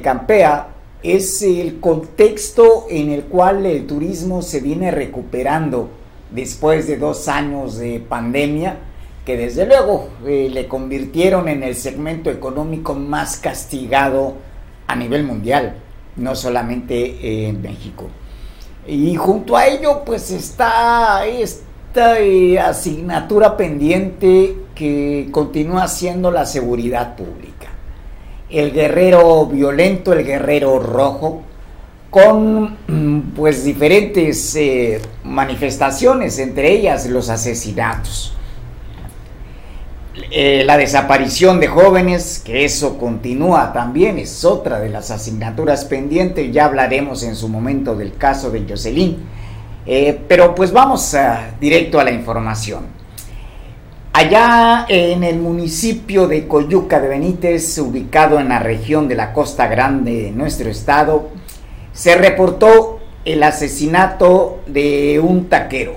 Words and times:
campea 0.00 0.68
es 1.02 1.42
el 1.42 1.80
contexto 1.80 2.86
en 2.88 3.10
el 3.10 3.24
cual 3.24 3.66
el 3.66 3.86
turismo 3.86 4.40
se 4.42 4.60
viene 4.60 4.90
recuperando 4.90 5.90
después 6.30 6.86
de 6.86 6.96
dos 6.96 7.28
años 7.28 7.76
de 7.76 8.00
pandemia, 8.00 8.76
que 9.24 9.36
desde 9.36 9.66
luego 9.66 10.08
eh, 10.26 10.48
le 10.52 10.66
convirtieron 10.66 11.48
en 11.48 11.62
el 11.62 11.74
segmento 11.74 12.30
económico 12.30 12.94
más 12.94 13.36
castigado 13.36 14.34
a 14.86 14.96
nivel 14.96 15.24
mundial, 15.24 15.74
no 16.16 16.34
solamente 16.34 17.48
en 17.48 17.62
México. 17.62 18.08
Y 18.86 19.14
junto 19.14 19.56
a 19.56 19.66
ello, 19.66 20.02
pues 20.04 20.30
está 20.30 21.24
esta 21.26 22.18
eh, 22.18 22.58
asignatura 22.58 23.56
pendiente 23.56 24.56
que 24.74 25.28
continúa 25.30 25.86
siendo 25.86 26.30
la 26.30 26.46
seguridad 26.46 27.14
pública. 27.14 27.51
El 28.52 28.72
guerrero 28.72 29.46
violento, 29.46 30.12
el 30.12 30.24
guerrero 30.24 30.78
rojo, 30.78 31.42
con 32.12 32.76
mm, 32.86 33.32
pues 33.34 33.64
diferentes 33.64 34.54
eh, 34.56 35.00
manifestaciones, 35.24 36.38
entre 36.38 36.70
ellas 36.70 37.06
los 37.06 37.30
asesinatos. 37.30 38.34
Eh, 40.30 40.62
la 40.66 40.76
desaparición 40.76 41.58
de 41.58 41.68
jóvenes, 41.68 42.42
que 42.44 42.66
eso 42.66 42.98
continúa 42.98 43.72
también, 43.72 44.18
es 44.18 44.44
otra 44.44 44.78
de 44.78 44.90
las 44.90 45.10
asignaturas 45.10 45.86
pendientes, 45.86 46.52
ya 46.52 46.66
hablaremos 46.66 47.22
en 47.22 47.34
su 47.34 47.48
momento 47.48 47.96
del 47.96 48.14
caso 48.18 48.50
de 48.50 48.66
Jocelyn, 48.68 49.16
eh, 49.86 50.20
pero 50.28 50.54
pues 50.54 50.70
vamos 50.70 51.16
directo 51.58 51.98
a 51.98 52.04
la 52.04 52.12
información. 52.12 53.01
Allá 54.14 54.84
en 54.90 55.24
el 55.24 55.38
municipio 55.38 56.28
de 56.28 56.46
Coyuca 56.46 57.00
de 57.00 57.08
Benítez, 57.08 57.78
ubicado 57.78 58.38
en 58.40 58.50
la 58.50 58.58
región 58.58 59.08
de 59.08 59.14
la 59.14 59.32
Costa 59.32 59.68
Grande 59.68 60.24
de 60.24 60.30
nuestro 60.32 60.68
estado, 60.68 61.30
se 61.94 62.14
reportó 62.16 63.00
el 63.24 63.42
asesinato 63.42 64.60
de 64.66 65.18
un 65.18 65.48
taquero, 65.48 65.94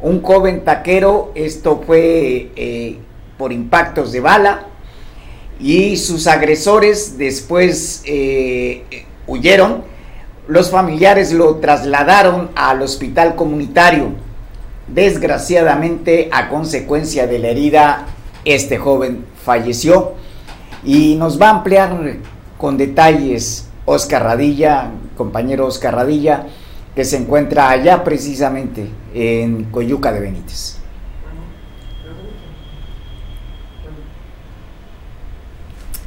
un 0.00 0.22
joven 0.22 0.62
taquero, 0.62 1.32
esto 1.34 1.82
fue 1.84 2.52
eh, 2.54 2.98
por 3.36 3.52
impactos 3.52 4.12
de 4.12 4.20
bala, 4.20 4.68
y 5.58 5.96
sus 5.96 6.28
agresores 6.28 7.18
después 7.18 8.04
eh, 8.06 8.84
huyeron, 9.26 9.82
los 10.46 10.70
familiares 10.70 11.32
lo 11.32 11.56
trasladaron 11.56 12.50
al 12.54 12.82
hospital 12.82 13.34
comunitario. 13.34 14.27
Desgraciadamente, 14.92 16.28
a 16.32 16.48
consecuencia 16.48 17.26
de 17.26 17.38
la 17.38 17.48
herida, 17.48 18.06
este 18.44 18.78
joven 18.78 19.26
falleció 19.44 20.12
y 20.82 21.14
nos 21.16 21.40
va 21.40 21.48
a 21.48 21.56
ampliar 21.58 22.16
con 22.56 22.78
detalles 22.78 23.68
Oscar 23.84 24.22
Radilla, 24.22 24.90
compañero 25.16 25.66
Oscar 25.66 25.94
Radilla, 25.94 26.46
que 26.94 27.04
se 27.04 27.16
encuentra 27.16 27.70
allá 27.70 28.02
precisamente 28.02 28.88
en 29.14 29.64
Coyuca 29.64 30.10
de 30.12 30.20
Benítez. 30.20 30.78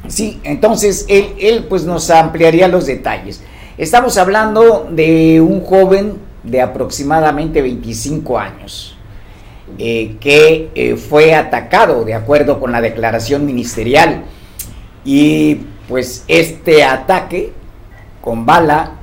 Sí, 0.07 0.41
entonces 0.43 1.05
él, 1.07 1.33
él 1.39 1.65
pues 1.69 1.85
nos 1.85 2.09
ampliaría 2.09 2.67
los 2.67 2.87
detalles. 2.87 3.41
Estamos 3.77 4.17
hablando 4.17 4.89
de 4.91 5.39
un 5.39 5.61
joven 5.61 6.30
de 6.44 6.61
aproximadamente 6.61 7.61
25 7.61 8.39
años 8.39 8.97
eh, 9.78 10.17
que 10.20 10.70
eh, 10.75 10.95
fue 10.95 11.33
atacado 11.33 12.03
de 12.03 12.14
acuerdo 12.14 12.59
con 12.59 12.72
la 12.72 12.81
declaración 12.81 13.45
ministerial 13.45 14.25
y 15.06 15.55
pues 15.88 16.26
este 16.27 16.83
ataque 16.83 17.54
con 18.21 18.45
bala 18.45 18.93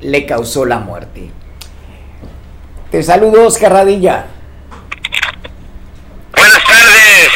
le 0.00 0.26
causó 0.26 0.64
la 0.64 0.78
muerte. 0.78 1.30
Te 2.90 3.02
saludo, 3.02 3.46
Oscar 3.46 3.72
Radilla. 3.72 4.26
Buenas 6.32 6.64
tardes, 6.64 7.28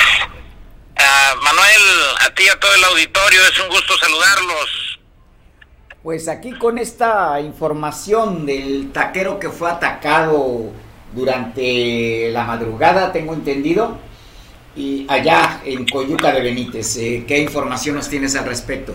Manuel, 1.42 1.82
a 2.26 2.34
ti 2.34 2.42
y 2.44 2.48
a 2.48 2.58
todo 2.58 2.74
el 2.74 2.84
auditorio, 2.84 3.40
es 3.50 3.58
un 3.60 3.68
gusto 3.68 3.96
saludarlos. 3.98 4.83
Pues 6.04 6.28
aquí 6.28 6.52
con 6.52 6.76
esta 6.76 7.40
información 7.40 8.44
del 8.44 8.92
taquero 8.92 9.38
que 9.40 9.48
fue 9.48 9.70
atacado 9.70 10.70
durante 11.14 12.28
la 12.30 12.44
madrugada, 12.44 13.10
tengo 13.10 13.32
entendido, 13.32 13.98
y 14.76 15.06
allá 15.08 15.62
en 15.64 15.86
Coyuca 15.86 16.30
de 16.30 16.42
Benítez, 16.42 16.98
eh, 16.98 17.24
¿qué 17.26 17.38
información 17.38 17.96
nos 17.96 18.10
tienes 18.10 18.36
al 18.36 18.44
respecto? 18.44 18.94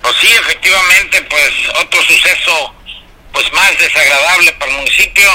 Pues 0.00 0.14
sí, 0.20 0.28
efectivamente, 0.28 1.20
pues 1.28 1.50
otro 1.84 2.00
suceso 2.00 2.72
pues 3.32 3.52
más 3.52 3.76
desagradable 3.76 4.52
para 4.52 4.70
el 4.70 4.78
municipio, 4.78 5.30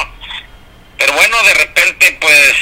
pero 0.97 1.11
bueno, 1.11 1.35
de 1.43 1.53
repente 1.55 2.17
pues 2.21 2.53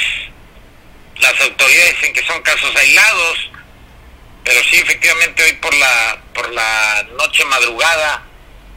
las 1.20 1.40
autoridades 1.40 1.94
dicen 2.00 2.14
que 2.14 2.26
son 2.26 2.42
casos 2.42 2.74
aislados, 2.74 3.50
pero 4.44 4.60
sí 4.70 4.76
efectivamente 4.76 5.42
hoy 5.42 5.52
por 5.54 5.74
la 5.74 6.18
por 6.34 6.52
la 6.52 7.04
noche 7.18 7.44
madrugada 7.46 8.22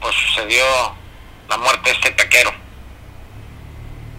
pues 0.02 0.16
sucedió 0.16 0.64
la 1.50 1.58
muerte 1.58 1.90
de 1.90 1.96
este 1.96 2.12
taquero. 2.12 2.54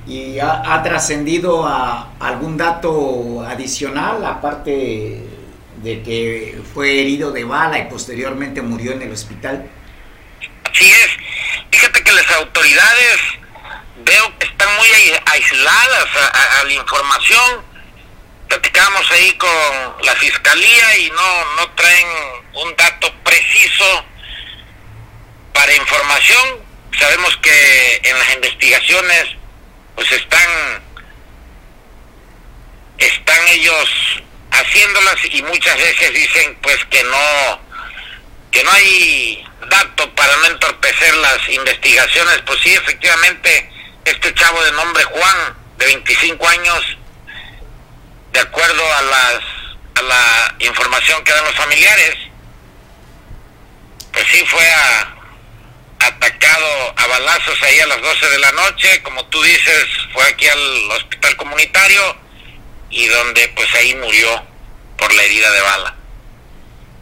¿Y 0.07 0.39
ha, 0.39 0.63
ha 0.75 0.83
trascendido 0.83 1.67
a 1.67 2.13
algún 2.19 2.57
dato 2.57 3.45
adicional 3.47 4.25
aparte 4.25 5.29
de 5.83 6.03
que 6.03 6.61
fue 6.75 7.01
herido 7.01 7.31
de 7.31 7.45
bala 7.45 7.79
y 7.79 7.85
posteriormente 7.89 8.63
murió 8.63 8.93
en 8.93 9.03
el 9.03 9.13
hospital. 9.13 9.69
Así 10.71 10.91
es. 10.91 11.09
Fíjate 11.71 12.03
que 12.03 12.13
las 12.13 12.31
autoridades 12.33 13.19
veo 14.05 14.39
que 14.39 14.47
están 14.47 14.69
muy 14.77 14.89
aisladas 15.27 16.07
a, 16.33 16.65
la 16.65 16.73
información. 16.73 17.68
Platicamos 18.49 19.11
ahí 19.11 19.33
con 19.33 19.51
la 20.03 20.15
fiscalía 20.17 20.99
y 20.99 21.11
no, 21.11 21.55
no 21.57 21.71
traen 21.73 22.09
un 22.55 22.77
dato 22.77 23.13
preciso 23.23 24.05
para 25.53 25.75
información. 25.75 26.67
Sabemos 26.99 27.37
que 27.39 28.01
en 28.05 28.19
las 28.19 28.35
investigaciones 28.35 29.25
pues 29.95 30.11
están 30.13 30.83
están 32.99 33.49
ellos 33.49 34.23
haciéndolas 34.51 35.17
y 35.31 35.43
muchas 35.43 35.77
veces 35.77 36.15
dicen 36.15 36.57
pues 36.63 36.85
que 36.87 37.03
no 37.05 37.61
que 38.51 38.65
no 38.65 38.73
hay 38.73 39.45
dato 39.69 40.15
para 40.15 40.37
no 40.39 40.47
entorpecer 40.47 41.15
las 41.17 41.49
investigaciones 41.49 42.43
pues 42.47 42.61
sí 42.61 42.75
efectivamente 42.75 43.71
este 44.05 44.33
chavo 44.35 44.63
de 44.65 44.73
nombre 44.73 45.05
Juan 45.05 45.57
de 45.77 45.87
25 45.87 46.49
años 46.49 46.98
de 48.39 48.45
acuerdo 48.45 48.83
a 48.95 49.03
las 49.03 49.41
a 49.97 50.03
la 50.03 50.57
información 50.61 51.25
que 51.25 51.33
dan 51.33 51.45
los 51.45 51.57
familiares 51.57 52.15
pues 54.13 54.25
sí 54.31 54.45
fue 54.47 54.65
atacado 55.99 56.95
a 56.97 57.07
balazos 57.09 57.61
ahí 57.65 57.81
a 57.81 57.87
las 57.89 58.01
12 58.01 58.31
de 58.31 58.39
la 58.39 58.53
noche 58.53 59.03
como 59.03 59.27
tú 59.27 59.43
dices 59.43 59.87
fue 60.13 60.25
aquí 60.29 60.47
al 60.47 60.91
hospital 60.93 61.37
comunitario 61.37 62.17
y 62.91 63.07
donde 63.09 63.53
pues 63.57 63.75
ahí 63.75 63.97
murió 63.97 64.29
por 64.97 65.13
la 65.15 65.23
herida 65.23 65.51
de 65.51 65.61
bala. 65.61 65.97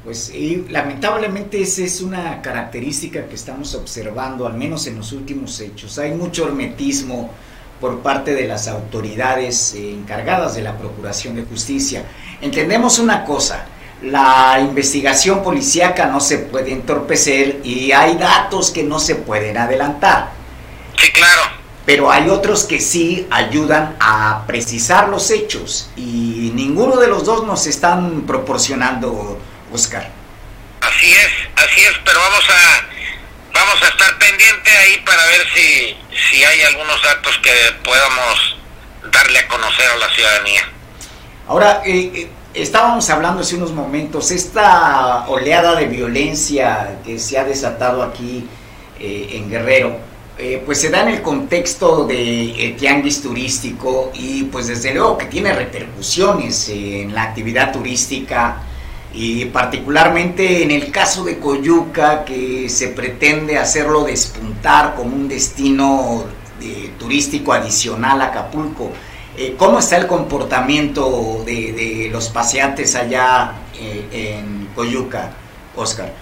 Pues 0.04 0.32
lamentablemente 0.68 1.60
esa 1.60 1.82
es 1.82 2.00
una 2.00 2.40
característica 2.40 3.28
que 3.28 3.34
estamos 3.34 3.74
observando, 3.74 4.46
al 4.46 4.54
menos 4.54 4.86
en 4.86 4.96
los 4.96 5.12
últimos 5.12 5.60
hechos. 5.60 5.98
Hay 5.98 6.12
mucho 6.12 6.46
hermetismo 6.46 7.34
por 7.80 8.00
parte 8.00 8.34
de 8.34 8.46
las 8.46 8.68
autoridades 8.68 9.74
eh, 9.74 9.92
encargadas 9.92 10.54
de 10.54 10.62
la 10.62 10.76
Procuración 10.76 11.36
de 11.36 11.44
Justicia. 11.44 12.04
Entendemos 12.40 12.98
una 12.98 13.24
cosa, 13.24 13.66
la 14.02 14.58
investigación 14.60 15.42
policíaca 15.42 16.06
no 16.06 16.20
se 16.20 16.38
puede 16.38 16.72
entorpecer 16.72 17.60
y 17.64 17.92
hay 17.92 18.16
datos 18.16 18.70
que 18.70 18.82
no 18.82 18.98
se 18.98 19.16
pueden 19.16 19.56
adelantar. 19.58 20.30
Sí, 20.96 21.10
claro 21.12 21.56
pero 21.86 22.10
hay 22.10 22.28
otros 22.28 22.64
que 22.64 22.80
sí 22.80 23.28
ayudan 23.30 23.96
a 24.00 24.44
precisar 24.46 25.08
los 25.08 25.30
hechos 25.30 25.88
y 25.96 26.50
ninguno 26.52 26.96
de 26.96 27.06
los 27.06 27.24
dos 27.24 27.46
nos 27.46 27.68
están 27.68 28.22
proporcionando, 28.22 29.38
Oscar. 29.72 30.10
Así 30.80 31.12
es, 31.12 31.28
así 31.54 31.80
es, 31.82 31.92
pero 32.04 32.18
vamos 32.18 32.44
a 32.50 32.88
vamos 33.56 33.82
a 33.82 33.88
estar 33.88 34.18
pendiente 34.18 34.70
ahí 34.70 35.02
para 35.04 35.24
ver 35.26 35.46
si, 35.54 35.96
si 36.30 36.44
hay 36.44 36.60
algunos 36.62 37.02
datos 37.02 37.38
que 37.42 37.50
podamos 37.82 38.56
darle 39.10 39.38
a 39.38 39.48
conocer 39.48 39.90
a 39.90 39.96
la 39.96 40.08
ciudadanía. 40.10 40.62
Ahora, 41.48 41.82
eh, 41.86 42.10
eh, 42.14 42.30
estábamos 42.54 43.08
hablando 43.08 43.40
hace 43.40 43.56
unos 43.56 43.72
momentos, 43.72 44.30
esta 44.30 45.26
oleada 45.28 45.74
de 45.74 45.86
violencia 45.86 46.98
que 47.04 47.18
se 47.18 47.38
ha 47.38 47.44
desatado 47.44 48.02
aquí 48.02 48.46
eh, 49.00 49.30
en 49.32 49.48
Guerrero, 49.48 49.96
eh, 50.38 50.62
pues 50.66 50.80
se 50.80 50.90
da 50.90 51.02
en 51.02 51.08
el 51.08 51.22
contexto 51.22 52.04
de 52.06 52.76
tianguis 52.78 53.22
turístico 53.22 54.10
y 54.12 54.44
pues 54.44 54.66
desde 54.66 54.92
luego 54.92 55.16
que 55.16 55.26
tiene 55.26 55.54
repercusiones 55.54 56.68
en 56.68 57.14
la 57.14 57.22
actividad 57.22 57.72
turística 57.72 58.60
y 59.16 59.46
particularmente 59.46 60.62
en 60.62 60.70
el 60.70 60.92
caso 60.92 61.24
de 61.24 61.38
Coyuca, 61.38 62.22
que 62.26 62.68
se 62.68 62.88
pretende 62.88 63.56
hacerlo 63.56 64.04
despuntar 64.04 64.94
como 64.94 65.16
un 65.16 65.26
destino 65.26 66.26
de, 66.60 66.90
turístico 66.98 67.54
adicional 67.54 68.20
a 68.20 68.26
Acapulco. 68.26 68.92
Eh, 69.38 69.54
¿Cómo 69.56 69.78
está 69.78 69.96
el 69.96 70.06
comportamiento 70.06 71.42
de, 71.46 72.10
los 72.12 72.28
paseantes 72.28 72.94
allá 72.94 73.54
eh, 73.80 74.36
en 74.36 74.66
Coyuca, 74.74 75.32
Oscar? 75.74 76.12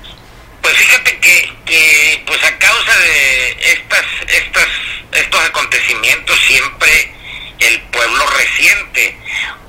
Pues 0.62 0.74
fíjate 0.74 1.18
que, 1.18 2.22
pues 2.24 2.44
a 2.44 2.56
causa 2.58 2.92
de 2.96 3.72
estas, 3.72 4.04
estas, 4.28 4.68
estos 5.20 5.40
acontecimientos 5.40 6.38
siempre 6.46 7.12
el 7.58 7.80
pueblo 7.90 8.24
reciente. 8.38 9.16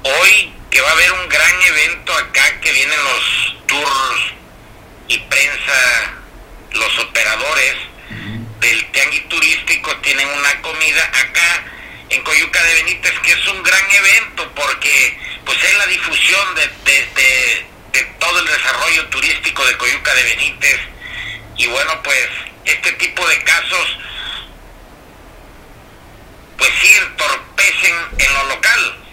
Hoy 0.04 0.54
que 0.70 0.82
va 0.82 0.84
a 0.84 0.84
haber 0.96 1.12
un 1.12 1.28
gran 1.28 1.62
evento 1.62 2.14
acá 2.14 2.62
que 2.62 2.72
vienen 2.72 3.04
los 3.04 3.58
tours 3.68 4.22
y 5.10 5.18
prensa, 5.18 6.14
los 6.72 7.00
operadores 7.00 7.76
del 8.62 8.92
tianguis 8.92 9.28
turístico 9.28 9.96
tienen 9.98 10.28
una 10.30 10.62
comida 10.62 11.04
acá 11.04 11.66
en 12.10 12.24
Coyuca 12.24 12.64
de 12.64 12.74
Benítez 12.76 13.14
que 13.20 13.32
es 13.34 13.48
un 13.48 13.62
gran 13.62 13.92
evento 13.92 14.50
porque 14.56 15.20
pues 15.44 15.62
es 15.62 15.78
la 15.78 15.88
difusión 15.88 16.56
de, 16.56 17.66
de 17.92 18.04
todo 18.18 18.40
el 18.40 18.46
desarrollo 18.46 19.06
turístico 19.08 19.66
de 19.66 19.78
Coyuca 19.78 20.16
de 20.16 20.24
Benítez. 20.24 20.80
Y 21.58 21.68
bueno 21.68 22.02
pues 22.04 22.30
este 22.64 22.94
tipo 22.94 23.28
de 23.28 23.44
casos 23.44 23.98
pues 26.58 26.72
sí 26.80 26.90
entorpecen 27.02 27.96
en 28.18 28.34
lo 28.34 28.44
local 28.46 29.05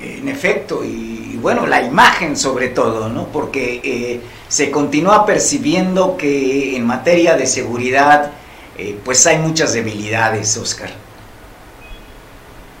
en 0.00 0.28
efecto, 0.28 0.84
y, 0.84 1.38
bueno, 1.40 1.66
la 1.66 1.82
imagen 1.82 2.36
sobre 2.36 2.68
todo, 2.68 3.08
¿no? 3.08 3.28
Porque 3.28 3.80
eh, 3.84 4.20
se 4.48 4.70
continúa 4.70 5.26
percibiendo 5.26 6.16
que 6.16 6.76
en 6.76 6.86
materia 6.86 7.36
de 7.36 7.46
seguridad, 7.46 8.32
eh, 8.78 8.98
pues 9.04 9.26
hay 9.26 9.38
muchas 9.38 9.72
debilidades, 9.72 10.56
Oscar. 10.56 10.90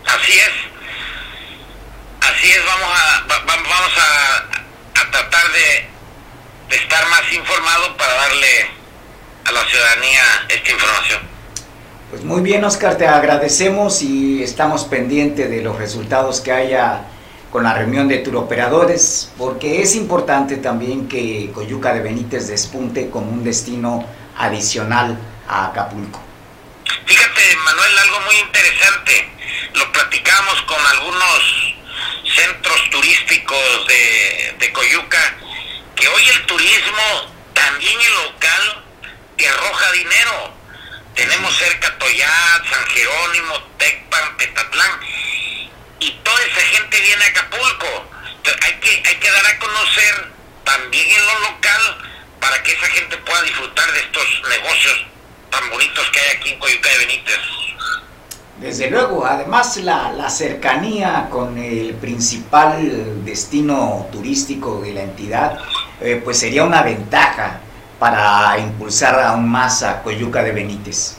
Así 0.06 0.32
es, 0.32 0.52
así 2.20 2.50
es, 2.50 2.64
vamos 2.64 2.98
a, 2.98 3.26
vamos 3.46 3.92
a, 3.98 5.10
tratar 5.10 5.52
de, 5.52 5.88
de 6.70 6.76
estar 6.76 7.08
más 7.08 7.32
informados 7.32 7.90
para 7.96 8.12
darle 8.14 8.70
a 9.44 9.52
la 9.52 9.64
ciudadanía 9.66 10.22
esta 10.48 10.70
información. 10.70 11.33
Pues 12.14 12.26
muy 12.26 12.42
bien, 12.42 12.62
Oscar, 12.64 12.96
te 12.96 13.08
agradecemos 13.08 14.00
y 14.00 14.40
estamos 14.40 14.84
pendientes 14.84 15.50
de 15.50 15.62
los 15.62 15.76
resultados 15.76 16.40
que 16.40 16.52
haya 16.52 17.06
con 17.50 17.64
la 17.64 17.74
reunión 17.74 18.06
de 18.06 18.18
turoperadores, 18.18 19.32
porque 19.36 19.82
es 19.82 19.96
importante 19.96 20.58
también 20.58 21.08
que 21.08 21.50
Coyuca 21.52 21.92
de 21.92 22.02
Benítez 22.02 22.46
despunte 22.46 23.10
como 23.10 23.32
un 23.32 23.42
destino 23.42 24.06
adicional 24.38 25.18
a 25.48 25.66
Acapulco. 25.66 26.20
Fíjate, 27.04 27.40
Manuel, 27.64 27.98
algo 27.98 28.20
muy 28.26 28.36
interesante. 28.36 29.30
Lo 29.72 29.90
platicamos 29.90 30.62
con 30.68 30.78
algunos 30.86 31.74
centros 32.32 32.90
turísticos 32.92 33.88
de, 33.88 34.72
Coyuca, 34.72 35.34
que 35.96 36.06
hoy 36.06 36.22
el 36.28 36.46
turismo, 36.46 37.34
también 37.54 37.98
el 38.00 38.14
local, 38.30 38.84
te 39.36 39.48
arroja 39.48 39.92
dinero. 39.94 40.63
Tenemos 41.14 41.56
cerca 41.56 41.96
Toyat, 41.98 42.64
San 42.68 42.86
Jerónimo, 42.86 43.54
Tecpan, 43.78 44.36
Petatlán 44.36 45.00
y 46.00 46.10
toda 46.24 46.40
esa 46.42 46.60
gente 46.60 47.00
viene 47.00 47.24
a 47.24 47.28
Acapulco. 47.28 48.10
hay 48.62 48.74
que, 48.80 49.08
hay 49.08 49.16
que 49.16 49.30
dar 49.30 49.46
a 49.46 49.58
conocer 49.58 50.32
también 50.64 51.06
en 51.08 51.26
lo 51.26 51.50
local 51.50 51.80
para 52.40 52.62
que 52.62 52.72
esa 52.72 52.86
gente 52.86 53.16
pueda 53.18 53.42
disfrutar 53.42 53.92
de 53.92 54.00
estos 54.00 54.42
negocios 54.48 55.06
tan 55.50 55.70
bonitos 55.70 56.10
que 56.10 56.20
hay 56.20 56.36
aquí 56.36 56.50
en 56.50 56.58
Coyuca 56.58 56.88
de 56.90 56.98
Benítez. 56.98 57.40
Desde 58.58 58.90
luego, 58.90 59.24
además 59.24 59.76
la, 59.78 60.12
la, 60.12 60.30
cercanía 60.30 61.28
con 61.30 61.58
el 61.58 61.94
principal 61.94 63.24
destino 63.24 64.08
turístico 64.10 64.80
de 64.80 64.94
la 64.94 65.02
entidad, 65.02 65.58
eh, 66.00 66.20
pues 66.24 66.38
sería 66.38 66.64
una 66.64 66.82
ventaja 66.82 67.60
para 68.04 68.58
impulsar 68.58 69.18
aún 69.18 69.50
más 69.50 69.82
a 69.82 70.02
Coyuca 70.02 70.42
de 70.42 70.52
Benítez. 70.52 71.16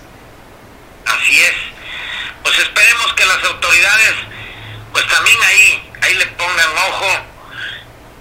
Así 1.03 1.41
es. 1.41 1.55
Pues 2.43 2.59
esperemos 2.59 3.11
que 3.13 3.25
las 3.25 3.43
autoridades 3.43 4.13
pues 4.93 5.07
también 5.07 5.37
ahí, 5.47 5.91
ahí 6.03 6.13
le 6.13 6.27
pongan 6.27 6.77
ojo 6.89 7.25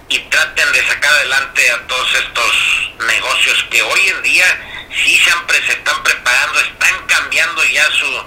y 0.08 0.18
traten 0.18 0.72
de 0.72 0.88
sacar 0.88 1.12
adelante 1.12 1.70
a 1.72 1.86
todos 1.86 2.14
estos 2.14 2.90
negocios 3.06 3.66
que 3.70 3.82
hoy 3.82 4.00
en 4.16 4.22
día 4.22 4.46
sí 5.04 5.14
siempre 5.18 5.60
se 5.66 5.72
están 5.72 6.02
preparando, 6.02 6.58
están 6.60 7.06
cambiando 7.06 7.62
ya 7.64 7.84
su 7.90 8.22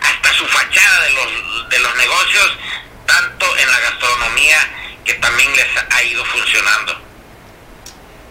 hasta 0.00 0.32
su 0.34 0.46
fachada 0.46 1.00
de 1.06 1.10
los 1.10 1.70
de 1.70 1.78
los 1.80 1.96
negocios, 1.96 2.56
tanto 3.04 3.56
en 3.56 3.68
la 3.68 3.80
gastronomía 3.80 4.58
que 5.04 5.14
también 5.14 5.50
les 5.56 5.66
ha 5.90 6.02
ido 6.04 6.24
funcionando. 6.24 7.09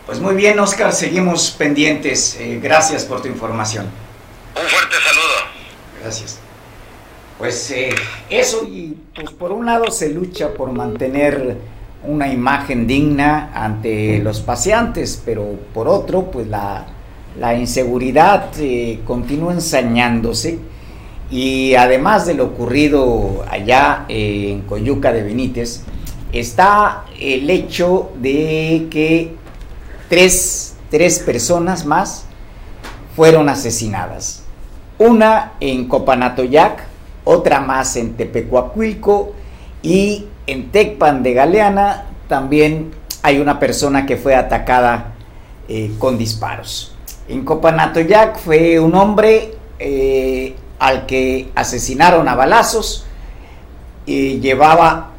Pues 0.10 0.22
muy 0.22 0.34
bien, 0.34 0.58
Oscar, 0.60 0.92
seguimos 0.92 1.52
pendientes. 1.52 2.36
Eh, 2.40 2.60
gracias 2.60 3.06
por 3.06 3.22
tu 3.22 3.28
información. 3.28 3.86
Un 4.56 4.68
fuerte 4.68 4.96
saludo. 5.08 5.36
Gracias. 6.02 6.40
Pues 7.38 7.70
eh, 7.70 7.94
eso, 8.28 8.64
y 8.64 8.98
pues 9.14 9.30
por 9.30 9.52
un 9.52 9.68
lado 9.68 9.92
se 9.92 10.10
lucha 10.10 10.52
por 10.56 10.72
mantener 10.72 11.58
una 12.04 12.28
imagen 12.34 12.88
digna 12.88 13.52
ante 13.54 14.18
los 14.18 14.40
paseantes, 14.42 15.22
pero 15.24 15.46
por 15.76 15.88
otro, 15.88 16.32
pues 16.32 16.48
la, 16.48 16.88
inseguridad 17.56 18.50
eh, 18.58 19.02
continúa 19.06 19.54
ensañándose 19.54 20.58
y 21.30 21.76
además 21.76 22.26
de 22.26 22.34
lo 22.34 22.46
ocurrido 22.46 23.46
allá 23.48 24.06
eh, 24.10 24.54
en 24.54 24.62
Coyuca 24.62 25.14
de 25.14 25.22
Benítez, 25.22 25.84
está 26.34 27.06
el 27.20 27.48
hecho 27.52 28.10
de 28.20 28.88
que 28.90 29.38
tres, 30.10 30.76
tres 30.90 31.20
personas 31.20 31.86
más 31.86 32.26
fueron 33.16 33.48
asesinadas. 33.48 34.44
Una 34.98 35.54
en 35.60 35.88
Copanatoyac, 35.88 36.84
otra 37.24 37.62
más 37.62 37.96
en 37.96 38.16
Tepecuacuilco 38.16 39.34
y 39.82 40.26
en 40.48 40.72
Tecpan 40.72 41.24
de 41.24 41.34
Galeana 41.34 42.06
también 42.28 42.92
hay 43.22 43.40
una 43.40 43.60
persona 43.60 44.06
que 44.06 44.18
fue 44.18 44.36
atacada 44.36 45.14
eh, 45.68 45.92
con 46.00 46.18
disparos. 46.18 46.96
En 47.28 47.46
Copanatoyac 47.46 48.40
fue 48.40 48.80
un 48.80 48.96
hombre 48.96 49.54
eh, 49.78 50.56
al 50.80 51.06
que 51.06 51.52
asesinaron 51.56 52.28
a 52.28 52.36
balazos 52.36 53.06
y 54.06 54.40
llevaba 54.40 55.12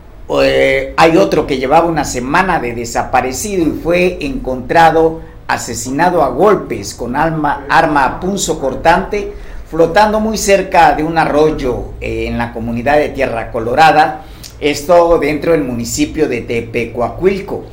eh, 0.42 0.94
hay 0.96 1.16
otro 1.16 1.46
que 1.46 1.58
llevaba 1.58 1.88
una 1.88 2.04
semana 2.04 2.60
de 2.60 2.74
desaparecido 2.74 3.66
y 3.66 3.80
fue 3.82 4.18
encontrado 4.20 5.22
asesinado 5.48 6.22
a 6.22 6.28
golpes 6.28 6.94
con 6.94 7.16
arma, 7.16 7.66
a 7.68 8.20
punzo 8.20 8.60
cortante 8.60 9.32
flotando 9.68 10.20
muy 10.20 10.36
cerca 10.36 10.94
de 10.94 11.02
un 11.02 11.18
arroyo 11.18 11.92
eh, 12.00 12.26
en 12.28 12.38
la 12.38 12.52
comunidad 12.52 12.98
de 12.98 13.08
Tierra 13.10 13.50
Colorada, 13.50 14.22
esto 14.60 15.18
dentro 15.18 15.52
del 15.52 15.64
municipio 15.64 16.28
de 16.28 16.42
Tepecuacuilco. 16.42 17.64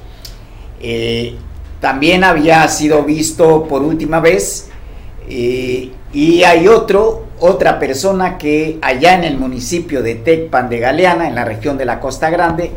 Eh, 0.80 1.36
también 1.80 2.24
había 2.24 2.68
sido 2.68 3.04
visto 3.04 3.68
por 3.68 3.82
última 3.84 4.20
vez 4.20 4.70
y 6.14 6.44
hay 6.44 6.68
otro, 6.68 7.26
otra 7.40 7.80
persona 7.80 8.38
que 8.38 8.80
allá 8.82 9.16
en 9.16 9.24
el 9.24 9.38
municipio 9.38 10.02
de 10.02 10.16
Tecpan 10.16 10.70
de 10.70 10.80
Galeana, 10.80 11.28
en 11.28 11.36
la 11.36 11.46
región 11.46 11.78
de 11.78 11.86
la 11.86 12.00
Costa 12.00 12.30
Grande, 12.30 12.72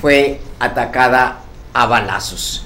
fue 0.00 0.40
atacada 0.60 1.40
a 1.72 1.86
balazos. 1.86 2.64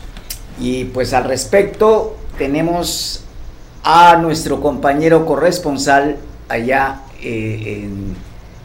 Y 0.59 0.85
pues 0.85 1.15
al 1.15 1.25
respecto 1.25 2.17
tenemos 2.37 3.25
a 3.83 4.17
nuestro 4.17 4.61
compañero 4.61 5.25
corresponsal 5.25 6.17
allá 6.49 7.03
eh, 7.23 7.85
en 7.85 8.17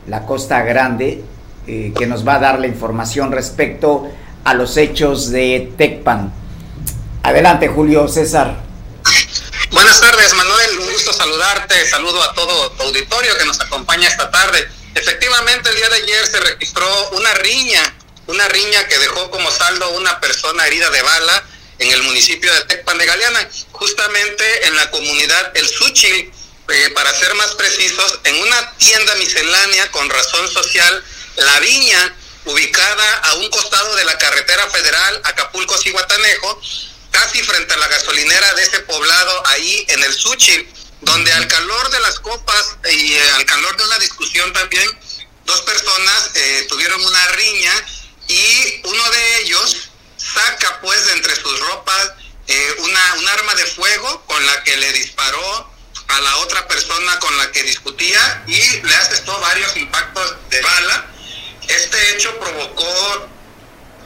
la 0.08 0.26
Costa 0.26 0.64
Grande, 0.64 1.24
eh, 1.68 1.94
que 1.98 2.08
nos 2.08 2.28
va 2.28 2.36
a 2.36 2.40
dar 2.40 2.60
la 2.60 2.68
información 2.68 3.32
respecto 3.32 4.08
a 4.44 4.54
los 4.54 4.78
hechos 4.78 5.32
de 5.32 5.72
Tecpan. 5.78 6.32
Adelante, 7.24 7.68
Julio 7.68 8.08
César. 8.08 8.58
Buenas 9.76 10.00
tardes, 10.00 10.34
Manuel. 10.34 10.80
Un 10.80 10.94
gusto 10.94 11.12
saludarte. 11.12 11.86
Saludo 11.90 12.24
a 12.24 12.34
todo 12.34 12.72
tu 12.72 12.84
auditorio 12.84 13.38
que 13.38 13.44
nos 13.44 13.60
acompaña 13.60 14.08
esta 14.08 14.32
tarde. 14.32 14.72
Efectivamente, 14.96 15.70
el 15.70 15.76
día 15.76 15.90
de 15.90 15.96
ayer 15.98 16.28
se 16.28 16.40
registró 16.40 17.10
una 17.10 17.34
riña, 17.34 17.98
una 18.28 18.48
riña 18.48 18.88
que 18.88 18.98
dejó 19.00 19.30
como 19.30 19.52
saldo 19.52 19.90
una 19.98 20.22
persona 20.22 20.66
herida 20.66 20.90
de 20.92 21.02
bala 21.02 21.44
en 21.80 21.92
el 21.92 22.04
municipio 22.04 22.54
de 22.54 22.62
Tecpan 22.62 22.98
de 22.98 23.06
Galeana, 23.06 23.50
justamente 23.74 24.68
en 24.68 24.78
la 24.78 24.90
comunidad 24.92 25.52
El 25.58 25.68
Suchil, 25.68 26.32
eh, 26.70 26.92
para 26.96 27.14
ser 27.14 27.36
más 27.36 27.54
precisos, 27.56 28.20
en 28.24 28.42
una 28.44 28.78
tienda 28.78 29.14
miscelánea 29.16 29.92
con 29.92 30.10
razón 30.10 30.50
social, 30.52 31.04
La 31.36 31.60
Viña, 31.60 32.16
ubicada 32.46 33.18
a 33.24 33.34
un 33.34 33.50
costado 33.50 33.94
de 33.98 34.06
la 34.06 34.18
carretera 34.18 34.70
federal 34.70 35.22
Acapulco-Cihuatanejo, 35.26 36.62
casi 37.16 37.42
frente 37.44 37.74
a 37.74 37.78
la 37.78 37.88
gasolinera 37.88 38.54
de 38.56 38.64
ese 38.64 38.80
poblado 38.82 39.48
ahí 39.48 39.86
en 39.88 40.04
el 40.04 40.14
Suchil, 40.14 40.68
donde 41.02 41.32
al 41.32 41.48
calor 41.48 41.90
de 41.90 42.00
las 42.02 42.20
copas 42.20 42.76
y 42.92 43.14
eh, 43.14 43.32
al 43.36 43.46
calor 43.46 43.78
de 43.78 43.86
una 43.86 44.00
discusión 44.00 44.52
también, 44.52 44.88
dos 45.46 45.62
personas 45.62 46.32
eh, 46.34 46.66
tuvieron 46.68 47.04
una 47.04 47.28
riña 47.30 47.72
y 48.28 48.82
uno 48.84 49.12
de 49.12 49.38
ellos 49.40 49.90
saca 50.18 50.82
pues 50.82 51.06
de 51.06 51.14
entre 51.14 51.36
sus 51.36 51.58
ropas 51.62 52.12
eh, 52.48 52.76
una, 52.80 53.14
un 53.20 53.28
arma 53.30 53.56
de 53.56 53.66
fuego 53.66 54.24
con 54.26 54.46
la 54.46 54.64
que 54.64 54.76
le 54.76 54.92
disparó 54.92 55.72
a 56.08 56.20
la 56.20 56.38
otra 56.38 56.68
persona 56.68 57.18
con 57.20 57.38
la 57.38 57.50
que 57.52 57.64
discutía 57.64 58.44
y 58.46 58.82
le 58.82 58.96
asestó 58.96 59.40
varios 59.40 59.76
impactos 59.78 60.36
de 60.50 60.62
bala. 60.62 61.06
Este 61.68 62.12
hecho 62.12 62.38
provocó, 62.40 63.30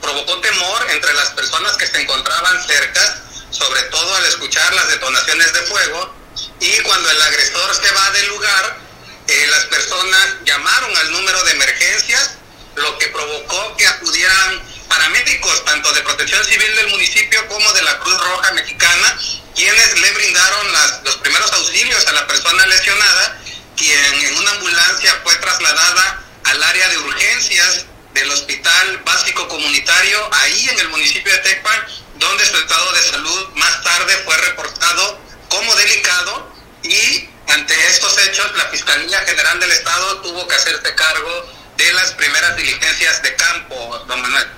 provocó 0.00 0.40
temor 0.40 0.86
entre 0.90 1.12
las 1.14 1.30
personas 1.30 1.76
que 1.76 1.86
se 1.86 2.00
encontraban 2.00 2.66
cerca, 2.66 3.22
sobre 3.50 3.82
todo 3.84 4.14
al 4.16 4.24
escuchar 4.26 4.74
las 4.74 4.88
detonaciones 4.88 5.52
de 5.52 5.62
fuego, 5.62 6.14
y 6.60 6.78
cuando 6.80 7.10
el 7.10 7.22
agresor 7.22 7.74
se 7.74 7.92
va 7.92 8.10
del 8.10 8.28
lugar, 8.28 8.78
eh, 9.26 9.46
las 9.50 9.64
personas 9.66 10.28
llamaron 10.44 10.96
al 10.96 11.12
número 11.12 11.42
de 11.44 11.52
emergencias, 11.52 12.30
lo 12.76 12.98
que 12.98 13.08
provocó 13.08 13.76
que 13.76 13.86
acudieran 13.86 14.62
paramédicos, 14.88 15.64
tanto 15.64 15.92
de 15.92 16.02
protección 16.02 16.44
civil 16.44 16.74
del 16.76 16.88
municipio 16.88 17.46
como 17.48 17.72
de 17.72 17.82
la 17.82 17.98
Cruz 18.00 18.18
Roja 18.18 18.52
Mexicana, 18.52 19.18
quienes 19.54 20.00
le 20.00 20.10
brindaron 20.12 20.66
los 21.04 21.16
primeros 21.18 21.52
auxilios 21.52 22.06
a 22.06 22.12
la 22.12 22.26
persona 22.26 22.66
lesionada, 22.66 23.38
quien 23.76 24.14
en 24.14 24.36
una 24.38 24.50
ambulancia 24.52 25.20
fue 25.22 25.34
trasladada 25.36 26.22
al 26.44 26.62
área 26.62 26.88
de 26.88 26.98
urgencias 26.98 27.84
del 28.20 28.30
Hospital 28.32 29.00
Básico 29.02 29.48
Comunitario, 29.48 30.18
ahí 30.32 30.68
en 30.68 30.78
el 30.80 30.88
municipio 30.90 31.32
de 31.32 31.38
Tecpan, 31.38 31.80
donde 32.18 32.44
su 32.44 32.54
estado 32.58 32.92
de 32.92 33.02
salud 33.02 33.48
más 33.54 33.82
tarde 33.82 34.12
fue 34.26 34.36
reportado 34.36 35.18
como 35.48 35.74
delicado 35.76 36.52
y 36.82 37.28
ante 37.48 37.74
estos 37.86 38.18
hechos 38.18 38.46
la 38.58 38.66
Fiscalía 38.66 39.20
General 39.20 39.58
del 39.58 39.70
Estado 39.70 40.20
tuvo 40.20 40.46
que 40.46 40.54
hacerse 40.54 40.94
cargo 40.94 41.46
de 41.78 41.92
las 41.94 42.12
primeras 42.12 42.56
diligencias 42.56 43.22
de 43.22 43.34
campo, 43.36 44.04
don 44.06 44.20
Manuel. 44.20 44.48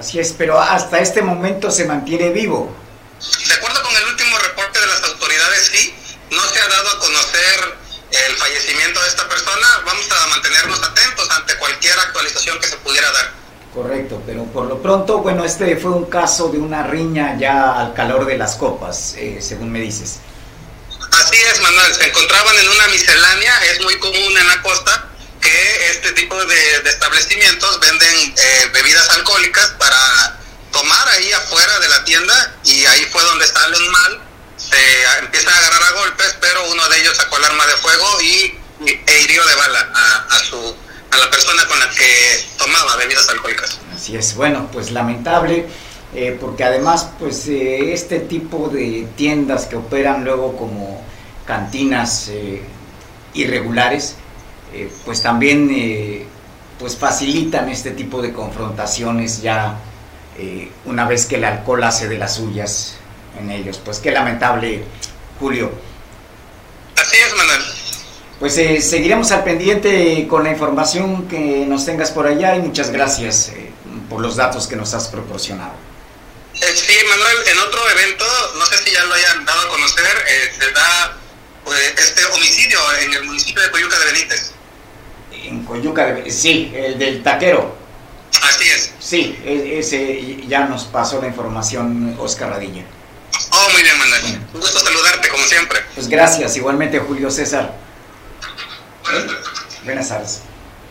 Así 0.00 0.18
es, 0.18 0.32
pero 0.32 0.58
hasta 0.58 0.98
este 0.98 1.20
momento 1.20 1.70
se 1.70 1.84
mantiene 1.84 2.30
vivo. 2.30 2.74
De 3.46 3.54
acuerdo 3.54 3.82
con 3.82 3.94
el 3.94 4.04
último 4.04 4.38
reporte 4.38 4.80
de 4.80 4.86
las 4.86 5.02
autoridades, 5.02 5.70
sí, 5.70 5.94
no 6.30 6.42
se 6.48 6.60
ha 6.60 6.68
dado 6.68 6.88
a 6.88 6.98
conocer 7.00 7.76
el 8.10 8.36
fallecimiento 8.36 9.00
de 9.02 9.08
esta 9.08 9.28
persona. 9.28 9.66
Vamos 9.84 10.06
a 10.10 10.26
mantenernos 10.28 10.82
atentos 10.82 11.30
ante 11.30 11.56
cualquier 11.56 11.98
actualización 11.98 12.58
que 12.60 12.66
se 12.66 12.76
pudiera 12.78 13.10
dar. 13.12 13.32
Correcto, 13.74 14.22
pero 14.24 14.44
por 14.44 14.66
lo 14.66 14.80
pronto, 14.80 15.18
bueno, 15.18 15.44
este 15.44 15.76
fue 15.76 15.90
un 15.90 16.06
caso 16.06 16.48
de 16.48 16.58
una 16.58 16.82
riña 16.82 17.36
ya 17.38 17.78
al 17.78 17.92
calor 17.92 18.24
de 18.24 18.38
las 18.38 18.54
copas, 18.54 19.14
eh, 19.18 19.38
según 19.42 19.70
me 19.70 19.80
dices. 19.80 20.20
Así 21.12 21.36
es, 21.52 21.60
Manuel, 21.60 21.94
se 21.94 22.06
encontraban 22.06 22.58
en 22.58 22.68
una 22.68 22.88
miscelánea, 22.88 23.64
es 23.66 23.82
muy 23.82 23.98
común 23.98 24.38
en 24.38 24.46
la 24.46 24.62
costa 24.62 25.08
que 25.40 25.90
este 25.90 26.12
tipo 26.12 26.42
de, 26.42 26.76
establecimientos 26.86 27.78
venden 27.80 28.34
eh, 28.36 28.70
bebidas 28.72 29.10
alcohólicas 29.10 29.66
para 29.78 30.40
tomar 30.72 31.08
ahí 31.10 31.32
afuera 31.32 31.78
de 31.78 31.88
la 31.88 32.04
tienda 32.04 32.54
y 32.64 32.84
ahí 32.86 33.04
fue 33.12 33.22
donde 33.24 33.46
salen 33.46 33.90
mal, 33.90 34.20
se 34.70 35.24
empiezan 35.24 35.54
a 35.54 35.58
agarrar 35.58 35.82
a 35.82 35.92
golpes, 36.00 36.36
pero 36.40 36.70
uno 36.70 36.88
de 36.88 37.00
ellos 37.00 37.16
sacó 37.16 37.38
el 37.38 37.44
arma 37.44 37.66
de 37.66 37.72
fuego 37.72 38.20
y, 38.22 38.58
e 38.86 39.20
hirió 39.22 39.44
de 39.46 39.54
bala 39.54 39.92
a, 40.30 40.38
su, 40.40 40.76
a 41.10 41.16
la 41.16 41.30
persona 41.30 41.66
con 41.66 41.78
la 41.78 41.88
que 41.90 42.44
tomaba 42.58 42.96
bebidas 42.96 43.28
alcohólicas. 43.28 43.78
Así 43.94 44.16
es, 44.16 44.34
bueno, 44.34 44.68
pues 44.72 44.90
lamentable. 44.90 45.66
Eh, 46.14 46.34
porque 46.40 46.64
además 46.64 47.10
pues 47.18 47.46
eh, 47.48 47.92
este 47.92 48.20
tipo 48.20 48.68
de 48.68 49.06
tiendas 49.16 49.66
que 49.66 49.76
operan 49.76 50.24
luego 50.24 50.56
como 50.56 51.02
cantinas 51.44 52.28
eh, 52.28 52.62
irregulares 53.34 54.16
pues 55.04 55.22
también 55.22 56.26
pues 56.78 56.96
facilitan 56.96 57.68
este 57.68 57.92
tipo 57.92 58.20
de 58.20 58.32
confrontaciones 58.32 59.40
ya 59.40 59.78
una 60.84 61.06
vez 61.06 61.24
que 61.24 61.36
el 61.36 61.44
alcohol 61.44 61.84
hace 61.84 62.08
de 62.08 62.18
las 62.18 62.34
suyas 62.34 62.95
en 63.38 63.50
ellos. 63.50 63.80
Pues 63.84 63.98
qué 63.98 64.10
lamentable, 64.10 64.84
Julio. 65.38 65.70
Así 66.96 67.16
es, 67.16 67.36
Manuel. 67.36 67.62
Pues 68.38 68.58
eh, 68.58 68.80
seguiremos 68.82 69.30
al 69.32 69.44
pendiente 69.44 70.26
con 70.28 70.44
la 70.44 70.50
información 70.50 71.26
que 71.26 71.64
nos 71.66 71.86
tengas 71.86 72.10
por 72.10 72.26
allá 72.26 72.56
y 72.56 72.60
muchas 72.60 72.90
gracias 72.90 73.48
eh, 73.48 73.70
por 74.10 74.20
los 74.20 74.36
datos 74.36 74.66
que 74.66 74.76
nos 74.76 74.92
has 74.92 75.08
proporcionado. 75.08 75.72
sí, 76.52 76.94
Manuel, 77.08 77.36
en 77.50 77.58
otro 77.58 77.80
evento, 77.90 78.24
no 78.58 78.66
sé 78.66 78.76
si 78.84 78.92
ya 78.92 79.04
lo 79.04 79.14
hayan 79.14 79.44
dado 79.44 79.60
a 79.60 79.68
conocer, 79.68 80.24
se 80.58 80.70
da 80.72 81.18
pues, 81.64 81.94
este 81.98 82.24
homicidio 82.26 82.78
en 83.00 83.14
el 83.14 83.24
municipio 83.24 83.62
de 83.62 83.70
Coyuca 83.70 83.98
de 83.98 84.04
Benítez. 84.12 84.52
En 85.32 85.64
Coyuca 85.64 86.04
de 86.06 86.12
Benítez, 86.12 86.38
sí, 86.38 86.72
el 86.74 86.98
del 86.98 87.22
taquero. 87.22 87.74
Así 88.42 88.68
es. 88.68 88.92
Sí, 88.98 89.38
e, 89.44 89.78
ese 89.78 90.46
ya 90.46 90.66
nos 90.66 90.84
pasó 90.84 91.20
la 91.20 91.28
información 91.28 92.16
Oscar 92.18 92.50
Radilla. 92.50 92.84
Oh, 93.52 93.72
muy 93.72 93.82
bien, 93.82 93.98
Manuel. 93.98 94.40
Un 94.54 94.60
gusto 94.60 94.78
saludarte, 94.78 95.28
como 95.28 95.42
siempre. 95.44 95.80
Pues 95.94 96.08
gracias, 96.08 96.56
igualmente 96.56 96.98
Julio 96.98 97.30
César. 97.30 97.74
Buenas 99.84 100.08
tardes. 100.08 100.42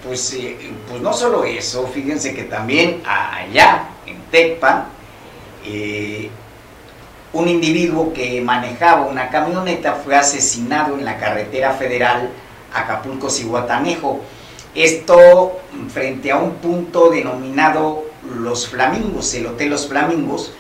Pues, 0.04 0.34
eh, 0.34 0.72
pues 0.90 1.02
no 1.02 1.14
solo 1.14 1.44
eso, 1.44 1.88
fíjense 1.88 2.34
que 2.36 2.44
también 2.44 3.02
allá 3.06 3.90
en 4.06 4.22
Tecpan, 4.32 4.86
eh, 5.66 6.30
un 7.34 7.48
individuo 7.48 8.14
que 8.14 8.40
manejaba 8.42 9.08
una 9.08 9.30
camioneta 9.30 9.96
fue 9.96 10.16
asesinado 10.16 10.98
en 10.98 11.04
la 11.04 11.18
carretera 11.18 11.74
federal 11.74 12.30
Acapulco-Cihuatanejo 12.74 14.22
esto 14.76 15.62
frente 15.94 16.32
a 16.32 16.38
un 16.38 16.56
punto 16.56 17.10
denominado 17.10 18.04
Los 18.38 18.68
Flamingos, 18.68 19.34
el 19.34 19.48
Hotel 19.48 19.70
Los 19.70 19.88
Flamingos, 19.88 20.52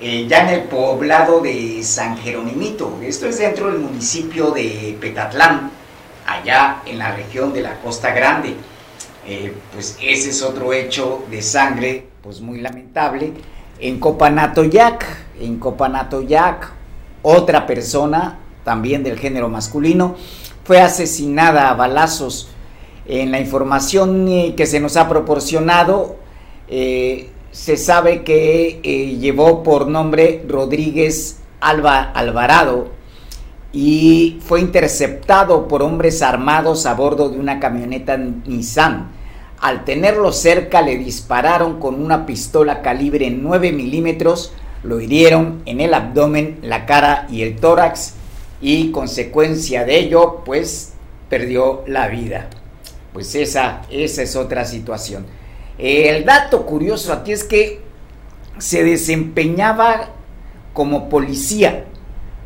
eh, 0.00 0.26
ya 0.28 0.48
en 0.48 0.60
el 0.60 0.62
poblado 0.64 1.40
de 1.40 1.82
San 1.82 2.16
Jeronimito. 2.18 2.98
Esto 3.02 3.26
es 3.26 3.38
dentro 3.38 3.70
del 3.70 3.80
municipio 3.80 4.50
de 4.50 4.96
Petatlán, 5.00 5.70
allá 6.26 6.82
en 6.86 6.98
la 6.98 7.14
región 7.14 7.52
de 7.52 7.62
la 7.62 7.80
Costa 7.80 8.10
Grande. 8.12 8.54
Eh, 9.26 9.54
pues 9.72 9.98
ese 10.02 10.30
es 10.30 10.42
otro 10.42 10.72
hecho 10.72 11.24
de 11.30 11.42
sangre, 11.42 12.06
pues 12.22 12.40
muy 12.40 12.60
lamentable. 12.60 13.32
En 13.78 13.98
Copanatoyac, 13.98 15.04
en 15.40 15.58
Copanatoyac, 15.58 16.72
otra 17.22 17.66
persona, 17.66 18.38
también 18.64 19.02
del 19.02 19.18
género 19.18 19.48
masculino, 19.48 20.16
fue 20.64 20.80
asesinada 20.80 21.70
a 21.70 21.74
balazos 21.74 22.50
en 23.06 23.30
la 23.30 23.40
información 23.40 24.28
eh, 24.28 24.54
que 24.56 24.66
se 24.66 24.80
nos 24.80 24.96
ha 24.96 25.08
proporcionado, 25.08 26.16
eh, 26.68 27.30
se 27.50 27.76
sabe 27.76 28.22
que 28.22 28.80
eh, 28.82 29.16
llevó 29.18 29.62
por 29.62 29.88
nombre 29.88 30.44
Rodríguez 30.48 31.38
Alba 31.60 32.02
Alvarado 32.02 32.88
y 33.72 34.38
fue 34.44 34.60
interceptado 34.60 35.68
por 35.68 35.82
hombres 35.82 36.22
armados 36.22 36.86
a 36.86 36.94
bordo 36.94 37.28
de 37.28 37.38
una 37.38 37.60
camioneta 37.60 38.16
Nissan. 38.16 39.12
Al 39.60 39.84
tenerlo 39.84 40.32
cerca 40.32 40.82
le 40.82 40.96
dispararon 40.96 41.78
con 41.78 42.02
una 42.02 42.24
pistola 42.24 42.82
calibre 42.82 43.30
9 43.30 43.72
milímetros, 43.72 44.52
lo 44.82 45.00
hirieron 45.00 45.62
en 45.66 45.80
el 45.80 45.92
abdomen, 45.92 46.58
la 46.62 46.86
cara 46.86 47.26
y 47.30 47.42
el 47.42 47.56
tórax 47.56 48.14
y 48.62 48.90
consecuencia 48.90 49.84
de 49.84 49.98
ello 49.98 50.42
pues 50.44 50.94
perdió 51.28 51.82
la 51.86 52.08
vida 52.08 52.48
pues 53.12 53.34
esa, 53.34 53.82
esa 53.90 54.22
es 54.22 54.36
otra 54.36 54.64
situación. 54.64 55.26
El 55.80 56.26
dato 56.26 56.66
curioso 56.66 57.10
aquí 57.12 57.32
es 57.32 57.42
que 57.42 57.80
se 58.58 58.84
desempeñaba 58.84 60.10
como 60.74 61.08
policía, 61.08 61.86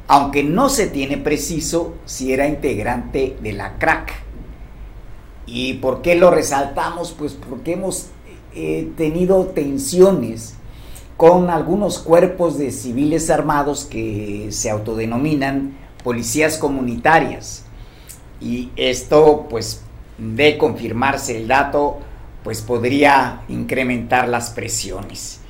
aunque 0.06 0.44
no 0.44 0.68
se 0.68 0.86
tiene 0.86 1.16
preciso 1.16 1.94
si 2.04 2.32
era 2.32 2.46
integrante 2.46 3.36
de 3.42 3.52
la 3.52 3.76
crack. 3.78 4.12
¿Y 5.46 5.74
por 5.74 6.00
qué 6.00 6.14
lo 6.14 6.30
resaltamos? 6.30 7.12
Pues 7.12 7.32
porque 7.32 7.72
hemos 7.72 8.10
eh, 8.54 8.92
tenido 8.96 9.46
tensiones 9.46 10.54
con 11.16 11.50
algunos 11.50 11.98
cuerpos 11.98 12.56
de 12.56 12.70
civiles 12.70 13.30
armados 13.30 13.84
que 13.84 14.46
se 14.50 14.70
autodenominan 14.70 15.76
policías 16.04 16.56
comunitarias. 16.56 17.64
Y 18.40 18.70
esto 18.76 19.46
pues 19.50 19.82
de 20.18 20.56
confirmarse 20.56 21.36
el 21.36 21.48
dato, 21.48 21.98
pues 22.44 22.60
podría 22.60 23.40
incrementar 23.48 24.28
las 24.28 24.50
presiones. 24.50 25.40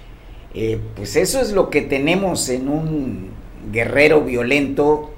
Eh, 0.55 0.81
pues 0.95 1.17
eso 1.17 1.41
es 1.41 1.51
lo 1.51 1.69
que 1.69 1.83
tenemos 1.83 2.49
en 2.49 2.69
un 2.69 3.31
guerrero 3.73 4.21
violento, 4.21 5.11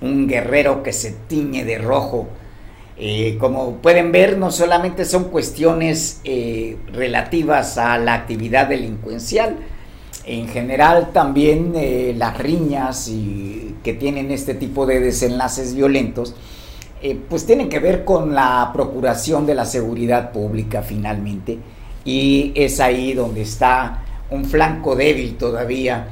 un 0.00 0.28
guerrero 0.28 0.84
que 0.84 0.92
se 0.92 1.10
tiñe 1.28 1.64
de 1.64 1.78
rojo 1.78 2.28
Eh, 2.96 3.38
como 3.40 3.78
pueden 3.82 4.12
ver, 4.12 4.38
no 4.38 4.52
solamente 4.52 5.04
son 5.04 5.24
cuestiones 5.24 6.20
eh, 6.22 6.76
relativas 6.92 7.76
a 7.76 7.98
la 7.98 8.14
actividad 8.14 8.68
delincuencial, 8.68 9.56
en 10.24 10.46
general 10.46 11.10
también 11.12 11.74
las 12.16 12.38
riñas 12.38 13.08
y, 13.08 13.74
que 13.82 13.94
tienen 13.94 14.30
este 14.30 14.54
tipo 14.54 14.86
de 14.86 15.00
desenlaces 15.00 15.74
violentos, 15.74 16.36
pues 17.28 17.44
tienen 17.44 17.68
que 17.68 17.80
ver 17.80 18.04
con 18.04 18.34
la 18.34 18.70
procuración 18.72 19.46
de 19.46 19.54
la 19.54 19.66
seguridad 19.66 20.32
pública 20.32 20.82
finalmente, 20.82 21.58
y 22.04 22.52
es 22.54 22.80
ahí 22.80 23.12
donde 23.12 23.42
está 23.42 24.04
un 24.30 24.44
flanco 24.44 24.96
débil 24.96 25.36
todavía 25.36 26.08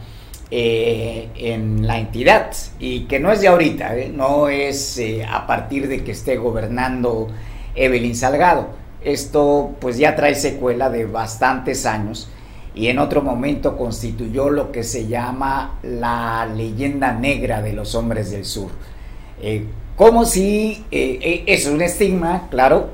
eh, 0.51 1.31
en 1.35 1.87
la 1.87 1.99
entidad 1.99 2.53
y 2.79 3.05
que 3.05 3.19
no 3.19 3.33
es 3.33 3.41
de 3.41 3.49
ahorita, 3.49 3.97
¿eh? 3.97 4.13
no 4.15 4.49
es 4.49 4.99
eh, 4.99 5.25
a 5.25 5.47
partir 5.47 5.89
de 5.89 6.05
que 6.05 6.13
esté 6.13 6.37
gobernando 6.37 7.29
Evelyn 7.75 8.15
Salgado. 8.15 8.69
Esto 9.03 9.75
pues 9.81 9.97
ya 9.97 10.15
trae 10.15 10.35
secuela 10.35 10.91
de 10.91 11.07
bastantes 11.07 11.87
años 11.87 12.29
y 12.75 12.89
en 12.89 12.99
otro 12.99 13.23
momento 13.23 13.79
constituyó 13.79 14.51
lo 14.51 14.73
que 14.73 14.85
se 14.85 15.07
llama 15.07 15.79
la 15.83 16.47
leyenda 16.47 17.13
negra 17.13 17.63
de 17.63 17.73
los 17.73 17.95
hombres 17.95 18.31
del 18.31 18.45
sur. 18.45 18.71
Como 19.97 20.25
si 20.25 20.85
es 20.91 21.67
un 21.67 21.83
estigma, 21.83 22.49
claro, 22.51 22.91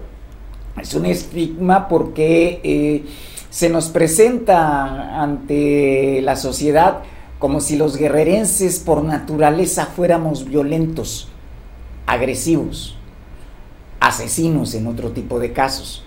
es 0.81 0.95
un 0.95 1.07
estigma 1.07 1.88
porque 1.88 3.05
se 3.50 3.69
nos 3.69 3.88
presenta 3.88 5.21
ante 5.23 6.21
la 6.23 6.37
sociedad 6.37 7.02
como 7.38 7.61
si 7.61 7.76
los 7.76 7.97
guerrerenses 7.97 8.81
por 8.81 9.05
naturaleza 9.05 9.87
fuéramos 9.87 10.45
violentos, 10.45 11.28
agresivos, 12.07 12.97
asesinos 14.00 14.75
en 14.75 14.87
otro 14.87 15.11
tipo 15.12 15.38
de 15.38 15.52
casos. 15.52 16.05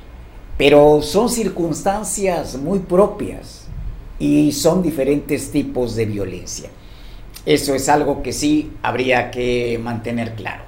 Pero 0.58 1.02
son 1.02 1.30
circunstancias 1.30 2.58
muy 2.58 2.80
propias 2.80 3.66
y 4.20 4.52
son 4.52 4.84
diferentes 4.84 5.52
tipos 5.52 5.96
de 5.96 6.06
violencia. 6.06 6.70
Eso 7.46 7.74
es 7.74 7.90
algo 7.90 8.22
que 8.22 8.34
sí 8.34 8.72
habría 8.84 9.32
que 9.32 9.80
mantener 9.82 10.36
claro. 10.36 10.64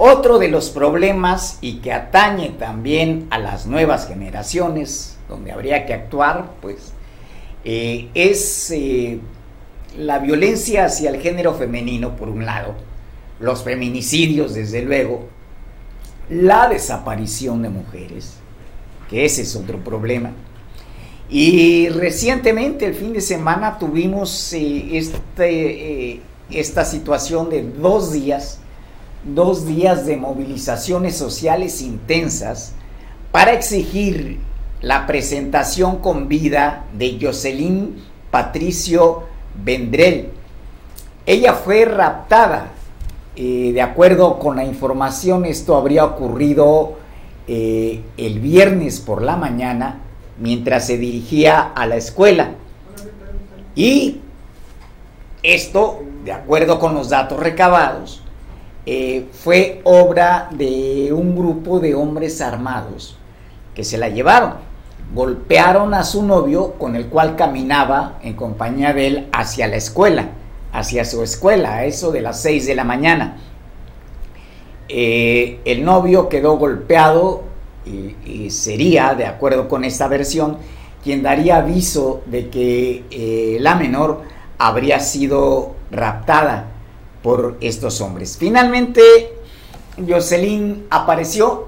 Otro 0.00 0.38
de 0.38 0.46
los 0.46 0.70
problemas 0.70 1.58
y 1.60 1.78
que 1.78 1.92
atañe 1.92 2.50
también 2.50 3.26
a 3.30 3.38
las 3.38 3.66
nuevas 3.66 4.06
generaciones, 4.06 5.18
donde 5.28 5.50
habría 5.50 5.86
que 5.86 5.92
actuar, 5.92 6.52
pues, 6.62 6.92
eh, 7.64 8.08
es 8.14 8.70
eh, 8.70 9.18
la 9.96 10.20
violencia 10.20 10.84
hacia 10.84 11.10
el 11.10 11.20
género 11.20 11.52
femenino, 11.52 12.14
por 12.14 12.28
un 12.28 12.46
lado, 12.46 12.76
los 13.40 13.64
feminicidios, 13.64 14.54
desde 14.54 14.82
luego, 14.82 15.26
la 16.30 16.68
desaparición 16.68 17.62
de 17.62 17.70
mujeres, 17.70 18.34
que 19.10 19.24
ese 19.24 19.42
es 19.42 19.56
otro 19.56 19.82
problema. 19.82 20.30
Y 21.28 21.88
recientemente, 21.88 22.86
el 22.86 22.94
fin 22.94 23.14
de 23.14 23.20
semana, 23.20 23.80
tuvimos 23.80 24.52
eh, 24.52 24.96
este, 24.96 26.20
esta 26.50 26.84
situación 26.84 27.50
de 27.50 27.64
dos 27.64 28.12
días, 28.12 28.60
dos 29.34 29.66
días 29.66 30.06
de 30.06 30.16
movilizaciones 30.16 31.16
sociales 31.16 31.82
intensas 31.82 32.72
para 33.32 33.52
exigir 33.52 34.38
la 34.80 35.06
presentación 35.06 35.98
con 35.98 36.28
vida 36.28 36.84
de 36.92 37.18
Jocelyn 37.20 37.96
Patricio 38.30 39.24
Vendrell. 39.64 40.30
Ella 41.26 41.54
fue 41.54 41.84
raptada. 41.84 42.68
Eh, 43.36 43.70
de 43.72 43.82
acuerdo 43.82 44.38
con 44.38 44.56
la 44.56 44.64
información, 44.64 45.44
esto 45.44 45.76
habría 45.76 46.04
ocurrido 46.04 46.96
eh, 47.46 48.02
el 48.16 48.40
viernes 48.40 48.98
por 48.98 49.22
la 49.22 49.36
mañana 49.36 50.00
mientras 50.40 50.86
se 50.86 50.98
dirigía 50.98 51.60
a 51.60 51.86
la 51.86 51.96
escuela. 51.96 52.52
Y 53.74 54.20
esto, 55.42 56.02
de 56.24 56.32
acuerdo 56.32 56.78
con 56.78 56.94
los 56.94 57.10
datos 57.10 57.38
recabados, 57.38 58.22
eh, 58.90 59.26
fue 59.32 59.82
obra 59.84 60.48
de 60.50 61.12
un 61.12 61.36
grupo 61.36 61.78
de 61.78 61.94
hombres 61.94 62.40
armados 62.40 63.18
que 63.74 63.84
se 63.84 63.98
la 63.98 64.08
llevaron 64.08 64.68
golpearon 65.14 65.94
a 65.94 66.04
su 66.04 66.22
novio 66.22 66.74
con 66.78 66.96
el 66.96 67.06
cual 67.06 67.36
caminaba 67.36 68.18
en 68.22 68.34
compañía 68.34 68.92
de 68.92 69.06
él 69.06 69.28
hacia 69.32 69.66
la 69.66 69.76
escuela, 69.76 70.30
hacia 70.72 71.04
su 71.04 71.22
escuela, 71.22 71.76
a 71.76 71.84
eso 71.84 72.12
de 72.12 72.20
las 72.20 72.42
6 72.42 72.66
de 72.66 72.74
la 72.74 72.84
mañana. 72.84 73.36
Eh, 74.88 75.60
el 75.64 75.84
novio 75.84 76.28
quedó 76.28 76.56
golpeado 76.56 77.42
y, 77.84 78.50
sería, 78.50 79.14
de 79.14 79.24
acuerdo 79.24 79.68
con 79.68 79.84
esta 79.84 80.08
versión, 80.08 80.58
quien 81.02 81.22
daría 81.22 81.56
aviso 81.56 82.22
de 82.26 82.50
que 82.50 83.04
eh, 83.10 83.56
la 83.60 83.74
menor 83.76 84.22
habría 84.58 85.00
sido 85.00 85.74
raptada 85.90 86.77
por 87.22 87.56
estos 87.60 88.00
hombres. 88.00 88.36
Finalmente, 88.38 89.02
Jocelyn 90.06 90.86
apareció, 90.90 91.66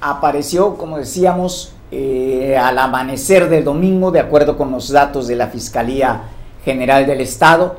apareció, 0.00 0.76
como 0.76 0.98
decíamos, 0.98 1.74
eh, 1.90 2.56
al 2.56 2.78
amanecer 2.78 3.50
del 3.50 3.64
domingo, 3.64 4.10
de 4.10 4.20
acuerdo 4.20 4.56
con 4.56 4.70
los 4.70 4.90
datos 4.90 5.28
de 5.28 5.36
la 5.36 5.48
Fiscalía 5.48 6.22
General 6.64 7.06
del 7.06 7.20
Estado. 7.20 7.76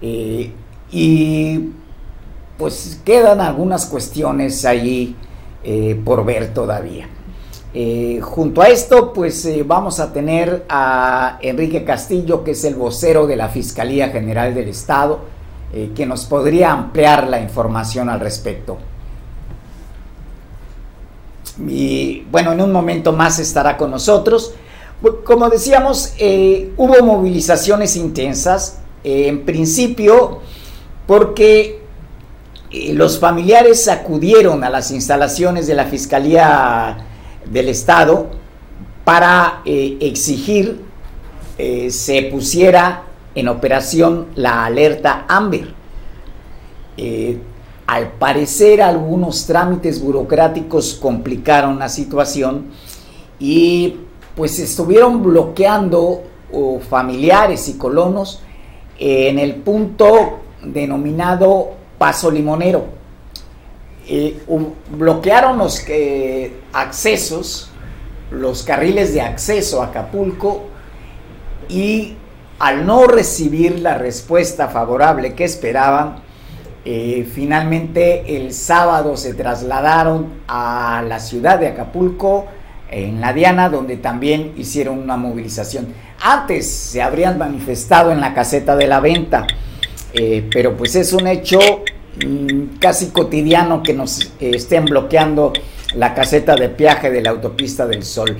Eh, 0.00 0.52
y 0.90 1.70
pues 2.58 3.00
quedan 3.04 3.40
algunas 3.40 3.86
cuestiones 3.86 4.64
ahí 4.64 5.16
eh, 5.64 6.00
por 6.04 6.24
ver 6.24 6.52
todavía. 6.52 7.08
junto 8.20 8.60
a 8.60 8.66
esto, 8.66 9.12
pues 9.12 9.48
vamos 9.64 9.98
a 9.98 10.12
tener 10.12 10.64
a 10.68 11.38
Enrique 11.40 11.84
Castillo, 11.84 12.44
que 12.44 12.50
es 12.50 12.64
el 12.64 12.74
vocero 12.74 13.26
de 13.26 13.36
la 13.36 13.48
Fiscalía 13.48 14.10
General 14.10 14.54
del 14.54 14.68
Estado, 14.68 15.20
que 15.94 16.04
nos 16.04 16.26
podría 16.26 16.70
ampliar 16.70 17.28
la 17.28 17.40
información 17.40 18.10
al 18.10 18.20
respecto. 18.20 18.78
Y 21.58 22.24
bueno, 22.30 22.52
en 22.52 22.60
un 22.60 22.72
momento 22.72 23.12
más 23.12 23.38
estará 23.38 23.76
con 23.76 23.90
nosotros. 23.90 24.54
Como 25.24 25.48
decíamos, 25.50 26.14
eh, 26.18 26.72
hubo 26.76 27.02
movilizaciones 27.04 27.96
intensas, 27.96 28.78
eh, 29.02 29.26
en 29.26 29.44
principio 29.44 30.40
porque 31.06 31.82
eh, 32.70 32.92
los 32.94 33.18
familiares 33.18 33.88
acudieron 33.88 34.62
a 34.62 34.70
las 34.70 34.90
instalaciones 34.92 35.66
de 35.66 35.74
la 35.74 35.86
Fiscalía 35.86 36.98
del 37.50 37.68
Estado 37.68 38.30
para 39.04 39.62
exigir 39.64 40.80
se 41.88 42.22
pusiera 42.30 43.02
en 43.34 43.48
operación 43.48 44.28
la 44.34 44.64
alerta 44.64 45.24
Amber. 45.28 45.74
Al 47.86 48.12
parecer 48.12 48.80
algunos 48.80 49.46
trámites 49.46 50.00
burocráticos 50.00 50.94
complicaron 50.94 51.78
la 51.78 51.88
situación 51.88 52.66
y 53.38 53.96
pues 54.36 54.58
estuvieron 54.58 55.22
bloqueando 55.22 56.22
familiares 56.88 57.68
y 57.68 57.74
colonos 57.74 58.42
en 58.98 59.38
el 59.38 59.56
punto 59.56 60.40
denominado 60.62 61.70
Paso 61.98 62.30
Limonero. 62.30 62.84
Eh, 64.08 64.42
bloquearon 64.90 65.58
los 65.58 65.84
eh, 65.88 66.52
accesos, 66.72 67.70
los 68.30 68.62
carriles 68.62 69.14
de 69.14 69.20
acceso 69.20 69.82
a 69.82 69.86
Acapulco 69.86 70.64
y 71.68 72.16
al 72.62 72.86
no 72.86 73.08
recibir 73.08 73.80
la 73.80 73.98
respuesta 73.98 74.68
favorable 74.68 75.34
que 75.34 75.42
esperaban, 75.42 76.22
eh, 76.84 77.28
finalmente 77.28 78.36
el 78.36 78.54
sábado 78.54 79.16
se 79.16 79.34
trasladaron 79.34 80.28
a 80.46 81.02
la 81.08 81.18
ciudad 81.18 81.58
de 81.58 81.66
Acapulco, 81.66 82.46
en 82.88 83.20
la 83.20 83.32
Diana, 83.32 83.68
donde 83.68 83.96
también 83.96 84.52
hicieron 84.56 85.00
una 85.00 85.16
movilización. 85.16 85.88
Antes 86.20 86.70
se 86.70 87.02
habrían 87.02 87.36
manifestado 87.36 88.12
en 88.12 88.20
la 88.20 88.32
caseta 88.32 88.76
de 88.76 88.86
la 88.86 89.00
venta, 89.00 89.44
eh, 90.12 90.48
pero 90.52 90.76
pues 90.76 90.94
es 90.94 91.12
un 91.12 91.26
hecho 91.26 91.58
mm, 92.24 92.78
casi 92.78 93.06
cotidiano 93.06 93.82
que 93.82 93.92
nos 93.92 94.20
eh, 94.38 94.52
estén 94.54 94.84
bloqueando 94.84 95.52
la 95.96 96.14
caseta 96.14 96.54
de 96.54 96.68
peaje 96.68 97.10
de 97.10 97.22
la 97.22 97.30
autopista 97.30 97.88
del 97.88 98.04
Sol. 98.04 98.36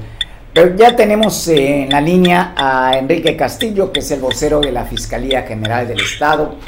Pero 0.52 0.76
ya 0.76 0.94
tenemos 0.94 1.48
en 1.48 1.88
la 1.88 2.00
línea 2.00 2.54
a 2.56 2.98
Enrique 2.98 3.36
Castillo, 3.36 3.90
que 3.92 4.00
es 4.00 4.10
el 4.10 4.20
vocero 4.20 4.60
de 4.60 4.70
la 4.70 4.84
Fiscalía 4.84 5.42
General 5.42 5.88
del 5.88 6.00
Estado 6.00 6.58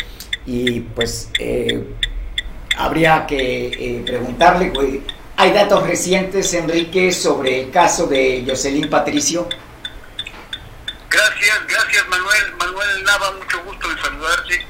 y 0.47 0.81
pues 0.81 1.31
eh, 1.39 1.83
habría 2.77 3.27
que 3.27 3.67
eh, 3.67 4.03
preguntarle, 4.05 4.73
¿hay 5.37 5.53
datos 5.53 5.87
recientes, 5.87 6.53
Enrique, 6.55 7.13
sobre 7.13 7.63
el 7.63 7.71
caso 7.71 8.07
de 8.07 8.45
Jocelyn 8.47 8.89
Patricio? 8.91 9.49
Gracias, 11.09 11.61
gracias 11.69 12.09
Manuel. 12.09 12.55
Manuel 12.59 13.05
Nava, 13.05 13.33
mucho 13.33 13.63
gusto 13.65 13.89
de 13.89 14.01
saludarte. 14.03 14.67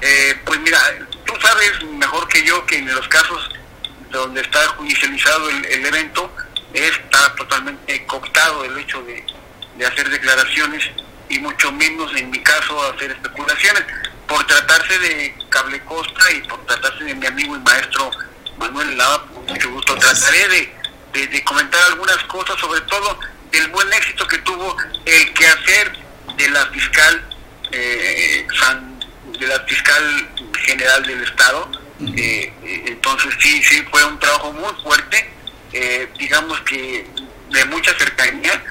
Eh, 0.00 0.36
pues 0.44 0.60
mira, 0.60 0.78
tú 1.24 1.34
sabes 1.40 1.84
mejor 1.98 2.28
que 2.28 2.44
yo 2.44 2.64
que 2.66 2.78
en 2.78 2.94
los 2.94 3.08
casos 3.08 3.50
donde 4.10 4.40
está 4.40 4.60
judicializado 4.68 5.50
el, 5.50 5.84
evento, 5.84 6.30
está 6.72 7.34
totalmente 7.36 8.04
cooptado 8.06 8.64
el 8.64 8.78
hecho 8.78 9.02
de, 9.02 9.24
de 9.76 9.86
hacer 9.86 10.08
declaraciones 10.10 10.84
y 11.28 11.38
mucho 11.38 11.70
menos 11.72 12.14
en 12.16 12.30
mi 12.30 12.42
caso 12.42 12.80
hacer 12.92 13.12
especulaciones. 13.12 13.84
Por 14.26 14.46
tratarse 14.46 14.98
de 14.98 15.34
Cable 15.48 15.80
Costa 15.84 16.30
y 16.32 16.40
por 16.42 16.64
tratarse 16.66 17.04
de 17.04 17.14
mi 17.14 17.26
amigo 17.26 17.56
y 17.56 17.60
maestro 17.60 18.10
Manuel 18.58 18.96
Lava, 18.96 19.26
con 19.32 19.46
mucho 19.46 19.70
gusto 19.70 19.96
trataré 19.96 20.48
de, 21.12 21.26
de, 21.26 21.44
comentar 21.44 21.80
algunas 21.84 22.18
cosas, 22.24 22.58
sobre 22.60 22.80
todo 22.82 23.18
del 23.50 23.68
buen 23.68 23.90
éxito 23.92 24.26
que 24.26 24.38
tuvo 24.38 24.76
el 25.06 25.32
quehacer 25.32 25.92
de 26.36 26.50
la 26.50 26.66
fiscal 26.66 27.24
eh, 27.72 28.46
de 29.38 29.46
la 29.46 29.60
fiscal 29.60 30.28
general 30.64 31.02
del 31.04 31.22
estado. 31.22 31.70
Eh, 32.00 32.52
eh, 32.64 32.84
entonces 32.86 33.34
sí, 33.40 33.62
sí 33.62 33.84
fue 33.90 34.04
un 34.04 34.18
trabajo 34.18 34.52
muy 34.52 34.72
fuerte, 34.82 35.30
digamos 36.18 36.60
que 36.62 37.06
de 37.50 37.64
mucha 37.66 37.92
cercanía. 37.98 38.62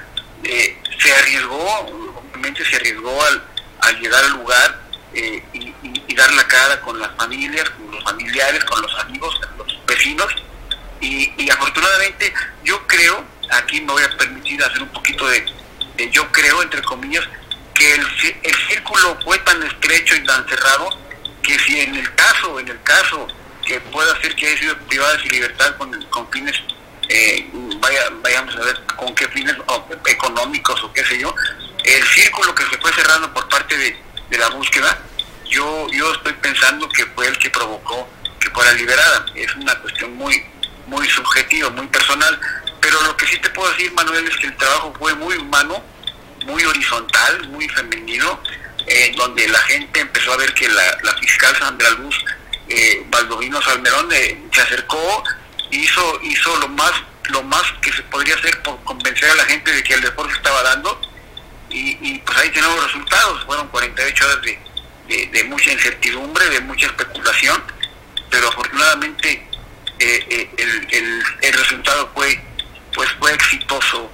se 0.42 1.14
arriesgó, 1.14 1.80
obviamente 2.16 2.64
se 2.64 2.76
arriesgó 2.76 3.22
al, 3.24 4.00
llegar 4.00 4.24
al 4.24 4.32
lugar 4.32 4.80
y, 5.14 5.74
y, 6.08 6.14
dar 6.14 6.32
la 6.34 6.46
cara 6.48 6.80
con 6.80 6.98
las 6.98 7.14
familias, 7.16 7.70
con 7.70 7.90
los 7.92 8.02
familiares, 8.02 8.64
con 8.64 8.82
los 8.82 8.98
amigos, 8.98 9.34
con 9.40 9.66
los 9.66 9.86
vecinos. 9.86 10.26
Y, 11.00 11.32
y 11.36 11.48
afortunadamente 11.50 12.32
yo 12.64 12.84
creo, 12.86 13.24
aquí 13.50 13.80
me 13.80 13.92
voy 13.92 14.02
a 14.02 14.16
permitir 14.16 14.62
hacer 14.62 14.82
un 14.82 14.88
poquito 14.88 15.28
de, 15.28 15.44
yo 16.10 16.30
creo, 16.32 16.62
entre 16.62 16.82
comillas, 16.82 17.24
que 17.74 17.94
el, 17.94 18.06
el 18.42 18.54
círculo 18.68 19.18
fue 19.22 19.38
tan 19.38 19.62
estrecho 19.62 20.16
y 20.16 20.24
tan 20.24 20.46
cerrado 20.48 20.90
que 21.42 21.58
si 21.60 21.80
en 21.80 21.94
el 21.94 22.14
caso, 22.14 22.58
en 22.60 22.68
el 22.68 22.82
caso 22.82 23.28
que 23.64 23.80
pueda 23.80 24.20
ser 24.20 24.34
que 24.34 24.48
haya 24.48 24.58
sido 24.58 24.76
privada 24.88 25.16
de 25.16 25.24
libertad 25.30 25.76
con, 25.76 26.02
con 26.04 26.30
fines, 26.30 26.56
eh, 27.08 27.48
vaya, 27.80 28.10
vayamos 28.22 28.56
a 28.56 28.60
ver 28.60 28.80
con 28.96 29.14
qué 29.14 29.28
fines 29.28 29.54
económicos 30.06 30.82
o 30.82 30.92
qué 30.92 31.04
sé 31.04 31.18
yo, 31.18 31.34
el 31.84 32.04
círculo 32.04 32.54
que 32.54 32.64
se 32.64 32.78
fue 32.78 32.92
cerrando 32.92 33.32
por 33.32 33.48
parte 33.48 33.76
de, 33.76 33.96
la 34.36 34.48
búsqueda, 34.50 34.98
yo, 35.48 35.88
yo 35.90 36.12
estoy 36.12 36.34
pensando 36.34 36.88
que 36.90 37.06
fue 37.06 37.26
el 37.26 37.38
que 37.38 37.50
provocó 37.50 38.08
que 38.38 38.50
fuera 38.50 38.72
liberada. 38.72 39.26
Es 39.34 39.54
una 39.56 39.74
cuestión 39.80 40.14
muy, 40.16 40.44
muy 40.86 41.08
subjetiva, 41.08 41.70
muy 41.70 41.86
personal, 41.88 42.38
pero 42.80 43.00
lo 43.02 43.16
que 43.16 43.26
sí 43.26 43.38
te 43.38 43.50
puedo 43.50 43.70
decir, 43.72 43.92
Manuel, 43.94 44.26
es 44.26 44.36
que 44.36 44.48
el 44.48 44.56
trabajo 44.56 44.94
fue 44.98 45.14
muy 45.14 45.36
humano, 45.36 45.82
muy 46.44 46.62
horizontal, 46.64 47.48
muy 47.48 47.68
femenino, 47.68 48.40
eh, 48.86 49.12
donde 49.16 49.48
la 49.48 49.58
gente 49.60 50.00
empezó 50.00 50.32
a 50.32 50.36
ver 50.36 50.54
que 50.54 50.68
la, 50.68 51.14
fiscal 51.20 51.56
Sandra 51.58 51.90
Luz 51.90 52.24
eh, 52.68 53.04
Baldovino 53.10 53.60
Salmerón 53.60 54.08
eh, 54.12 54.44
se 54.52 54.60
acercó, 54.60 55.24
hizo, 55.70 56.20
hizo 56.22 56.56
lo 56.58 56.68
más 56.68 56.92
lo 57.30 57.42
más 57.42 57.62
que 57.82 57.92
se 57.92 58.02
podría 58.04 58.34
hacer 58.36 58.62
por 58.62 58.82
convencer 58.84 59.30
a 59.30 59.34
la 59.34 59.44
gente 59.44 59.70
de 59.70 59.82
que 59.82 59.92
el 59.92 60.00
deporte 60.00 60.32
estaba 60.32 60.62
dando 60.62 60.98
y, 61.70 62.18
pues 62.20 62.38
ahí 62.38 62.48
tenemos 62.48 62.82
resultados, 62.82 63.44
fueron 63.44 63.68
48 63.68 64.24
horas 64.24 64.38
de, 64.42 65.44
mucha 65.44 65.70
incertidumbre, 65.70 66.48
de 66.48 66.60
mucha 66.60 66.86
especulación, 66.86 67.62
pero 68.30 68.48
afortunadamente 68.48 69.46
eh, 69.98 70.50
el, 70.56 71.22
el, 71.42 71.52
resultado 71.52 72.10
fue 72.14 72.40
pues 72.94 73.10
fue 73.18 73.32
exitoso. 73.34 74.10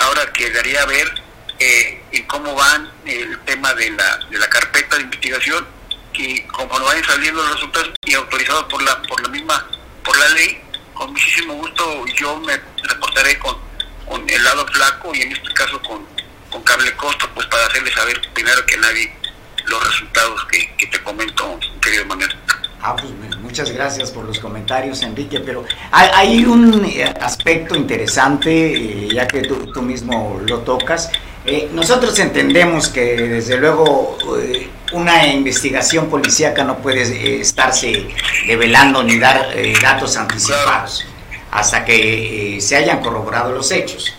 ahora 0.00 0.30
quedaría 0.32 0.84
ver 0.84 1.10
eh, 1.58 2.02
en 2.12 2.24
cómo 2.26 2.54
van 2.54 2.90
el 3.06 3.38
tema 3.40 3.72
de 3.74 3.90
la, 3.90 4.18
de 4.30 4.38
la 4.38 4.48
carpeta 4.48 4.96
de 4.96 5.02
investigación, 5.02 5.66
que 6.12 6.46
conforme 6.48 6.86
vayan 6.86 7.04
saliendo 7.04 7.42
los 7.42 7.54
resultados 7.54 7.90
y 8.04 8.14
autorizados 8.14 8.64
por 8.64 8.82
la, 8.82 9.00
por 9.02 9.22
la 9.22 9.28
misma, 9.28 9.66
por 10.02 10.16
la 10.18 10.28
ley, 10.28 10.60
con 10.94 11.10
muchísimo 11.12 11.54
gusto 11.54 12.04
yo 12.18 12.38
me 12.40 12.58
reportaré 12.82 13.38
con, 13.38 13.56
con 14.08 14.28
el 14.28 14.44
lado 14.44 14.66
flaco 14.68 15.14
y 15.14 15.22
en 15.22 15.32
este 15.32 15.52
caso 15.52 15.80
con, 15.82 16.06
con 16.50 16.62
cable 16.62 16.94
costo, 16.96 17.28
pues 17.34 17.46
para 17.48 17.66
hacerles 17.66 17.94
saber 17.94 18.20
primero 18.32 18.64
que 18.66 18.76
nadie 18.78 19.12
los 19.66 19.84
resultados 19.86 20.44
que, 20.46 20.74
que 20.76 20.86
te 20.86 21.02
comento, 21.02 21.58
querido 21.80 22.06
Manuel. 22.06 22.30
Ah, 22.86 22.94
pues 22.94 23.10
muchas 23.38 23.70
gracias 23.70 24.10
por 24.10 24.26
los 24.26 24.38
comentarios, 24.38 25.02
Enrique, 25.02 25.40
pero 25.40 25.64
hay, 25.90 26.44
un 26.44 26.84
eh, 26.84 27.04
aspecto 27.18 27.74
interesante, 27.74 28.50
eh, 28.50 29.08
ya 29.10 29.26
que 29.26 29.40
tú, 29.40 29.72
tú 29.72 29.80
mismo 29.80 30.38
lo 30.46 30.58
tocas, 30.58 31.10
eh, 31.46 31.70
nosotros 31.72 32.18
entendemos 32.18 32.88
que 32.88 33.16
desde 33.16 33.58
luego 33.58 34.18
eh, 34.38 34.68
una 34.94 35.26
investigación 35.26 36.08
policíaca 36.08 36.64
no 36.64 36.78
puede 36.78 37.02
eh, 37.02 37.40
estarse 37.40 38.06
develando 38.46 39.02
ni 39.02 39.18
dar 39.18 39.48
datos 39.82 40.16
anticipados 40.16 41.06
hasta 41.50 41.84
que 41.84 42.58
se 42.60 42.76
hayan 42.76 43.00
corroborado 43.00 43.52
los 43.52 43.70
hechos. 43.70 44.14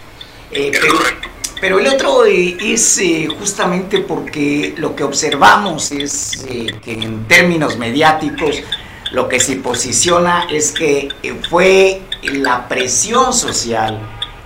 Pero, 0.52 0.96
pero, 1.60 1.80
el 1.80 1.88
otro 1.88 2.24
es 2.26 3.02
justamente 3.38 4.00
porque 4.00 4.74
lo 4.78 4.96
que 4.96 5.04
observamos 5.04 5.92
es 5.92 6.46
que 6.48 6.94
en 6.94 7.28
términos 7.28 7.78
mediáticos 7.78 8.64
lo 9.12 9.28
que 9.28 9.40
se 9.40 9.58
posiciona 9.58 10.48
es 10.50 10.72
que 10.72 11.10
fue 11.50 12.02
la 12.24 12.68
presión 12.68 13.34
social 13.34 14.00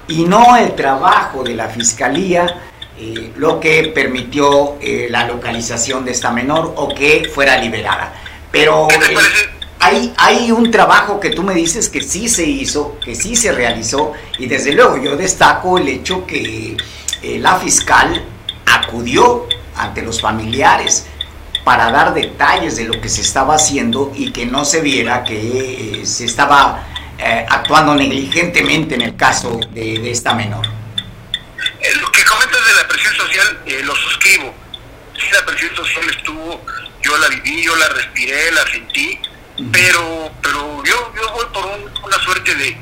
y 0.08 0.24
no 0.24 0.58
el 0.58 0.76
trabajo 0.76 1.44
de 1.44 1.56
la 1.56 1.68
fiscalía 1.70 2.68
eh, 3.02 3.32
lo 3.38 3.62
que 3.62 3.94
permitió 3.96 4.76
eh, 4.82 5.08
la 5.10 5.26
localización 5.26 6.04
de 6.04 6.12
esta 6.12 6.32
menor 6.32 6.74
o 6.76 6.94
que 6.94 7.30
fuera 7.34 7.58
liberada. 7.58 8.14
Pero 8.52 8.90
eh, 8.92 9.16
hay, 9.80 10.14
hay 10.18 10.52
un 10.52 10.70
trabajo 10.70 11.18
que 11.18 11.30
tú 11.30 11.42
me 11.42 11.54
dices 11.54 11.88
que 11.88 12.02
sí 12.02 12.28
se 12.28 12.44
hizo, 12.44 13.00
que 13.00 13.16
sí 13.16 13.38
se 13.38 13.54
realizó, 13.54 14.12
y 14.38 14.48
desde 14.48 14.74
luego 14.74 14.98
yo 14.98 15.16
destaco 15.16 15.78
el 15.78 15.88
hecho 15.88 16.26
que 16.26 16.76
la 17.22 17.56
fiscal 17.56 18.22
acudió 18.66 19.48
ante 19.78 20.02
los 20.02 20.20
familiares 20.20 21.06
para 21.64 21.92
dar 21.92 22.14
detalles 22.14 22.76
de 22.76 22.84
lo 22.84 23.00
que 23.00 23.08
se 23.08 23.22
estaba 23.22 23.56
haciendo 23.56 24.12
y 24.14 24.32
que 24.32 24.46
no 24.46 24.66
se 24.66 24.82
viera 24.82 25.24
que 25.24 26.02
se 26.04 26.26
estaba 26.26 26.86
actuando 27.50 27.96
negligentemente 27.96 28.96
en 28.96 29.02
el 29.02 29.16
caso 29.16 29.60
de 29.74 30.12
esta 30.12 30.34
menor. 30.34 30.79
Eh, 31.82 31.95
lo 31.95 32.12
que 32.12 32.24
comentas 32.26 32.65
de 32.65 32.74
la 32.74 32.88
presión 32.88 33.15
social, 33.15 33.62
eh, 33.65 33.82
lo 33.84 33.95
suscribo. 33.95 34.56
Sí, 35.19 35.28
la 35.32 35.45
presión 35.45 35.76
social 35.76 36.10
estuvo, 36.10 36.65
yo 37.02 37.17
la 37.17 37.28
viví, 37.28 37.63
yo 37.63 37.76
la 37.76 37.89
respiré, 37.89 38.52
la 38.52 38.65
sentí, 38.67 39.19
pero 39.72 40.32
pero 40.41 40.84
yo, 40.84 41.13
yo 41.15 41.32
voy 41.32 41.45
por 41.54 41.65
una 42.04 42.19
suerte 42.24 42.56
de, 42.56 42.78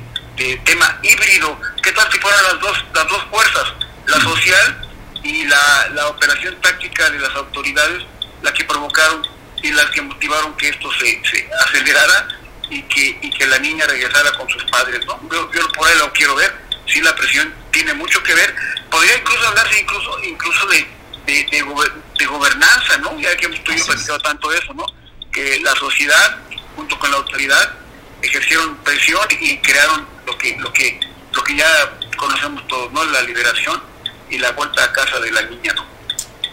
tema 0.63 0.99
híbrido. 1.01 1.59
¿Qué 1.81 1.91
tal 1.91 2.11
si 2.11 2.19
fueran 2.19 2.43
las 2.43 2.59
dos, 2.59 2.85
las 2.93 3.07
dos 3.07 3.25
fuerzas, 3.31 3.73
la 4.05 4.21
social 4.21 4.89
y 5.23 5.45
la, 5.45 5.89
la 5.93 6.07
operación 6.07 6.55
táctica 6.61 7.09
de 7.09 7.19
las 7.19 7.35
autoridades, 7.35 8.03
la 8.43 8.53
que 8.53 8.63
provocaron 8.63 9.25
y 9.63 9.71
las 9.71 9.85
que 9.87 10.01
motivaron 10.01 10.55
que 10.55 10.69
esto 10.69 10.89
se, 10.93 11.21
se 11.29 11.49
acelerara 11.65 12.27
y 12.69 12.83
que, 12.83 13.17
y 13.21 13.31
que 13.31 13.47
la 13.47 13.57
niña 13.57 13.85
regresara 13.87 14.31
con 14.33 14.47
sus 14.49 14.63
padres? 14.65 15.03
¿no? 15.07 15.19
Yo, 15.31 15.51
yo 15.51 15.67
por 15.71 15.87
ahí 15.87 15.97
lo 15.97 16.13
quiero 16.13 16.35
ver, 16.35 16.53
sí 16.87 17.01
la 17.01 17.15
presión 17.15 17.53
tiene 17.71 17.93
mucho 17.93 18.21
que 18.23 18.33
ver, 18.33 18.55
podría 18.89 19.17
incluso 19.17 19.47
hablarse 19.47 19.79
incluso 19.79 20.23
incluso 20.23 20.67
de, 20.67 20.87
de, 21.27 22.25
gobernanza, 22.25 22.97
¿no? 22.99 23.19
Ya 23.19 23.35
que 23.37 23.45
hemos 23.45 23.59
platicado 23.59 24.19
tanto 24.19 24.49
de 24.49 24.57
eso, 24.57 24.73
¿no? 24.73 24.85
Que 25.31 25.59
la 25.59 25.73
sociedad, 25.75 26.37
junto 26.75 26.97
con 26.97 27.11
la 27.11 27.17
autoridad, 27.17 27.73
ejercieron 28.21 28.75
presión 28.77 29.21
y 29.39 29.57
crearon 29.57 30.07
lo 30.25 30.37
que, 30.37 30.57
lo 30.57 30.71
que, 30.73 30.99
lo 31.33 31.43
que 31.43 31.55
ya 31.55 31.67
conocemos 32.17 32.65
todos, 32.67 32.91
¿no? 32.91 33.03
La 33.05 33.21
liberación 33.21 33.81
y 34.29 34.37
la 34.39 34.51
vuelta 34.51 34.83
a 34.83 34.91
casa 34.91 35.19
de 35.19 35.31
la 35.31 35.41
niña, 35.43 35.73
¿no? 35.73 35.85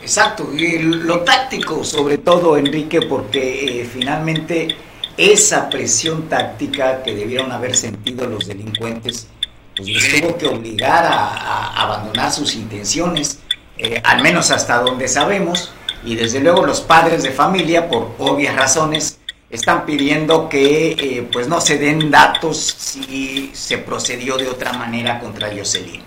Exacto, 0.03 0.53
y 0.53 0.81
lo 0.81 1.21
táctico 1.21 1.83
sobre 1.83 2.19
todo, 2.19 2.59
Enrique, 2.59 3.01
porque 3.01 3.81
eh, 3.81 3.91
finalmente 3.91 4.77
esa 5.17 5.71
presión 5.71 6.29
táctica 6.29 7.03
que 7.03 7.15
debieron 7.15 7.53
haber 7.53 7.75
sentido 7.75 8.27
los 8.27 8.47
delincuentes 8.47 9.29
pues 9.77 9.89
les 9.89 10.21
tuvo 10.21 10.39
que 10.39 10.47
obligar 10.47 11.05
a, 11.05 11.83
abandonar 11.83 12.31
sus 12.31 12.55
intenciones, 12.55 13.41
eh, 13.77 14.01
al 14.05 14.23
menos 14.23 14.51
hasta 14.51 14.81
donde 14.81 15.09
sabemos, 15.09 15.73
y 16.05 16.15
desde 16.15 16.41
luego 16.41 16.65
los 16.65 16.81
padres 16.81 17.23
de 17.23 17.33
familia, 17.33 17.89
por 17.89 18.15
obvias 18.19 18.55
razones, 18.55 19.19
están 19.51 19.87
pidiendo 19.87 20.49
que 20.49 20.93
eh, 20.93 21.29
pues 21.33 21.49
no 21.49 21.61
se 21.61 21.79
den 21.79 22.11
datos 22.11 22.59
si 22.59 23.51
se 23.55 23.79
procedió 23.79 24.37
de 24.37 24.49
otra 24.49 24.73
manera 24.73 25.21
contra 25.21 25.49
Jocelyn. 25.55 26.05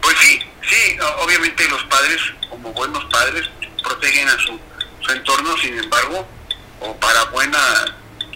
Pues 0.00 0.16
sí, 0.18 0.38
sí, 0.62 0.96
obviamente 1.22 1.68
los 1.68 1.82
padres, 1.84 2.20
como 2.50 2.72
buenos 2.72 3.04
padres, 3.06 3.48
protegen 3.82 4.28
a 4.28 4.36
su, 4.38 4.58
entorno, 5.12 5.56
sin 5.58 5.78
embargo, 5.78 6.26
o 6.80 6.92
para 6.96 7.24
buena 7.26 7.58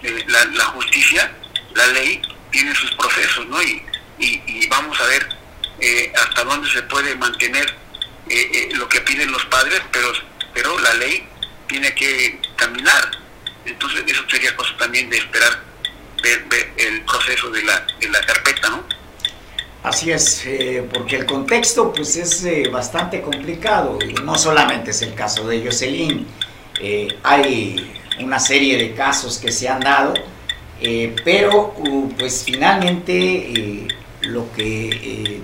eh, 0.03 0.25
la 0.27 0.65
justicia, 0.65 1.33
la 1.75 1.87
ley 1.87 2.21
tiene 2.51 2.75
sus 2.75 2.91
procesos, 2.95 3.47
¿no? 3.47 3.61
Y, 3.61 3.81
y, 4.19 4.67
vamos 4.67 4.99
a 5.01 5.05
ver 5.05 5.27
eh, 5.79 6.13
hasta 6.15 6.43
dónde 6.43 6.69
se 6.69 6.83
puede 6.83 7.15
mantener 7.15 7.65
eh, 8.29 8.51
eh, 8.53 8.69
lo 8.75 8.87
que 8.87 9.01
piden 9.01 9.31
los 9.31 9.45
padres, 9.45 9.81
pero, 9.91 10.11
pero 10.53 10.77
la 10.79 10.93
ley 10.95 11.27
tiene 11.67 11.93
que 11.95 12.39
caminar. 12.55 13.11
Entonces 13.65 14.03
eso 14.07 14.23
sería 14.29 14.55
cosa 14.55 14.75
también 14.77 15.09
de 15.09 15.17
esperar 15.17 15.63
ver, 16.21 16.45
el 16.77 17.01
proceso 17.01 17.49
de 17.49 17.63
la, 17.63 17.85
de 17.99 18.09
la 18.09 18.21
carpeta, 18.21 18.69
¿no? 18.69 18.83
Así 19.83 20.11
es, 20.11 20.47
porque 20.93 21.15
el 21.15 21.25
contexto 21.25 21.91
pues 21.91 22.15
es 22.15 22.71
bastante 22.71 23.19
complicado 23.21 23.97
y 23.99 24.13
no 24.13 24.37
solamente 24.37 24.91
es 24.91 25.01
el 25.01 25.15
caso 25.15 25.47
de 25.47 25.65
Jocelyn, 25.65 26.27
hay 27.23 27.91
una 28.19 28.39
serie 28.39 28.77
de 28.77 28.93
casos 28.93 29.39
que 29.39 29.51
se 29.51 29.67
han 29.67 29.79
dado, 29.79 30.13
pero 31.23 31.73
uh, 31.77 32.09
pues 32.17 32.43
finalmente 32.45 33.87
lo 34.21 34.51
que 34.53 35.41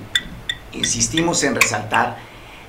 insistimos 0.74 1.44
en 1.44 1.56
resaltar 1.56 2.18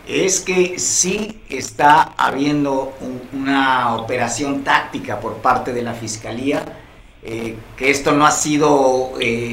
es 0.07 0.41
que 0.41 0.79
sí 0.79 1.41
está 1.49 2.15
habiendo 2.17 2.95
una 3.33 3.95
operación 3.97 4.65
táctica 4.65 5.21
por 5.21 5.37
parte 5.37 5.73
de 5.73 5.83
la 5.83 5.95
Fiscalía, 5.95 6.65
que 7.23 7.91
esto 7.91 8.13
no 8.13 8.27
ha 8.27 8.31
sido 8.31 9.13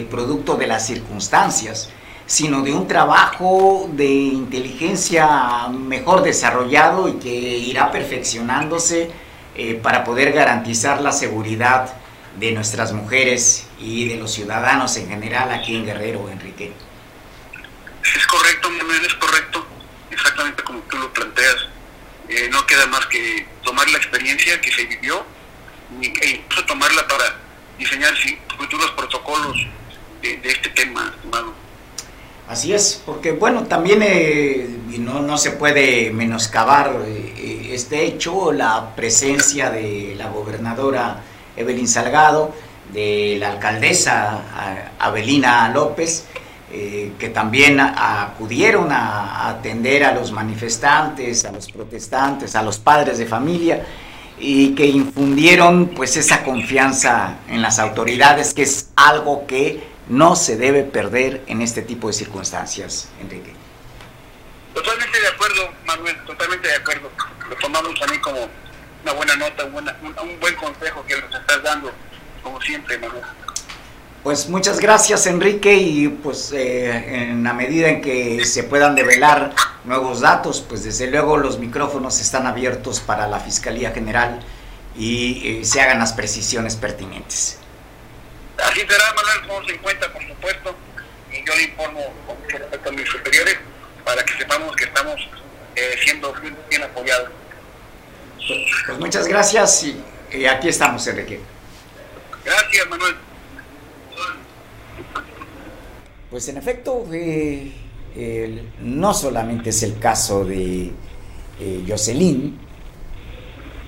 producto 0.09 0.55
de 0.55 0.67
las 0.67 0.87
circunstancias, 0.87 1.89
sino 2.25 2.61
de 2.61 2.73
un 2.73 2.87
trabajo 2.87 3.87
de 3.93 4.07
inteligencia 4.07 5.67
mejor 5.69 6.23
desarrollado 6.23 7.07
y 7.07 7.13
que 7.13 7.29
irá 7.29 7.91
perfeccionándose 7.91 9.11
eh, 9.55 9.75
para 9.75 10.03
poder 10.03 10.31
garantizar 10.33 11.01
la 11.01 11.11
seguridad 11.11 11.93
de 12.37 12.51
nuestras 12.51 12.91
mujeres 12.93 13.67
y 13.79 14.07
de 14.07 14.17
los 14.17 14.33
ciudadanos 14.33 14.97
en 14.97 15.07
general 15.07 15.51
aquí 15.51 15.75
en 15.75 15.85
Guerrero, 15.85 16.29
Enrique. 16.29 16.73
Es 18.15 18.27
correcto, 18.27 18.69
Manuel, 18.69 19.05
es 19.05 19.13
correcto, 19.15 19.65
exactamente 20.11 20.63
como 20.63 20.79
tú 20.81 20.97
lo 20.97 21.11
planteas. 21.11 21.67
Eh, 22.27 22.49
no 22.51 22.65
queda 22.65 22.85
más 22.87 23.05
que 23.07 23.47
tomar 23.63 23.89
la 23.89 23.97
experiencia 23.97 24.59
que 24.59 24.71
se 24.71 24.85
vivió 24.85 25.25
e 26.01 26.29
incluso 26.29 26.65
tomarla 26.65 27.07
para 27.07 27.35
diseñar 27.77 28.13
futuros 28.57 28.91
protocolos 28.91 29.57
de, 30.21 30.37
de 30.37 30.49
este 30.49 30.69
tema, 30.69 31.13
estimado. 31.15 31.53
Así 32.47 32.73
es, 32.73 33.01
porque 33.05 33.31
bueno, 33.31 33.63
también 33.63 34.01
eh, 34.03 34.67
no, 34.99 35.21
no, 35.21 35.37
se 35.37 35.51
puede 35.51 36.11
menoscabar 36.11 36.95
eh, 37.07 37.71
este 37.71 38.05
hecho, 38.05 38.51
la 38.51 38.95
presencia 38.95 39.71
de 39.71 40.13
la 40.15 40.27
gobernadora 40.29 41.23
Evelyn 41.55 41.87
Salgado, 41.87 42.53
de 42.91 43.37
la 43.39 43.51
alcaldesa 43.51 44.91
Abelina 44.99 45.69
López, 45.69 46.25
eh, 46.71 47.13
que 47.17 47.29
también 47.29 47.79
acudieron 47.79 48.91
a, 48.91 49.49
atender 49.49 50.03
a 50.03 50.13
los 50.13 50.31
manifestantes, 50.31 51.45
a 51.45 51.51
los 51.51 51.71
protestantes, 51.71 52.55
a 52.55 52.63
los 52.63 52.79
padres 52.79 53.17
de 53.17 53.25
familia 53.25 53.85
y 54.37 54.75
que 54.75 54.85
infundieron 54.85 55.89
pues 55.95 56.17
esa 56.17 56.43
confianza 56.43 57.37
en 57.47 57.61
las 57.61 57.79
autoridades, 57.79 58.53
que 58.53 58.63
es 58.63 58.89
algo 58.95 59.47
que 59.47 59.83
no 60.09 60.35
se 60.35 60.57
debe 60.57 60.83
perder 60.83 61.43
en 61.47 61.61
este 61.61 61.81
tipo 61.81 62.07
de 62.07 62.13
circunstancias, 62.13 63.09
Enrique. 63.21 63.53
Totalmente 64.73 65.19
de 65.21 65.27
acuerdo, 65.27 65.69
Manuel, 65.85 66.17
totalmente 66.25 66.67
de 66.67 66.75
acuerdo. 66.75 67.09
Lo 67.49 67.55
tomamos 67.55 67.93
mí 68.11 68.17
como 68.19 68.39
una 69.05 69.13
buena 69.13 69.35
nota, 69.35 69.65
un, 69.65 70.39
buen 70.39 70.55
consejo 70.55 71.05
que 71.05 71.15
nos 71.21 71.35
estás 71.35 71.61
dando, 71.61 71.91
como 72.41 72.59
siempre, 72.59 72.97
Manuel. 72.97 73.21
Pues 74.23 74.49
muchas 74.49 74.79
gracias 74.79 75.27
Enrique 75.27 75.75
y 75.75 76.07
pues 76.07 76.51
eh, 76.51 77.29
en 77.29 77.43
la 77.43 77.53
medida 77.53 77.89
en 77.89 78.01
que 78.01 78.43
se 78.43 78.63
puedan 78.63 78.95
develar 78.95 79.53
nuevos 79.83 80.21
datos, 80.21 80.65
pues 80.67 80.83
desde 80.83 81.05
luego 81.11 81.37
los 81.37 81.59
micrófonos 81.59 82.19
están 82.19 82.47
abiertos 82.47 82.99
para 82.99 83.27
la 83.27 83.39
Fiscalía 83.39 83.91
General 83.91 84.39
y 84.97 85.59
eh, 85.59 85.65
se 85.65 85.79
hagan 85.81 85.99
las 85.99 86.13
precisiones 86.13 86.75
pertinentes. 86.75 87.59
Así 88.57 88.79
será, 88.79 89.13
Manuel, 89.13 89.47
todos 89.47 89.69
en 89.69 89.77
cuenta, 89.77 90.11
por 90.11 90.25
supuesto, 90.27 90.75
y 91.31 91.45
yo 91.45 91.55
le 91.55 91.63
informo 91.63 92.01
con 92.25 92.41
mucho 92.41 92.57
respeto 92.57 92.89
a 92.89 92.91
mis 92.93 93.07
superiores 93.07 93.59
para 94.03 94.23
que 94.23 94.33
sepamos 94.33 94.75
que 94.75 94.85
estamos 94.85 95.29
eh, 95.75 95.95
siendo 96.03 96.33
bien, 96.69 96.81
apoyados. 96.81 97.29
Pues, 98.47 98.99
muchas 98.99 99.27
gracias 99.27 99.83
y, 99.83 100.45
aquí 100.45 100.67
estamos, 100.67 101.05
Enrique. 101.07 101.39
Gracias, 102.43 102.89
Manuel. 102.89 103.15
Pues 106.29 106.47
en 106.49 106.57
efecto, 106.57 107.05
eh, 107.11 107.71
no 108.81 109.13
solamente 109.13 109.69
es 109.69 109.83
el 109.83 109.97
caso 109.99 110.43
de 110.43 110.91
eh, 111.59 111.85
Jocelyn, 111.87 112.59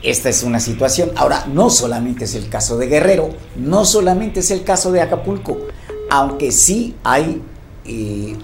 esta 0.01 0.29
es 0.29 0.43
una 0.43 0.59
situación. 0.59 1.11
Ahora, 1.15 1.45
no 1.47 1.69
solamente 1.69 2.25
es 2.25 2.35
el 2.35 2.49
caso 2.49 2.77
de 2.77 2.87
Guerrero, 2.87 3.29
no 3.55 3.85
solamente 3.85 4.39
es 4.39 4.51
el 4.51 4.63
caso 4.63 4.91
de 4.91 5.01
Acapulco, 5.01 5.57
aunque 6.09 6.51
sí 6.51 6.95
hay 7.03 7.41
eh, 7.85 8.35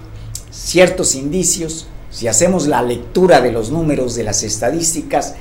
ciertos 0.50 1.14
indicios, 1.14 1.86
si 2.10 2.28
hacemos 2.28 2.66
la 2.66 2.82
lectura 2.82 3.40
de 3.40 3.52
los 3.52 3.70
números 3.70 4.14
de 4.14 4.24
las 4.24 4.42
estadísticas, 4.42 5.34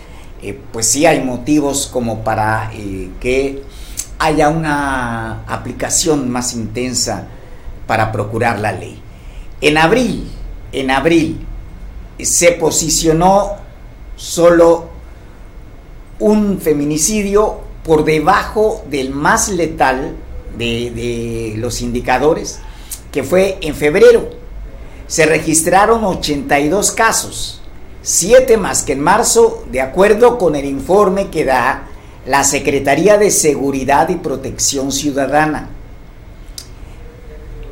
eh, 0.43 0.59
pues 0.71 0.87
sí 0.87 1.05
hay 1.05 1.21
motivos 1.21 1.89
como 1.91 2.23
para 2.23 2.71
eh, 2.73 3.09
que 3.19 3.63
haya 4.19 4.49
una 4.49 5.43
aplicación 5.47 6.29
más 6.29 6.53
intensa 6.53 7.27
para 7.87 8.11
procurar 8.11 8.59
la 8.59 8.71
ley. 8.71 9.01
En 9.61 9.77
abril, 9.77 10.29
en 10.71 10.91
abril, 10.91 11.45
se 12.19 12.51
posicionó 12.51 13.53
solo 14.15 14.89
un 16.19 16.59
feminicidio 16.59 17.61
por 17.83 18.05
debajo 18.05 18.83
del 18.89 19.09
más 19.11 19.49
letal 19.49 20.15
de, 20.57 21.55
los 21.57 21.81
indicadores, 21.81 22.59
que 23.11 23.23
fue 23.23 23.57
en 23.61 23.75
febrero. 23.75 24.29
Se 25.07 25.25
registraron 25.25 26.03
82 26.03 26.91
casos, 26.91 27.61
7 28.03 28.57
más 28.57 28.83
que 28.83 28.93
en 28.93 28.99
marzo, 28.99 29.63
de 29.71 29.79
acuerdo 29.79 30.37
con 30.37 30.57
el 30.57 30.65
informe 30.65 31.29
que 31.29 31.45
da 31.45 31.87
la 32.25 32.43
Secretaría 32.43 33.17
de 33.17 33.31
Seguridad 33.31 34.09
y 34.09 34.15
Protección 34.15 34.91
Ciudadana. 34.91 35.69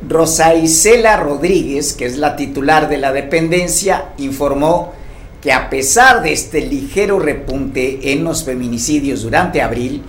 Rosa 0.08 0.54
Isela 0.54 1.18
Rodríguez, 1.18 1.92
que 1.92 2.06
es 2.06 2.16
la 2.16 2.34
titular 2.34 2.88
de 2.88 2.96
la 2.96 3.12
dependencia, 3.12 4.06
informó 4.16 4.94
que 5.42 5.52
a 5.52 5.68
pesar 5.68 6.22
de 6.22 6.32
este 6.32 6.62
ligero 6.62 7.18
repunte 7.18 8.12
en 8.12 8.24
los 8.24 8.42
feminicidios 8.42 9.20
durante 9.22 9.60
abril, 9.60 10.02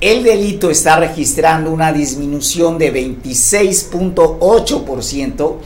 el 0.00 0.24
delito 0.24 0.70
está 0.70 0.96
registrando 0.96 1.70
una 1.70 1.92
disminución 1.92 2.78
de 2.78 2.92
26.8% 2.92 5.56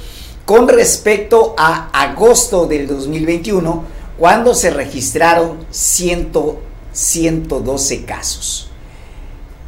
con 0.46 0.68
respecto 0.68 1.54
a 1.58 1.90
agosto 1.92 2.66
del 2.66 2.86
2021, 2.86 3.84
cuando 4.16 4.54
se 4.54 4.70
registraron 4.70 5.66
112 5.70 8.04
casos. 8.04 8.70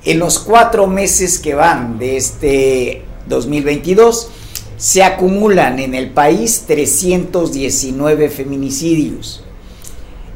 En 0.05 0.21
los 0.21 0.39
cuatro 0.39 0.87
meses 0.87 1.41
que 1.41 1.55
van 1.55 1.99
de 1.99 2.17
este 2.17 3.03
2022, 3.27 4.31
se 4.77 5.03
acumulan 5.03 5.81
en 5.81 5.97
el 5.97 6.11
país 6.11 6.63
319 6.69 8.31
feminicidios. 8.31 9.43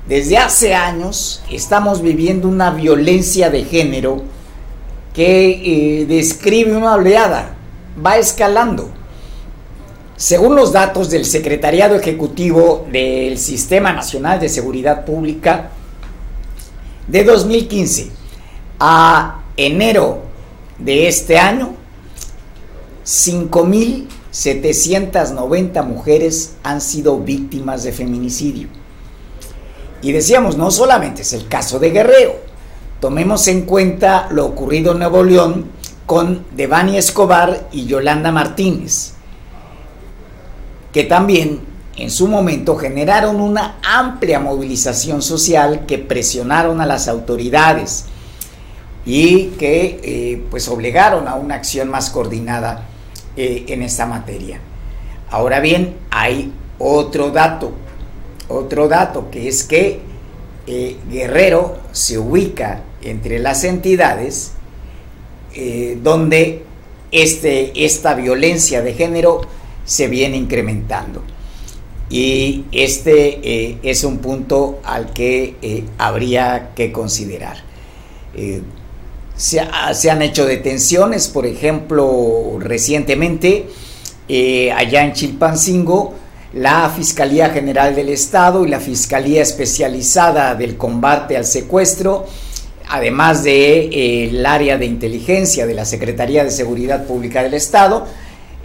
Desde 0.08 0.38
hace 0.38 0.74
años 0.74 1.44
estamos 1.48 2.02
viviendo 2.02 2.48
una 2.48 2.72
violencia 2.72 3.48
de 3.48 3.64
género 3.64 4.24
que 5.14 6.00
eh, 6.00 6.06
describe 6.06 6.76
una 6.76 6.96
oleada, 6.96 7.54
va 8.04 8.18
escalando. 8.18 8.90
Según 10.22 10.54
los 10.54 10.70
datos 10.70 11.10
del 11.10 11.24
Secretariado 11.24 11.96
Ejecutivo 11.96 12.86
del 12.92 13.38
Sistema 13.38 13.92
Nacional 13.92 14.38
de 14.38 14.48
Seguridad 14.48 15.04
Pública, 15.04 15.70
de 17.08 17.24
2015 17.24 18.08
a 18.78 19.42
enero 19.56 20.22
de 20.78 21.08
este 21.08 21.40
año, 21.40 21.74
5.000 23.04 24.06
790 24.30 25.82
mujeres 25.82 26.54
han 26.62 26.80
sido 26.80 27.18
víctimas 27.18 27.82
de 27.82 27.90
feminicidio. 27.90 28.68
Y 30.02 30.12
decíamos, 30.12 30.56
no 30.56 30.70
solamente 30.70 31.22
es 31.22 31.32
el 31.32 31.48
caso 31.48 31.80
de 31.80 31.90
Guerrero, 31.90 32.36
tomemos 33.00 33.48
en 33.48 33.62
cuenta 33.62 34.28
lo 34.30 34.46
ocurrido 34.46 34.92
en 34.92 35.00
Nuevo 35.00 35.24
León 35.24 35.64
con 36.06 36.46
Devani 36.54 36.96
Escobar 36.96 37.68
y 37.72 37.86
Yolanda 37.86 38.30
Martínez, 38.30 39.14
que 40.92 41.04
también 41.04 41.60
en 41.96 42.10
su 42.10 42.28
momento 42.28 42.76
generaron 42.76 43.40
una 43.40 43.78
amplia 43.82 44.40
movilización 44.40 45.22
social 45.22 45.84
que 45.86 45.98
presionaron 45.98 46.80
a 46.80 46.86
las 46.86 47.08
autoridades 47.08 48.06
y 49.04 49.46
que 49.58 50.00
eh, 50.02 50.44
pues 50.50 50.68
obligaron 50.68 51.28
a 51.28 51.34
una 51.34 51.56
acción 51.56 51.88
más 51.88 52.10
coordinada 52.10 52.86
eh, 53.36 53.64
en 53.68 53.82
esta 53.82 54.06
materia. 54.06 54.60
Ahora 55.30 55.60
bien, 55.60 55.96
hay 56.10 56.52
otro 56.78 57.30
dato, 57.30 57.72
otro 58.48 58.88
dato 58.88 59.30
que 59.30 59.48
es 59.48 59.64
que 59.64 60.00
eh, 60.66 60.96
Guerrero 61.10 61.78
se 61.92 62.18
ubica 62.18 62.82
entre 63.02 63.38
las 63.38 63.64
entidades 63.64 64.52
donde 66.02 66.64
este, 67.10 67.84
esta 67.84 68.14
violencia 68.14 68.80
de 68.80 68.94
género 68.94 69.42
se 69.84 70.08
viene 70.08 70.36
incrementando. 70.36 71.22
Y 72.10 72.64
este 72.72 73.40
eh, 73.42 73.78
es 73.82 74.04
un 74.04 74.18
punto 74.18 74.80
al 74.84 75.12
que 75.12 75.56
eh, 75.62 75.84
habría 75.98 76.70
que 76.74 76.92
considerar. 76.92 77.56
Se, 79.36 79.62
se, 79.94 80.10
han 80.10 80.22
hecho 80.22 80.46
detenciones, 80.46 81.28
por 81.28 81.46
ejemplo, 81.46 82.58
recientemente, 82.60 83.66
allá 84.74 85.04
en 85.04 85.12
Chilpancingo, 85.12 86.14
la 86.54 86.90
Fiscalía 86.90 87.48
General 87.48 87.94
del 87.94 88.10
Estado 88.10 88.64
y 88.64 88.68
la 88.68 88.80
Fiscalía 88.80 89.42
Especializada 89.42 90.54
del 90.54 90.76
Combate 90.76 91.36
al 91.36 91.46
Secuestro, 91.46 92.26
además 92.88 93.42
del 93.42 93.90
de, 93.90 94.26
eh, 94.26 94.46
área 94.46 94.76
de 94.76 94.84
inteligencia 94.84 95.66
de 95.66 95.74
la 95.74 95.86
Secretaría 95.86 96.44
de 96.44 96.50
Seguridad 96.50 97.06
Pública 97.06 97.42
del 97.42 97.54
Estado, 97.54 98.06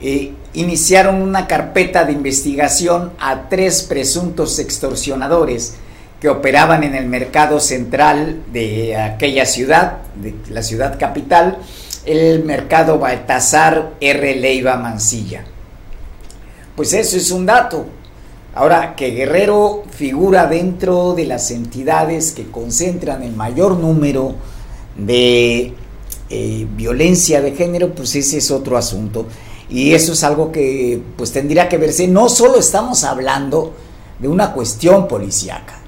eh, 0.01 0.33
iniciaron 0.53 1.21
una 1.21 1.47
carpeta 1.47 2.03
de 2.03 2.13
investigación 2.13 3.11
a 3.19 3.49
tres 3.49 3.83
presuntos 3.83 4.59
extorsionadores 4.59 5.75
que 6.19 6.29
operaban 6.29 6.83
en 6.83 6.95
el 6.95 7.07
mercado 7.07 7.59
central 7.59 8.41
de 8.51 8.95
aquella 8.95 9.45
ciudad, 9.45 9.99
de 10.15 10.33
la 10.49 10.63
ciudad 10.63 10.97
capital, 10.99 11.59
el 12.05 12.43
mercado 12.43 12.97
Baltasar 12.99 13.91
R. 13.99 14.35
Leiva 14.35 14.77
Mancilla. 14.77 15.45
Pues 16.75 16.93
eso 16.93 17.17
es 17.17 17.31
un 17.31 17.45
dato. 17.45 17.85
Ahora, 18.55 18.95
que 18.95 19.11
Guerrero 19.11 19.83
figura 19.91 20.47
dentro 20.47 21.13
de 21.13 21.25
las 21.25 21.51
entidades 21.51 22.31
que 22.31 22.49
concentran 22.49 23.21
el 23.21 23.33
mayor 23.33 23.77
número 23.77 24.35
de 24.95 25.73
eh, 26.29 26.67
violencia 26.75 27.41
de 27.41 27.51
género, 27.51 27.93
pues 27.93 28.15
ese 28.15 28.37
es 28.37 28.49
otro 28.49 28.77
asunto. 28.77 29.27
Y 29.69 29.93
eso 29.93 30.13
es 30.13 30.23
algo 30.23 30.51
que 30.51 31.01
pues 31.17 31.31
tendría 31.31 31.67
que 31.67 31.77
verse. 31.77 32.07
No 32.07 32.29
solo 32.29 32.59
estamos 32.59 33.03
hablando 33.03 33.73
de 34.19 34.27
una 34.27 34.53
cuestión 34.53 35.07
policíaca. 35.07 35.79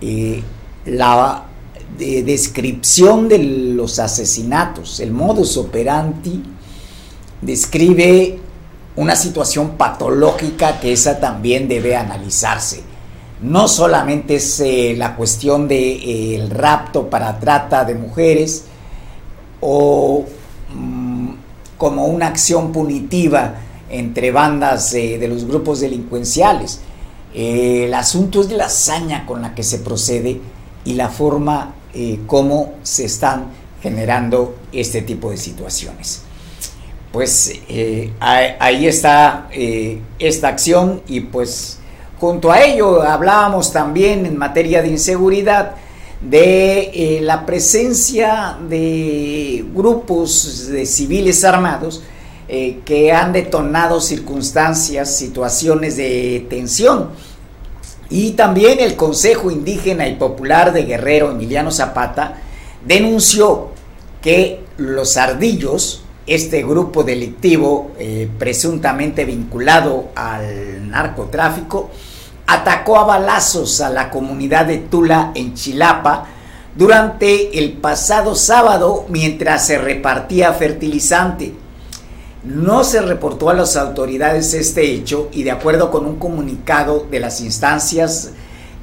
Eh, 0.00 0.42
la 0.86 1.44
descripción 1.98 3.28
de 3.28 3.38
los 3.38 3.98
asesinatos, 3.98 5.00
el 5.00 5.12
modus 5.12 5.56
operandi, 5.56 6.42
describe 7.40 8.38
una 8.96 9.16
situación 9.16 9.70
patológica 9.70 10.80
que 10.80 10.92
esa 10.92 11.20
también 11.20 11.68
debe 11.68 11.96
analizarse. 11.96 12.82
No 13.42 13.68
solamente 13.68 14.36
es 14.36 14.60
eh, 14.60 14.94
la 14.96 15.16
cuestión 15.16 15.68
del 15.68 16.48
de, 16.48 16.48
rapto 16.50 17.10
para 17.10 17.38
trata 17.38 17.84
de 17.84 17.94
mujeres 17.94 18.64
o 19.60 20.24
como 21.84 22.06
una 22.06 22.28
acción 22.28 22.72
punitiva 22.72 23.56
entre 23.90 24.30
bandas 24.30 24.94
eh, 24.94 25.18
de 25.18 25.28
los 25.28 25.44
grupos 25.44 25.80
delincuenciales. 25.80 26.80
Eh, 27.34 27.84
el 27.84 27.94
asunto 27.94 28.40
es 28.40 28.50
la 28.50 28.66
hazaña 28.66 29.26
con 29.26 29.42
la 29.42 29.54
que 29.54 29.62
se 29.62 29.80
procede 29.80 30.40
y 30.84 30.94
la 30.94 31.08
forma 31.08 31.74
como 32.26 32.72
se 32.82 33.04
están 33.04 33.46
generando 33.80 34.56
este 34.72 35.02
tipo 35.02 35.30
de 35.30 35.36
situaciones 35.36 36.24
pues 37.14 37.52
eh, 37.68 38.10
ahí 38.18 38.88
está 38.88 39.46
eh, 39.52 40.00
esta 40.18 40.48
acción 40.48 41.00
y 41.06 41.20
pues 41.20 41.78
junto 42.18 42.50
a 42.50 42.60
ello 42.60 43.02
hablábamos 43.02 43.72
también 43.72 44.26
en 44.26 44.36
materia 44.36 44.82
de 44.82 44.88
inseguridad 44.88 45.76
de 46.20 46.90
eh, 46.94 47.20
la 47.22 47.44
presencia 47.44 48.58
de 48.68 49.64
grupos 49.74 50.68
de 50.68 50.86
civiles 50.86 51.44
armados 51.44 52.02
que 52.46 53.10
han 53.10 53.32
detonado 53.32 54.00
circunstancias, 54.00 55.16
situaciones 55.16 55.96
de 55.96 56.46
tensión. 56.48 57.08
Y 58.10 58.32
también 58.32 58.78
el 58.80 58.96
Consejo 58.96 59.50
Indígena 59.50 60.06
y 60.06 60.16
Popular 60.16 60.72
de 60.72 60.84
Guerrero, 60.84 61.30
Emiliano 61.32 61.70
Zapata, 61.70 62.36
denunció 62.86 63.70
que 64.22 64.60
los 64.76 65.16
ardillos, 65.16 66.02
este 66.26 66.62
grupo 66.62 67.04
delictivo 67.04 67.92
eh, 67.98 68.28
presuntamente 68.38 69.24
vinculado 69.24 70.08
al 70.14 70.88
narcotráfico 70.88 71.90
atacó 72.46 72.98
a 72.98 73.04
balazos 73.04 73.80
a 73.80 73.90
la 73.90 74.10
comunidad 74.10 74.66
de 74.66 74.78
Tula 74.78 75.32
en 75.34 75.54
Chilapa 75.54 76.26
durante 76.76 77.58
el 77.58 77.74
pasado 77.74 78.34
sábado 78.34 79.06
mientras 79.08 79.66
se 79.66 79.78
repartía 79.78 80.52
fertilizante. 80.52 81.54
No 82.42 82.84
se 82.84 83.00
reportó 83.00 83.48
a 83.48 83.54
las 83.54 83.76
autoridades 83.76 84.52
este 84.52 84.92
hecho 84.92 85.28
y 85.32 85.44
de 85.44 85.50
acuerdo 85.50 85.90
con 85.90 86.04
un 86.04 86.16
comunicado 86.16 87.06
de 87.10 87.20
las 87.20 87.40
instancias 87.40 88.32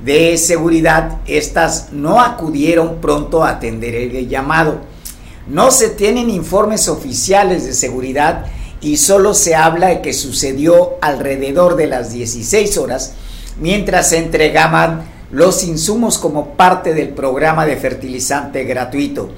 de 0.03 0.35
seguridad, 0.37 1.19
estas 1.27 1.89
no 1.91 2.21
acudieron 2.21 2.95
pronto 3.01 3.43
a 3.43 3.51
atender 3.51 3.93
el 3.93 4.27
llamado. 4.27 4.79
No 5.47 5.69
se 5.69 5.89
tienen 5.89 6.31
informes 6.31 6.87
oficiales 6.87 7.65
de 7.65 7.73
seguridad 7.73 8.45
y 8.81 8.97
solo 8.97 9.35
se 9.35 9.53
habla 9.53 9.89
de 9.89 10.01
que 10.01 10.13
sucedió 10.13 10.93
alrededor 11.01 11.75
de 11.75 11.85
las 11.85 12.11
16 12.11 12.77
horas 12.79 13.13
mientras 13.59 14.09
se 14.09 14.17
entregaban 14.17 15.03
los 15.31 15.63
insumos 15.63 16.17
como 16.17 16.55
parte 16.55 16.93
del 16.93 17.09
programa 17.09 17.65
de 17.65 17.77
fertilizante 17.77 18.63
gratuito. 18.65 19.31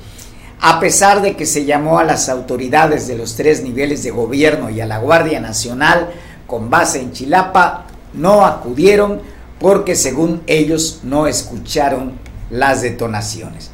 A 0.60 0.80
pesar 0.80 1.22
de 1.22 1.36
que 1.36 1.46
se 1.46 1.66
llamó 1.66 2.00
a 2.00 2.04
las 2.04 2.30
autoridades 2.30 3.08
de 3.08 3.18
los 3.18 3.36
tres 3.36 3.64
niveles 3.64 4.04
de 4.04 4.12
gobierno 4.12 4.70
y 4.70 4.82
a 4.82 4.86
la 4.86 4.98
Guardia 4.98 5.40
Nacional 5.40 6.12
con 6.48 6.70
base 6.70 7.00
en 7.00 7.12
Chilapa, 7.12 7.86
no 8.14 8.46
acudieron 8.46 9.22
porque 9.60 9.96
según 9.96 10.42
ellos 10.48 11.02
no 11.04 11.28
escucharon 11.28 12.14
las 12.50 12.82
detonaciones. 12.82 13.72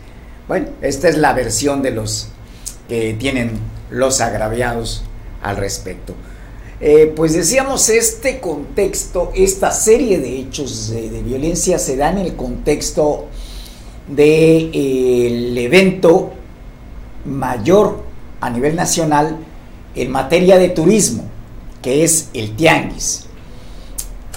Bueno, 0.47 0.67
esta 0.81 1.09
es 1.09 1.17
la 1.17 1.33
versión 1.33 1.81
de 1.81 1.91
los 1.91 2.29
que 2.87 3.13
tienen 3.13 3.59
los 3.89 4.19
agraviados 4.19 5.03
al 5.41 5.57
respecto. 5.57 6.15
Eh, 6.81 7.11
pues 7.13 7.33
decíamos, 7.33 7.89
este 7.89 8.39
contexto, 8.39 9.31
esta 9.35 9.71
serie 9.71 10.19
de 10.19 10.39
hechos 10.39 10.89
de, 10.89 11.21
violencia 11.21 11.77
se 11.77 11.97
da 11.97 12.09
en 12.09 12.19
el 12.19 12.37
contexto 12.37 13.25
del 14.07 14.71
de, 14.71 15.63
evento 15.65 16.31
mayor 17.25 18.03
a 18.39 18.49
nivel 18.49 18.77
nacional 18.77 19.37
en 19.93 20.09
materia 20.09 20.57
de 20.57 20.69
turismo, 20.69 21.23
que 21.81 22.05
es 22.05 22.29
el 22.33 22.55
Tianguis. 22.55 23.25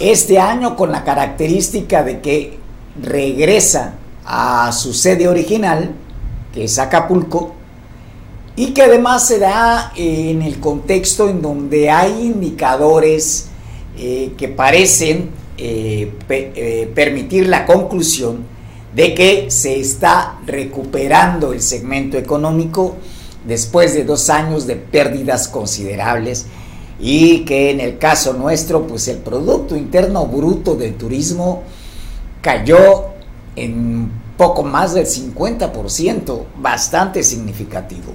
Este 0.01 0.41
año 0.41 0.75
con 0.75 0.91
la 0.91 1.05
característica 1.05 2.03
de 2.03 2.21
que 2.21 2.59
regresa 3.01 3.95
a 4.25 4.73
su 4.73 4.93
sede 4.93 5.29
original, 5.29 5.93
que 6.53 6.65
es 6.65 6.77
Acapulco, 6.81 7.55
y 8.55 8.75
que 8.75 8.83
además 8.83 9.27
se 9.27 9.39
da 9.39 9.93
en 9.97 10.43
el 10.43 10.61
contexto 10.61 11.29
en 11.29 11.41
donde 11.41 11.91
hay 11.91 12.27
indicadores 12.27 13.49
eh, 13.97 14.33
que 14.37 14.49
parecen 14.49 15.31
eh, 15.57 16.13
eh, 16.29 16.91
permitir 16.95 17.47
la 17.49 17.65
conclusión 17.65 18.45
de 18.95 19.15
que 19.15 19.51
se 19.51 19.81
está 19.81 20.39
recuperando 20.47 21.53
el 21.53 21.63
segmento 21.63 22.19
económico 22.19 22.97
después 23.47 23.95
de 23.95 24.05
dos 24.05 24.29
años 24.29 24.67
de 24.67 24.77
pérdidas 24.77 25.49
considerables 25.49 26.47
y 27.01 27.41
que 27.45 27.71
en 27.71 27.81
el 27.81 27.99
caso 27.99 28.35
nuestro 28.35 28.87
pues 28.87 29.09
el 29.09 29.19
Producto 29.19 29.77
Interno 29.77 30.27
Bruto 30.27 30.75
del 30.75 30.95
turismo 30.95 31.63
cayó 32.43 33.07
en 33.57 34.11
poco 34.37 34.63
más 34.63 34.95
del 34.95 35.07
50%, 35.07 36.45
bastante 36.59 37.23
significativo. 37.23 38.13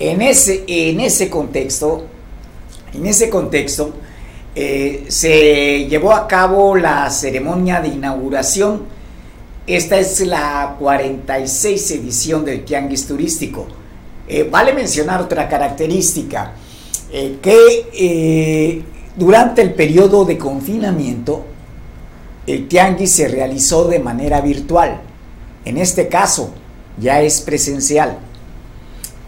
En 0.00 0.22
ese, 0.22 0.64
en 0.68 1.00
ese 1.00 1.28
contexto, 1.28 2.06
en 2.94 3.06
ese 3.06 3.28
contexto, 3.28 3.92
eh, 4.54 5.06
se 5.08 5.86
llevó 5.88 6.12
a 6.12 6.28
cabo 6.28 6.76
la 6.76 7.10
ceremonia 7.10 7.80
de 7.80 7.88
inauguración. 7.88 8.82
Esta 9.66 9.98
es 9.98 10.20
la 10.20 10.76
46 10.78 11.90
edición 11.90 12.44
del 12.44 12.64
Tianguis 12.64 13.06
Turístico. 13.06 13.66
Eh, 14.28 14.48
vale 14.48 14.72
mencionar 14.72 15.20
otra 15.20 15.48
característica, 15.48 16.52
eh, 17.12 17.38
que 17.42 18.84
durante 19.16 19.62
el 19.62 19.74
periodo 19.74 20.24
de 20.24 20.38
confinamiento, 20.38 21.44
el 22.46 22.68
Tianguis 22.68 23.12
se 23.12 23.26
realizó 23.26 23.88
de 23.88 23.98
manera 23.98 24.40
virtual. 24.40 25.00
En 25.64 25.76
este 25.76 26.08
caso, 26.08 26.52
ya 26.98 27.20
es 27.20 27.40
presencial. 27.40 28.18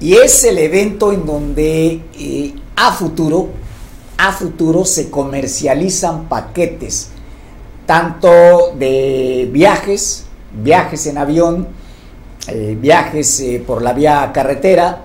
Y 0.00 0.14
es 0.14 0.44
el 0.44 0.56
evento 0.56 1.12
en 1.12 1.26
donde 1.26 2.00
eh, 2.18 2.54
a 2.74 2.90
futuro, 2.92 3.50
a 4.16 4.32
futuro 4.32 4.86
se 4.86 5.10
comercializan 5.10 6.26
paquetes, 6.26 7.10
tanto 7.84 8.30
de 8.78 9.46
viajes, 9.52 10.24
viajes 10.54 11.06
en 11.06 11.18
avión, 11.18 11.68
eh, 12.48 12.78
viajes 12.80 13.40
eh, 13.40 13.62
por 13.64 13.82
la 13.82 13.92
vía 13.92 14.30
carretera, 14.32 15.04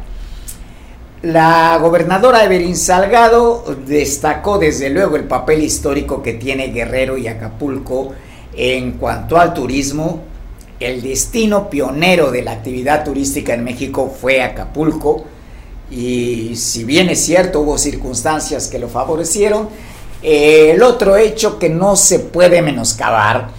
La 1.24 1.78
gobernadora 1.82 2.45
Evelyn 2.45 2.78
Salgado 2.78 3.66
destacó 3.86 4.58
desde 4.58 4.89
luego 4.89 5.18
el 5.18 5.26
papel 5.26 5.62
histórico 5.62 6.24
que 6.24 6.36
tiene 6.36 6.68
Guerrero 6.68 7.18
y 7.18 7.28
Acapulco 7.28 8.14
en 8.55 8.93
cuanto 8.93 9.38
al 9.38 9.53
turismo. 9.53 10.22
El 10.80 11.01
destino 11.01 11.70
pionero 11.70 12.32
de 12.32 12.43
la 12.43 12.53
actividad 12.53 13.03
turística 13.03 13.53
en 13.53 13.66
México 13.66 14.10
fue 14.10 14.41
Acapulco 14.41 15.26
y 15.91 16.55
si 16.55 16.86
bien 16.86 17.10
es 17.10 17.20
cierto 17.26 17.60
hubo 17.60 17.78
circunstancias 17.78 18.68
que 18.68 18.80
lo 18.80 18.88
favorecieron, 18.88 19.68
el 20.22 20.82
otro 20.84 21.18
hecho 21.18 21.59
que 21.59 21.70
no 21.70 21.95
se 21.95 22.20
puede 22.20 22.61
menoscabar, 22.61 23.49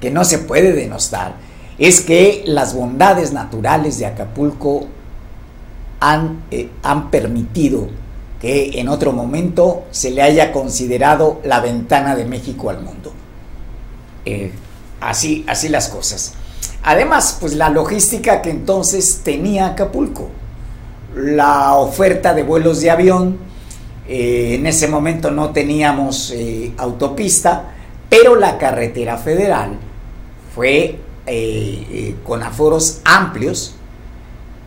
que 0.00 0.10
no 0.10 0.24
se 0.24 0.38
puede 0.38 0.72
denostar, 0.72 1.36
es 1.78 2.00
que 2.00 2.42
las 2.46 2.74
bondades 2.74 3.32
naturales 3.32 3.98
de 3.98 4.06
Acapulco 4.06 4.86
han, 6.00 6.44
eh, 6.50 6.68
han 6.82 7.10
permitido 7.10 7.88
que 8.40 8.78
en 8.78 8.88
otro 8.88 9.12
momento 9.12 9.84
se 9.90 10.10
le 10.10 10.20
haya 10.20 10.52
considerado 10.52 11.40
la 11.44 11.60
ventana 11.60 12.14
de 12.14 12.26
México 12.26 12.68
al 12.68 12.82
mundo. 12.82 13.12
Eh, 14.26 14.52
así, 15.00 15.44
así 15.48 15.68
las 15.68 15.88
cosas. 15.88 16.34
Además, 16.82 17.38
pues 17.40 17.54
la 17.54 17.70
logística 17.70 18.42
que 18.42 18.50
entonces 18.50 19.22
tenía 19.24 19.68
Acapulco, 19.68 20.28
la 21.14 21.74
oferta 21.76 22.34
de 22.34 22.42
vuelos 22.42 22.80
de 22.82 22.90
avión, 22.90 23.38
eh, 24.06 24.56
en 24.56 24.66
ese 24.66 24.86
momento 24.88 25.30
no 25.30 25.50
teníamos 25.50 26.30
eh, 26.30 26.72
autopista, 26.76 27.64
pero 28.08 28.36
la 28.36 28.58
carretera 28.58 29.16
federal 29.16 29.78
fue 30.54 30.98
eh, 31.26 32.14
con 32.22 32.42
aforos 32.42 33.00
amplios 33.04 33.76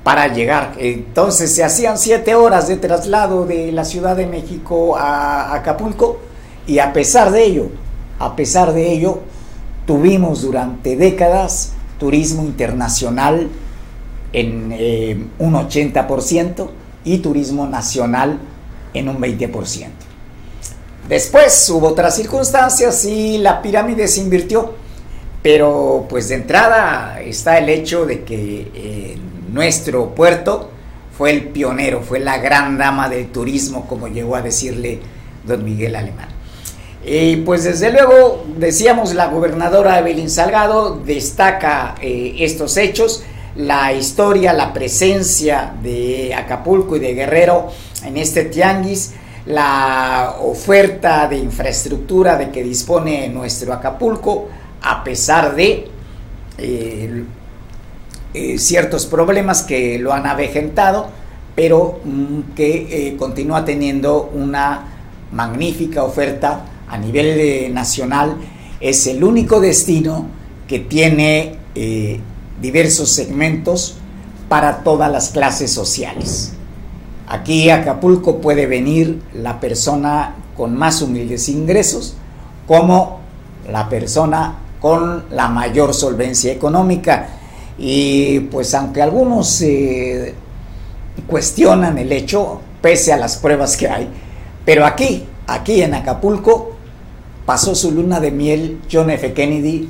para 0.04 0.28
llegar. 0.34 0.74
Entonces 0.80 1.54
se 1.54 1.64
hacían 1.64 1.98
siete 2.00 2.34
horas 2.34 2.68
de 2.68 2.78
traslado 2.78 3.46
de 3.46 3.72
la 3.72 3.86
Ciudad 3.86 4.16
de 4.16 4.26
México 4.26 4.98
a 4.98 5.54
Acapulco 5.54 6.20
y 6.66 6.80
a 6.80 6.92
pesar 6.92 7.32
de 7.32 7.44
ello, 7.44 7.70
a 8.18 8.36
pesar 8.36 8.74
de 8.74 8.92
ello, 8.92 9.20
tuvimos 9.86 10.42
durante 10.42 10.96
décadas 10.96 11.74
turismo 12.00 12.44
internacional 12.44 13.50
en 14.34 15.32
un 15.40 15.54
80% 15.54 16.68
y 17.06 17.20
turismo 17.20 17.68
nacional 17.68 18.40
en 18.98 19.10
un 19.10 19.20
20%. 19.20 19.88
Después 21.08 21.70
hubo 21.70 21.88
otras 21.88 22.16
circunstancias 22.16 23.06
y 23.06 23.38
la 23.38 23.62
pirámide 23.62 24.08
se 24.08 24.20
invirtió, 24.20 24.74
pero 25.42 26.06
pues 26.10 26.28
de 26.28 26.36
entrada 26.36 27.22
está 27.22 27.58
el 27.58 27.70
hecho 27.70 28.06
de 28.06 28.24
que 28.24 28.72
eh, 28.76 29.18
nuestro 29.52 30.14
puerto 30.14 30.70
fue 31.18 31.32
el 31.32 31.48
pionero, 31.48 32.02
fue 32.02 32.20
la 32.20 32.38
gran 32.40 32.78
dama 32.78 33.08
del 33.08 33.28
turismo, 33.28 33.88
como 33.88 34.08
llegó 34.08 34.36
a 34.36 34.42
decirle 34.42 35.00
don 35.46 35.64
Miguel 35.64 35.96
Alemán. 35.96 36.28
Y 37.06 37.38
pues 37.38 37.64
desde 37.64 37.90
luego, 37.90 38.44
decíamos, 38.58 39.14
la 39.14 39.28
gobernadora 39.28 39.98
Evelyn 40.00 40.30
Salgado 40.30 40.98
destaca 41.06 41.96
eh, 42.02 42.36
estos 42.40 42.76
hechos, 42.76 43.24
la 43.56 43.94
historia, 43.94 44.52
la 44.52 44.74
presencia 44.74 45.74
de 45.82 46.36
Acapulco 46.36 46.98
y 46.98 47.00
de 47.00 47.14
Guerrero 47.14 47.72
en 48.04 48.18
este 48.18 48.46
tianguis, 48.46 49.14
la 49.48 50.38
oferta 50.42 51.28
de 51.28 51.38
infraestructura 51.38 52.38
de 52.38 52.50
que 52.52 52.64
dispone 52.64 53.30
nuestro 53.30 53.74
Acapulco, 53.74 54.50
a 54.82 55.04
pesar 55.04 55.56
de 55.56 55.88
eh, 56.58 57.24
eh, 58.34 58.58
ciertos 58.60 59.06
problemas 59.06 59.64
que 59.64 59.98
lo 60.00 60.14
han 60.14 60.28
avejentado, 60.28 61.08
pero 61.56 62.02
mm, 62.04 62.56
que 62.56 63.08
eh, 63.10 63.18
continúa 63.18 63.64
teniendo 63.64 64.30
una 64.34 64.84
magnífica 65.32 66.04
oferta 66.04 66.66
a 66.88 66.98
nivel 66.98 67.74
nacional. 67.74 68.38
Es 68.80 69.08
el 69.08 69.24
único 69.24 69.60
destino 69.60 70.28
que 70.68 70.80
tiene 70.80 71.56
diversos 72.60 73.12
segmentos 73.12 73.98
para 74.50 74.84
todas 74.84 75.12
las 75.12 75.30
clases 75.30 75.72
sociales. 75.72 76.57
Aquí 77.28 77.70
a 77.70 77.78
Acapulco 77.78 78.40
puede 78.40 78.68
venir 78.68 79.22
la 79.34 79.60
persona 79.60 80.36
con 80.56 80.76
más 80.76 81.02
humildes 81.02 81.50
ingresos 81.50 82.16
como 82.66 83.20
la 83.70 83.90
persona 83.90 84.56
con 84.80 85.26
la 85.32 85.50
mayor 85.50 85.94
solvencia 85.94 86.52
económica. 86.52 87.28
Y 87.78 88.40
pues 88.42 88.74
aunque 88.74 89.02
algunos 89.02 89.62
eh, 89.62 90.34
cuestionan 91.28 91.98
el 91.98 92.12
hecho, 92.12 92.62
pese 92.82 93.12
a 93.12 93.18
las 93.18 93.38
pruebas 93.38 93.76
que 93.76 93.90
hay, 93.90 94.10
pero 94.66 94.86
aquí, 94.86 95.26
aquí 95.48 95.82
en 95.82 95.94
Acapulco, 95.94 96.78
pasó 97.46 97.76
su 97.76 97.92
luna 97.92 98.20
de 98.20 98.32
miel 98.32 98.80
John 98.92 99.10
F. 99.10 99.34
Kennedy 99.34 99.90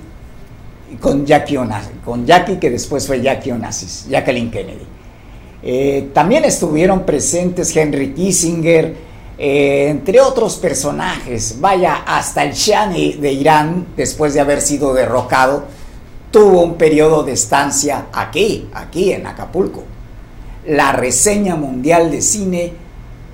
con 1.00 1.26
Jackie 1.26 1.58
con 2.04 2.26
Jackie 2.26 2.58
que 2.58 2.70
después 2.70 3.06
fue 3.06 3.22
Jackie 3.22 3.52
Onassis, 3.52 4.08
Jacqueline 4.10 4.52
Kennedy. 4.52 4.97
Eh, 5.64 6.10
también 6.14 6.45
estuvieron 6.45 7.05
presentes 7.05 7.76
Henry 7.76 8.14
Kissinger, 8.14 8.95
eh, 9.38 9.88
entre 9.89 10.22
otros 10.22 10.55
personajes. 10.58 11.58
Vaya, 11.60 12.03
hasta 12.05 12.43
el 12.43 12.53
Shah 12.53 12.88
de 12.88 13.32
Irán, 13.32 13.88
después 13.95 14.34
de 14.34 14.39
haber 14.39 14.62
sido 14.62 14.93
derrocado, 14.93 15.66
tuvo 16.32 16.62
un 16.62 16.76
periodo 16.76 17.24
de 17.24 17.34
estancia 17.34 18.08
aquí, 18.14 18.68
aquí 18.74 19.12
en 19.12 19.28
Acapulco. 19.28 19.84
La 20.66 20.91
reseña 20.91 21.55
mundial 21.55 22.12
de 22.12 22.22
cine 22.22 22.74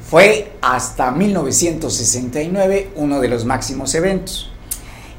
fue 0.09 0.51
hasta 0.61 1.11
1969 1.11 2.91
uno 2.95 3.19
de 3.19 3.27
los 3.27 3.45
máximos 3.45 3.95
eventos. 3.95 4.51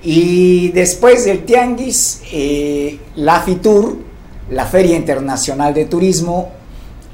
Y 0.02 0.68
después 0.72 1.24
del 1.24 1.44
Tianguis, 1.44 2.20
eh, 2.30 3.00
la 3.16 3.40
FITUR, 3.40 3.98
la 4.50 4.66
Feria 4.66 4.96
Internacional 4.96 5.72
de 5.72 5.86
Turismo, 5.86 6.52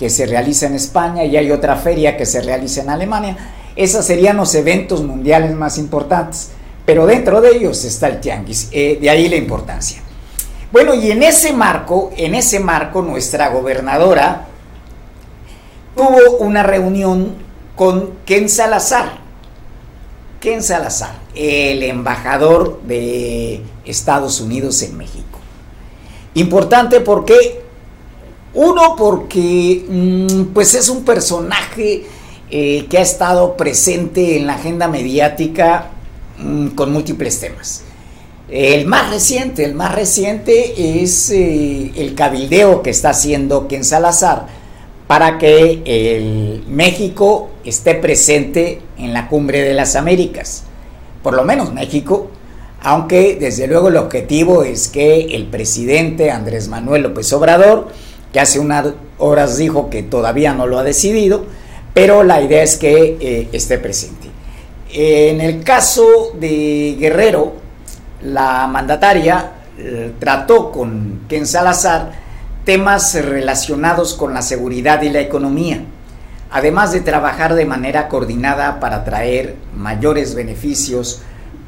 que 0.01 0.09
se 0.09 0.25
realiza 0.25 0.65
en 0.65 0.73
España 0.73 1.27
y 1.27 1.37
hay 1.37 1.53
otra 1.53 1.77
feria 1.77 2.17
que 2.17 2.25
se 2.25 2.41
realiza 2.41 2.81
en 2.81 2.89
Alemania. 2.89 3.37
Esos 3.77 4.07
serían 4.07 4.39
los 4.39 4.55
eventos 4.55 5.03
mundiales 5.03 5.55
más 5.55 5.77
importantes, 5.77 6.53
pero 6.87 7.05
dentro 7.05 7.43
de 7.43 7.51
ellos 7.51 7.85
está 7.85 8.09
el 8.09 8.19
tianguis, 8.19 8.71
eh, 8.73 8.97
de 8.99 9.11
ahí 9.11 9.29
la 9.29 9.37
importancia. 9.37 10.01
Bueno, 10.73 10.95
y 10.95 11.11
en 11.11 11.23
ese 11.23 11.53
marco, 11.53 12.13
en 12.17 12.35
ese 12.35 12.61
marco, 12.61 13.03
nuestra 13.03 13.51
gobernadora 13.51 14.47
tuvo 15.95 16.39
una 16.39 16.63
reunión 16.63 17.35
con 17.77 18.15
Ken 18.25 18.49
Salazar. 18.49 19.19
Ken 20.41 20.63
Salazar, 20.63 21.13
el 21.35 21.83
embajador 21.83 22.81
de 22.85 23.61
Estados 23.85 24.41
Unidos 24.41 24.81
en 24.81 24.97
México. 24.97 25.39
Importante 26.33 27.01
porque, 27.01 27.69
uno, 28.55 28.97
porque 28.97 29.85
mm, 29.89 30.53
pues 30.53 30.75
es 30.75 30.89
un 30.89 31.05
personaje 31.05 32.05
eh, 32.51 32.87
que 32.91 32.99
ha 32.99 33.03
estado 33.03 33.57
presente 33.57 34.37
en 34.37 34.47
la 34.47 34.55
agenda 34.55 34.89
mediática 34.89 35.91
mm, 36.39 36.69
con 36.69 36.93
múltiples 36.93 37.39
temas. 37.39 37.85
El 38.49 38.87
más 38.87 39.11
reciente, 39.11 39.65
el 39.65 39.77
más 39.77 39.95
reciente 39.95 41.03
es 41.03 41.31
eh, 41.31 41.93
el 41.95 42.17
cabildeo 42.17 42.83
que 42.83 42.91
está 42.91 43.11
haciendo 43.11 43.69
Ken 43.69 43.85
Salazar 43.85 44.47
para 45.07 45.39
que 45.39 45.83
el 45.85 46.65
México 46.69 47.51
esté 47.65 47.95
presente 47.95 48.81
en 48.99 49.13
la 49.13 49.29
cumbre 49.29 49.61
de 49.61 49.75
las 49.75 49.95
Américas. 49.95 50.65
Por 51.23 51.35
lo 51.35 51.45
menos 51.45 51.73
México, 51.73 52.31
aunque 52.81 53.37
desde 53.39 53.67
luego 53.69 53.89
el 53.89 53.97
objetivo 53.97 54.65
es 54.65 54.89
que 54.89 55.37
el 55.37 55.47
presidente 55.47 56.31
Andrés 56.31 56.69
Manuel 56.69 57.03
López 57.03 57.33
Obrador, 57.33 57.89
que 58.33 58.41
hace 58.41 58.59
unas 58.59 58.87
horas 59.19 59.57
dijo 59.57 59.91
que 59.91 60.03
todavía 60.03 60.55
no 60.55 60.67
lo 60.67 60.79
ha 60.79 60.83
decidido, 60.83 61.45
pero 61.95 62.23
la 62.23 62.41
idea 62.41 62.63
es 62.63 62.77
que 62.77 63.17
eh, 63.21 63.49
esté 63.53 63.79
presente. 63.79 64.29
En 64.93 65.41
el 65.41 65.63
caso 65.63 66.33
de 66.39 66.97
Guerrero, 66.99 67.55
la 68.23 68.67
mandataria 68.67 69.53
eh, 69.79 70.13
trató 70.19 70.71
con 70.73 71.23
Ken 71.29 71.47
Salazar 71.47 72.13
temas 72.65 73.15
relacionados 73.15 74.15
con 74.15 74.35
la 74.35 74.43
seguridad 74.43 75.03
y 75.03 75.11
la 75.11 75.21
economía, 75.21 75.83
además 76.51 76.93
de 76.93 77.01
trabajar 77.01 77.55
de 77.55 77.65
manera 77.65 78.09
coordinada 78.09 78.81
para 78.81 79.05
traer 79.05 79.57
mayores 79.75 80.35
beneficios 80.35 81.23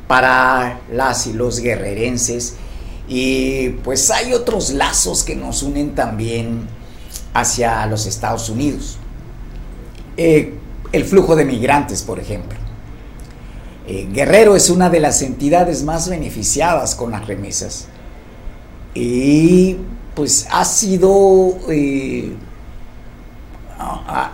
para 0.07 0.81
las 0.93 1.27
y 1.27 1.33
los 1.33 1.61
guerrerenses. 1.61 2.57
Y 3.15 3.69
pues 3.85 4.11
hay 4.11 4.33
otros 4.33 4.71
lazos 4.71 5.23
que 5.23 5.37
nos 5.37 5.63
unen 5.63 5.95
también 5.95 6.67
hacia 7.35 7.85
los 7.85 8.07
Estados 8.07 8.49
Unidos. 8.49 8.97
Eh, 10.17 10.55
el 10.93 11.05
flujo 11.05 11.37
de 11.37 11.45
migrantes, 11.45 12.01
por 12.03 12.19
ejemplo. 12.19 12.59
Eh, 13.87 14.09
Guerrero 14.11 14.57
es 14.57 14.71
una 14.71 14.89
de 14.89 15.01
las 15.01 15.21
entidades 15.21 15.83
más 15.83 16.09
beneficiadas 16.09 16.95
con 16.95 17.11
las 17.11 17.27
remesas. 17.27 17.85
Y 18.95 19.77
pues 20.15 20.47
ha 20.51 20.65
sido, 20.65 21.59
eh, 21.69 22.33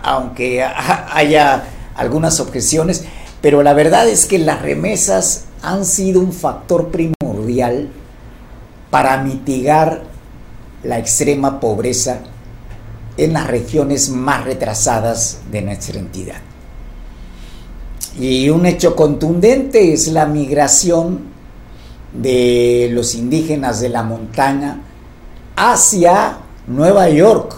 aunque 0.03 0.63
haya 1.11 1.65
algunas 1.97 2.39
objeciones, 2.39 3.03
pero 3.41 3.61
la 3.61 3.73
verdad 3.73 4.07
es 4.07 4.25
que 4.25 4.39
las 4.39 4.61
remesas 4.61 5.47
han 5.61 5.83
sido 5.83 6.21
un 6.21 6.31
factor 6.31 6.91
primordial 6.91 7.89
para 8.89 9.21
mitigar 9.23 10.03
la 10.83 10.97
extrema 10.97 11.59
pobreza 11.59 12.19
en 13.17 13.33
las 13.33 13.47
regiones 13.47 14.09
más 14.09 14.45
retrasadas 14.45 15.41
de 15.51 15.61
nuestra 15.61 15.99
entidad. 15.99 16.41
Y 18.17 18.49
un 18.49 18.65
hecho 18.65 18.95
contundente 18.95 19.93
es 19.93 20.07
la 20.07 20.25
migración 20.25 21.29
de 22.13 22.89
los 22.91 23.15
indígenas 23.15 23.79
de 23.79 23.89
la 23.89 24.03
montaña 24.03 24.81
hacia 25.55 26.37
Nueva 26.67 27.09
York, 27.09 27.55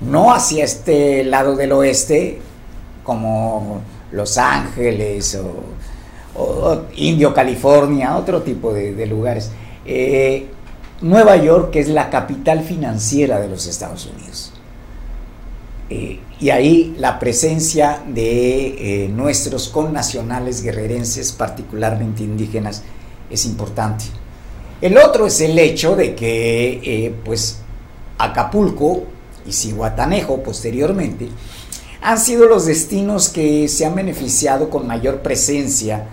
no 0.00 0.32
hacia 0.32 0.64
este 0.64 1.24
lado 1.24 1.56
del 1.56 1.72
oeste 1.72 2.40
como 3.02 3.80
Los 4.12 4.38
Ángeles 4.38 5.38
o, 6.36 6.82
Indio, 6.96 7.32
California, 7.32 8.16
otro 8.16 8.42
tipo 8.42 8.72
de, 8.72 9.06
lugares. 9.06 9.50
Eh, 9.84 10.46
Nueva 11.02 11.36
York 11.36 11.70
que 11.70 11.80
es 11.80 11.88
la 11.88 12.08
capital 12.08 12.62
financiera 12.62 13.40
de 13.40 13.48
los 13.48 13.66
Estados 13.66 14.06
Unidos. 14.06 14.52
Eh, 15.90 16.20
y 16.40 16.50
ahí 16.50 16.94
la 16.98 17.18
presencia 17.18 18.02
de 18.06 19.04
eh, 19.04 19.08
nuestros 19.08 19.68
connacionales 19.68 20.62
guerrerenses, 20.62 21.32
particularmente 21.32 22.22
indígenas, 22.22 22.82
es 23.30 23.44
importante. 23.44 24.04
El 24.80 24.98
otro 24.98 25.26
es 25.26 25.40
el 25.40 25.58
hecho 25.58 25.96
de 25.96 26.14
que 26.14 27.14
pues 27.24 27.58
Acapulco 28.18 29.04
y 29.46 29.52
Cihuatanejo 29.52 30.42
posteriormente 30.42 31.28
han 32.02 32.18
sido 32.18 32.46
los 32.46 32.66
destinos 32.66 33.30
que 33.30 33.66
se 33.68 33.86
han 33.86 33.94
beneficiado 33.94 34.68
con 34.68 34.86
mayor 34.86 35.22
presencia 35.22 36.06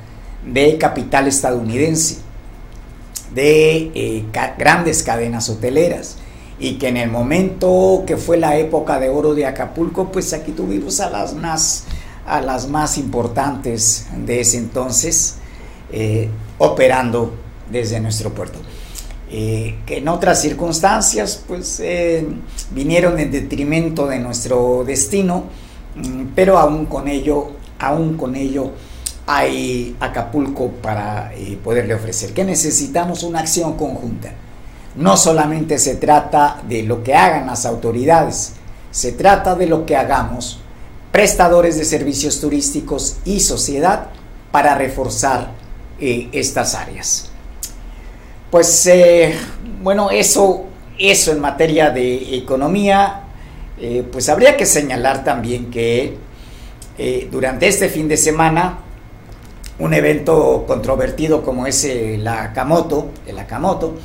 de 0.45 0.77
capital 0.77 1.27
estadounidense, 1.27 2.17
de 3.33 3.91
eh, 3.95 4.25
grandes 4.57 5.03
cadenas 5.03 5.49
hoteleras 5.49 6.17
y 6.59 6.75
que 6.75 6.89
en 6.89 6.97
el 6.97 7.09
momento 7.09 8.03
que 8.05 8.17
fue 8.17 8.37
la 8.37 8.57
época 8.57 8.99
de 8.99 9.09
oro 9.09 9.33
de 9.33 9.45
Acapulco, 9.45 10.11
pues 10.11 10.33
aquí 10.33 10.51
tuvimos 10.51 10.99
a 10.99 11.09
las 11.09 11.33
más, 11.33 11.85
a 12.25 12.41
las 12.41 12.67
más 12.67 12.97
importantes 12.97 14.07
de 14.25 14.41
ese 14.41 14.57
entonces 14.57 15.37
eh, 15.91 16.29
operando 16.57 17.33
desde 17.69 17.99
nuestro 17.99 18.33
puerto. 18.33 18.59
Eh, 19.33 19.77
que 19.85 19.99
en 19.99 20.09
otras 20.09 20.41
circunstancias 20.41 21.41
pues 21.47 21.81
vinieron 22.71 23.17
en 23.17 23.31
detrimento 23.31 24.05
de 24.07 24.19
nuestro 24.19 24.83
destino, 24.85 25.45
mm, 25.95 26.25
pero 26.35 26.59
aún 26.59 26.85
con 26.85 27.07
ello, 27.07 27.51
aún 27.79 28.17
con 28.17 28.35
ello 28.35 28.71
hay 29.27 29.95
Acapulco 29.99 30.69
para 30.69 31.33
eh, 31.33 31.57
poderle 31.63 31.93
ofrecer. 31.93 32.33
Que 32.33 32.43
necesitamos 32.43 33.23
una 33.23 33.39
acción 33.39 33.77
conjunta. 33.77 34.33
No 34.95 35.15
solamente 35.17 35.79
se 35.79 35.95
trata 35.95 36.61
de 36.67 36.83
lo 36.83 37.03
que 37.03 37.15
hagan 37.15 37.47
las 37.47 37.65
autoridades, 37.65 38.53
se 38.91 39.13
trata 39.13 39.55
de 39.55 39.67
lo 39.67 39.85
que 39.85 39.95
hagamos 39.95 40.59
prestadores 41.11 41.77
de 41.77 41.85
servicios 41.85 42.41
turísticos 42.41 43.17
y 43.23 43.39
sociedad 43.39 44.07
para 44.51 44.75
reforzar 44.75 45.51
estas 45.99 46.75
áreas. 46.75 47.31
Pues 48.51 48.85
eh, 48.87 49.33
bueno, 49.81 50.09
eso, 50.09 50.65
eso 50.99 51.31
en 51.31 51.39
materia 51.39 51.89
de 51.89 52.35
economía, 52.35 53.21
eh, 53.79 54.05
pues 54.11 54.27
habría 54.27 54.57
que 54.57 54.65
señalar 54.65 55.23
también 55.23 55.71
que 55.71 56.17
eh, 56.97 57.29
durante 57.31 57.67
este 57.69 57.87
fin 57.87 58.09
de 58.09 58.17
semana, 58.17 58.79
un 59.81 59.93
evento 59.93 60.65
controvertido 60.67 61.43
como 61.43 61.65
es 61.65 61.83
el 61.85 62.27
Akamoto, 62.27 63.09
el 63.25 63.39
Akamoto, 63.39 63.95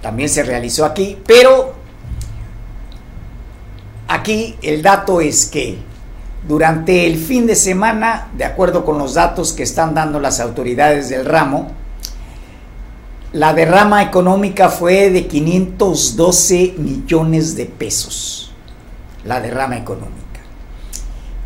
también 0.00 0.28
se 0.28 0.44
realizó 0.44 0.84
aquí, 0.84 1.18
pero 1.26 1.74
aquí 4.06 4.56
el 4.62 4.80
dato 4.80 5.20
es 5.20 5.46
que 5.46 5.78
durante 6.46 7.06
el 7.06 7.16
fin 7.16 7.46
de 7.46 7.56
semana, 7.56 8.28
de 8.36 8.44
acuerdo 8.44 8.84
con 8.84 8.96
los 8.96 9.14
datos 9.14 9.52
que 9.52 9.64
están 9.64 9.92
dando 9.92 10.20
las 10.20 10.40
autoridades 10.40 11.08
del 11.08 11.24
ramo, 11.24 11.72
la 13.32 13.52
derrama 13.52 14.02
económica 14.02 14.68
fue 14.68 15.10
de 15.10 15.26
512 15.26 16.74
millones 16.78 17.56
de 17.56 17.66
pesos. 17.66 18.52
La 19.24 19.40
derrama 19.40 19.76
económica. 19.76 20.19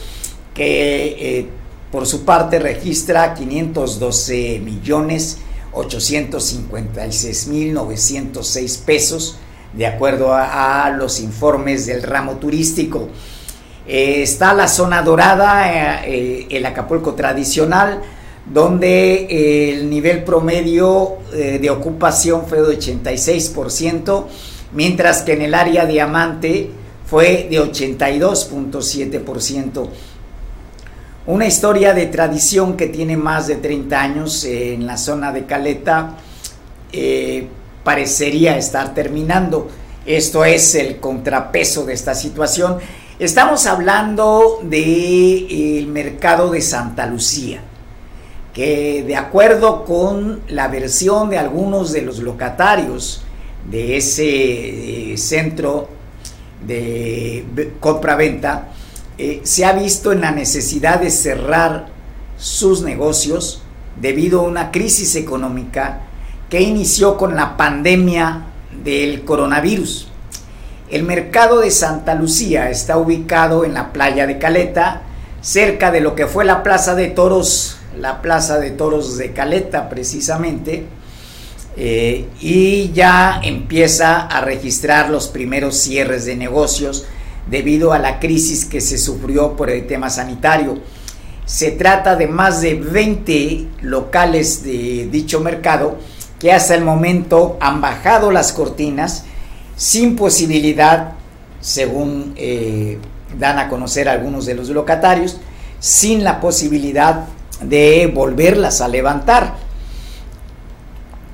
que 0.53 1.39
eh, 1.39 1.47
por 1.91 2.05
su 2.05 2.25
parte 2.25 2.59
registra 2.59 3.33
512 3.33 4.59
millones 4.59 5.37
856 5.75 7.47
mil 7.47 7.73
906 7.73 8.77
pesos, 8.85 9.37
de 9.75 9.85
acuerdo 9.85 10.33
a, 10.33 10.89
los 10.97 11.19
informes 11.19 11.85
del 11.85 12.01
ramo 12.01 12.37
turístico. 12.37 13.09
Eh, 13.87 14.23
está 14.23 14.53
la 14.53 14.69
zona 14.69 15.01
dorada, 15.01 15.69
eh, 15.69 15.99
eh, 16.05 16.47
el 16.49 16.65
Acapulco 16.65 17.13
tradicional, 17.13 18.01
donde 18.45 19.71
el 19.71 19.89
nivel 19.89 20.23
promedio 20.23 21.17
de 21.31 21.67
ocupación 21.71 22.45
fue 22.45 22.61
de 22.61 22.77
86%, 22.77 24.27
mientras 24.73 25.23
que 25.23 25.33
en 25.33 25.41
el 25.41 25.55
área 25.55 25.87
diamante 25.87 26.69
fue 27.07 27.47
de 27.49 27.59
82.7%. 27.59 29.89
Una 31.25 31.47
historia 31.47 31.95
de 31.95 32.05
tradición 32.05 32.77
que 32.77 32.85
tiene 32.85 33.17
más 33.17 33.47
de 33.47 33.55
30 33.55 33.99
años 33.99 34.45
en 34.45 34.85
la 34.85 34.97
zona 34.97 35.31
de 35.31 35.47
Caleta 35.47 36.17
parecería 37.85 38.57
estar 38.57 38.93
terminando. 38.93 39.69
Esto 40.05 40.43
es 40.43 40.75
el 40.75 40.99
contrapeso 40.99 41.85
de 41.85 41.93
esta 41.93 42.15
situación. 42.15 42.79
Estamos 43.19 43.67
hablando 43.67 44.59
del 44.63 45.87
mercado 45.87 46.49
de 46.49 46.61
Santa 46.61 47.05
Lucía, 47.05 47.61
que 48.53 49.03
de 49.03 49.15
acuerdo 49.15 49.85
con 49.85 50.41
la 50.49 50.67
versión 50.67 51.29
de 51.29 51.37
algunos 51.37 51.93
de 51.93 52.01
los 52.01 52.19
locatarios 52.19 53.21
de 53.69 53.97
ese 53.97 55.13
eh, 55.13 55.17
centro 55.17 55.87
de 56.65 57.45
compra-venta, 57.79 58.69
eh, 59.17 59.41
se 59.43 59.63
ha 59.63 59.73
visto 59.73 60.11
en 60.11 60.21
la 60.21 60.31
necesidad 60.31 60.99
de 60.99 61.11
cerrar 61.11 61.87
sus 62.37 62.81
negocios 62.81 63.61
debido 64.01 64.41
a 64.41 64.43
una 64.43 64.71
crisis 64.71 65.15
económica 65.15 66.01
que 66.49 66.61
inició 66.61 67.17
con 67.17 67.35
la 67.35 67.57
pandemia 67.57 68.45
del 68.83 69.23
coronavirus. 69.23 70.07
El 70.89 71.03
mercado 71.03 71.59
de 71.59 71.71
Santa 71.71 72.13
Lucía 72.13 72.69
está 72.69 72.97
ubicado 72.97 73.65
en 73.65 73.73
la 73.73 73.91
playa 73.91 74.27
de 74.27 74.37
Caleta, 74.37 75.01
cerca 75.41 75.91
de 75.91 76.01
lo 76.01 76.15
que 76.15 76.27
fue 76.27 76.45
la 76.45 76.61
Plaza 76.61 76.95
de 76.95 77.07
Toros, 77.07 77.77
la 77.99 78.21
Plaza 78.21 78.59
de 78.59 78.71
Toros 78.71 79.17
de 79.17 79.33
Caleta 79.33 79.89
precisamente, 79.89 80.85
eh, 81.77 82.27
y 82.39 82.91
ya 82.93 83.41
empieza 83.43 84.27
a 84.27 84.41
registrar 84.41 85.09
los 85.09 85.27
primeros 85.27 85.75
cierres 85.77 86.25
de 86.25 86.35
negocios 86.35 87.05
debido 87.49 87.91
a 87.91 87.99
la 87.99 88.19
crisis 88.19 88.65
que 88.65 88.81
se 88.81 88.97
sufrió 88.97 89.55
por 89.55 89.69
el 89.69 89.87
tema 89.87 90.09
sanitario. 90.09 90.79
Se 91.45 91.71
trata 91.71 92.15
de 92.15 92.27
más 92.27 92.61
de 92.61 92.75
20 92.75 93.67
locales 93.81 94.63
de 94.63 95.07
dicho 95.11 95.39
mercado 95.41 95.97
que 96.39 96.51
hasta 96.51 96.75
el 96.75 96.83
momento 96.83 97.57
han 97.59 97.81
bajado 97.81 98.31
las 98.31 98.51
cortinas 98.53 99.25
sin 99.75 100.15
posibilidad, 100.15 101.13
según 101.61 102.33
eh, 102.37 102.97
dan 103.37 103.59
a 103.59 103.69
conocer 103.69 104.07
algunos 104.07 104.45
de 104.45 104.55
los 104.55 104.69
locatarios, 104.69 105.37
sin 105.79 106.23
la 106.23 106.39
posibilidad 106.39 107.25
de 107.61 108.11
volverlas 108.13 108.81
a 108.81 108.87
levantar. 108.87 109.55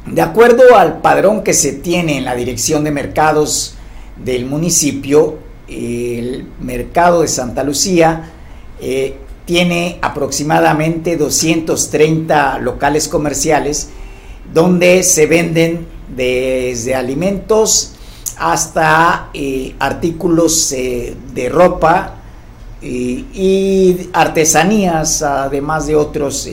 De 0.06 0.22
acuerdo 0.22 0.76
al 0.76 1.00
padrón 1.02 1.44
que 1.44 1.54
se 1.54 1.74
tiene 1.74 2.18
en 2.18 2.26
la 2.26 2.36
Dirección 2.36 2.84
de 2.84 2.92
Mercados 2.92 3.76
del 4.24 4.46
municipio, 4.46 5.38
el 5.68 6.48
mercado 6.60 7.22
de 7.22 7.28
Santa 7.28 7.64
Lucía 7.64 8.32
eh, 8.82 9.16
tiene 9.46 10.00
aproximadamente 10.02 11.18
230 11.18 12.58
locales 12.60 13.08
comerciales 13.08 13.90
donde 14.54 15.04
se 15.04 15.26
venden 15.26 15.88
desde 16.16 16.96
alimentos 16.96 17.94
hasta 18.38 19.30
eh, 19.34 19.76
artículos 19.80 20.72
eh, 20.72 21.16
de 21.34 21.50
ropa 21.50 22.16
y 22.84 24.10
artesanías, 24.12 25.22
además 25.22 25.86
de 25.86 25.96
otros 25.96 26.50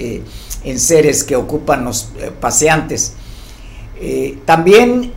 enseres 0.62 1.24
que 1.24 1.34
ocupan 1.36 1.86
los 1.86 2.10
paseantes. 2.38 3.14
también 4.44 5.14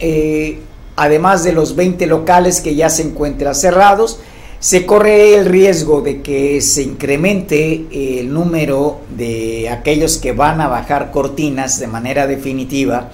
además 0.95 1.43
de 1.43 1.51
los 1.51 1.75
20 1.75 2.05
locales 2.05 2.61
que 2.61 2.75
ya 2.75 2.89
se 2.89 3.01
encuentran 3.01 3.55
cerrados, 3.55 4.19
se 4.62 4.86
corre 4.86 5.34
el 5.34 5.47
riesgo 5.47 6.01
de 6.01 6.22
que 6.22 6.62
se 6.62 6.84
incremente 6.84 8.20
el 8.20 8.32
número 8.32 9.01
de 9.09 9.68
aquellos 9.70 10.20
que 10.20 10.34
van 10.34 10.62
a 10.62 10.68
bajar 10.68 11.09
cortinas 11.09 11.80
de 11.80 11.88
manera 11.88 12.28
definitiva, 12.28 13.09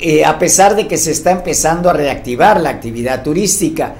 eh, 0.00 0.24
a 0.24 0.38
pesar 0.38 0.74
de 0.74 0.88
que 0.88 0.96
se 0.96 1.10
está 1.10 1.32
empezando 1.32 1.90
a 1.90 1.92
reactivar 1.92 2.58
la 2.62 2.70
actividad 2.70 3.22
turística. 3.22 3.94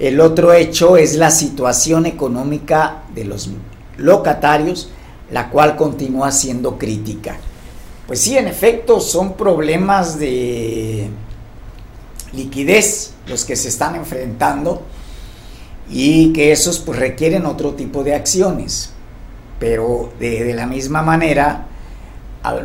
El 0.00 0.20
otro 0.20 0.52
hecho 0.52 0.96
es 0.96 1.14
la 1.14 1.30
situación 1.30 2.04
económica 2.04 3.04
de 3.14 3.26
los 3.26 3.48
locatarios, 3.96 4.90
la 5.30 5.50
cual 5.50 5.76
continúa 5.76 6.32
siendo 6.32 6.78
crítica. 6.78 7.36
Pues 8.08 8.18
sí, 8.18 8.36
en 8.36 8.48
efecto, 8.48 8.98
son 8.98 9.34
problemas 9.34 10.18
de 10.18 11.06
liquidez 12.32 13.12
los 13.28 13.44
que 13.44 13.54
se 13.54 13.68
están 13.68 13.94
enfrentando 13.94 14.82
y 15.90 16.32
que 16.32 16.52
esos 16.52 16.78
pues 16.78 16.98
requieren 16.98 17.46
otro 17.46 17.74
tipo 17.74 18.04
de 18.04 18.14
acciones. 18.14 18.90
Pero 19.58 20.12
de, 20.18 20.54
la 20.54 20.66
misma 20.66 21.02
manera, 21.02 21.66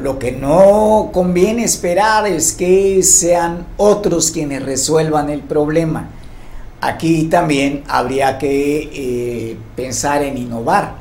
lo 0.02 0.20
que 0.20 0.32
no 0.32 1.10
conviene 1.12 1.64
esperar 1.64 2.28
es 2.28 2.54
que 2.54 3.04
sean 3.04 3.66
otros 3.78 4.32
quienes 4.32 4.64
resuelvan 4.64 5.30
el 5.30 5.42
problema. 5.42 6.10
Aquí 6.80 7.24
también 7.24 7.84
habría 7.88 8.38
que 8.38 8.90
eh, 8.94 9.58
pensar 9.76 10.22
en 10.22 10.38
innovar 10.38 10.96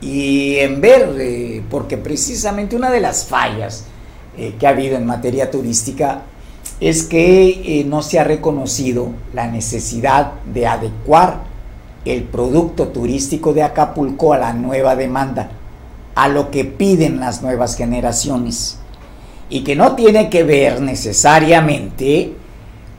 y 0.00 0.56
en 0.56 0.80
ver, 0.80 1.16
eh, 1.20 1.62
porque 1.70 1.98
precisamente 1.98 2.76
una 2.76 2.90
de 2.90 3.00
las 3.00 3.26
fallas 3.26 3.84
eh, 4.38 4.54
que 4.58 4.66
ha 4.66 4.70
habido 4.70 4.96
en 4.96 5.06
materia 5.06 5.50
turística 5.50 6.22
es 6.80 7.04
que 7.04 7.80
eh, 7.80 7.84
no 7.84 8.02
se 8.02 8.18
ha 8.18 8.24
reconocido 8.24 9.10
la 9.32 9.46
necesidad 9.46 10.32
de 10.52 10.66
adecuar 10.66 11.44
el 12.04 12.22
producto 12.22 12.88
turístico 12.88 13.52
de 13.52 13.62
Acapulco 13.62 14.32
a 14.32 14.38
la 14.38 14.52
nueva 14.52 14.94
demanda, 14.94 15.50
a 16.14 16.28
lo 16.28 16.50
que 16.50 16.64
piden 16.64 17.18
las 17.18 17.42
nuevas 17.42 17.76
generaciones, 17.76 18.78
y 19.48 19.64
que 19.64 19.74
no 19.74 19.94
tiene 19.94 20.28
que 20.28 20.44
ver 20.44 20.80
necesariamente 20.80 22.32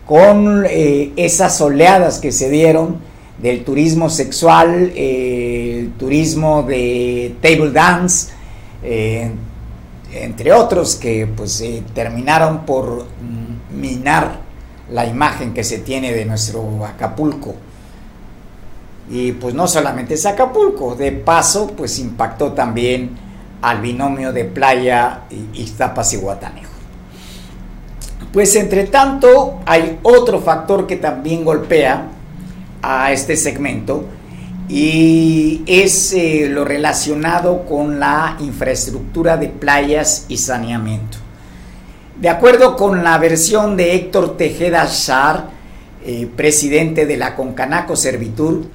con 0.06 0.66
eh, 0.66 1.12
esas 1.16 1.60
oleadas 1.62 2.20
que 2.20 2.32
se 2.32 2.50
dieron 2.50 2.98
del 3.38 3.64
turismo 3.64 4.10
sexual, 4.10 4.92
eh, 4.96 5.82
el 5.82 5.92
turismo 5.94 6.64
de 6.64 7.36
table 7.42 7.72
dance, 7.72 8.32
entre 10.14 10.54
otros 10.54 10.96
que 10.96 11.28
pues 11.28 11.64
terminaron 11.94 12.66
por 12.66 13.06
minar 13.78 14.40
la 14.92 15.06
imagen 15.06 15.54
que 15.54 15.64
se 15.64 15.80
tiene 15.80 16.14
de 16.14 16.26
nuestro 16.26 16.86
Acapulco. 16.86 17.56
Y 19.10 19.34
pues 19.34 19.54
no 19.54 19.68
solamente 19.68 20.16
es 20.16 20.26
Acapulco, 20.26 20.96
de 20.96 21.12
paso 21.12 21.68
pues 21.68 21.98
impactó 22.00 22.54
también 22.54 23.16
al 23.62 23.82
binomio 23.82 24.34
de 24.34 24.46
playa 24.46 25.22
Ixtapas 25.54 26.14
y 26.14 26.18
Guatanejo. 26.18 26.72
Pues 28.34 28.56
entre 28.56 28.86
tanto 28.86 29.60
hay 29.66 30.00
otro 30.04 30.42
factor 30.42 30.86
que 30.86 30.98
también 30.98 31.46
golpea 31.46 32.08
a 32.82 33.12
este 33.12 33.38
segmento 33.38 34.06
y 34.70 35.64
es 35.66 36.14
eh, 36.14 36.48
lo 36.50 36.66
relacionado 36.66 37.66
con 37.66 38.00
la 38.00 38.36
infraestructura 38.40 39.38
de 39.38 39.48
playas 39.48 40.26
y 40.28 40.38
saneamiento. 40.38 41.18
De 42.20 42.30
acuerdo 42.30 42.76
con 42.76 43.04
la 43.04 43.20
versión 43.20 43.78
de 43.78 43.94
Héctor 43.94 44.38
Tejeda 44.38 44.88
Shar, 44.92 45.52
eh, 46.04 46.28
presidente 46.36 47.06
de 47.06 47.16
la 47.16 47.36
Concanaco 47.36 47.96
Servitur, 47.96 48.66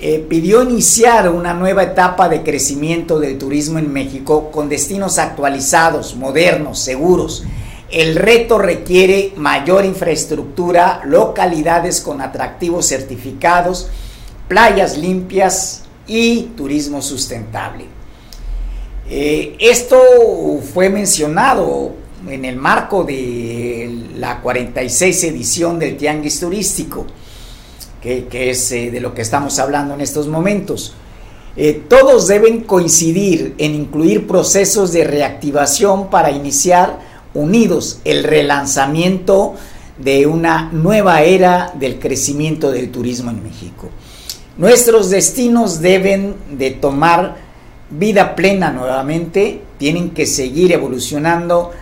eh, 0.00 0.26
pidió 0.28 0.64
iniciar 0.64 1.30
una 1.30 1.54
nueva 1.54 1.84
etapa 1.84 2.28
de 2.28 2.42
crecimiento 2.42 3.20
del 3.20 3.38
turismo 3.38 3.78
en 3.78 3.92
México 3.92 4.50
con 4.50 4.68
destinos 4.68 5.20
actualizados, 5.20 6.16
modernos, 6.16 6.80
seguros. 6.80 7.44
El 7.92 8.16
reto 8.16 8.58
requiere 8.58 9.34
mayor 9.36 9.84
infraestructura, 9.84 11.00
localidades 11.04 12.00
con 12.00 12.20
atractivos 12.20 12.86
certificados, 12.86 13.88
playas 14.48 14.98
limpias 14.98 15.82
y 16.08 16.42
turismo 16.56 17.02
sustentable. 17.02 17.84
Eh, 19.08 19.56
esto 19.60 19.96
fue 20.74 20.88
mencionado 20.88 21.92
en 22.28 22.44
el 22.44 22.56
marco 22.56 23.04
de 23.04 24.08
la 24.16 24.40
46 24.40 25.24
edición 25.24 25.78
del 25.78 25.96
Tianguis 25.96 26.40
Turístico, 26.40 27.06
que, 28.00 28.50
es 28.50 28.72
eh, 28.72 28.90
de 28.90 29.00
lo 29.00 29.14
que 29.14 29.22
estamos 29.22 29.58
hablando 29.58 29.94
en 29.94 30.00
estos 30.00 30.28
momentos. 30.28 30.94
Eh, 31.56 31.82
todos 31.88 32.28
deben 32.28 32.60
coincidir 32.62 33.54
en 33.58 33.74
incluir 33.74 34.26
procesos 34.26 34.92
de 34.92 35.04
reactivación 35.04 36.08
para 36.08 36.30
iniciar 36.30 37.00
unidos 37.34 38.00
el 38.04 38.24
relanzamiento 38.24 39.54
de 39.98 40.26
una 40.26 40.70
nueva 40.72 41.22
era 41.22 41.72
del 41.78 41.98
crecimiento 41.98 42.70
del 42.70 42.90
turismo 42.90 43.30
en 43.30 43.42
México. 43.42 43.88
Nuestros 44.56 45.10
destinos 45.10 45.80
deben 45.80 46.36
de 46.52 46.70
tomar 46.70 47.36
vida 47.90 48.34
plena 48.36 48.70
nuevamente, 48.70 49.62
tienen 49.78 50.10
que 50.10 50.26
seguir 50.26 50.72
evolucionando 50.72 51.72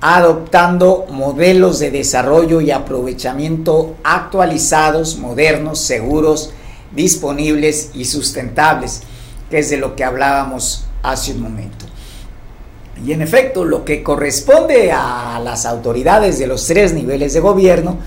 adoptando 0.00 1.06
modelos 1.10 1.78
de 1.78 1.90
desarrollo 1.90 2.60
y 2.60 2.70
aprovechamiento 2.70 3.96
actualizados, 4.04 5.18
modernos, 5.18 5.80
seguros, 5.80 6.52
disponibles 6.94 7.90
y 7.94 8.04
sustentables, 8.04 9.02
que 9.50 9.58
es 9.58 9.70
de 9.70 9.76
lo 9.76 9.96
que 9.96 10.04
hablábamos 10.04 10.84
hace 11.02 11.32
un 11.32 11.42
momento. 11.42 11.86
Y 13.04 13.12
en 13.12 13.22
efecto, 13.22 13.64
lo 13.64 13.84
que 13.84 14.02
corresponde 14.02 14.90
a 14.92 15.40
las 15.42 15.66
autoridades 15.66 16.38
de 16.38 16.46
los 16.46 16.66
tres 16.66 16.92
niveles 16.92 17.32
de 17.32 17.40
gobierno 17.40 17.98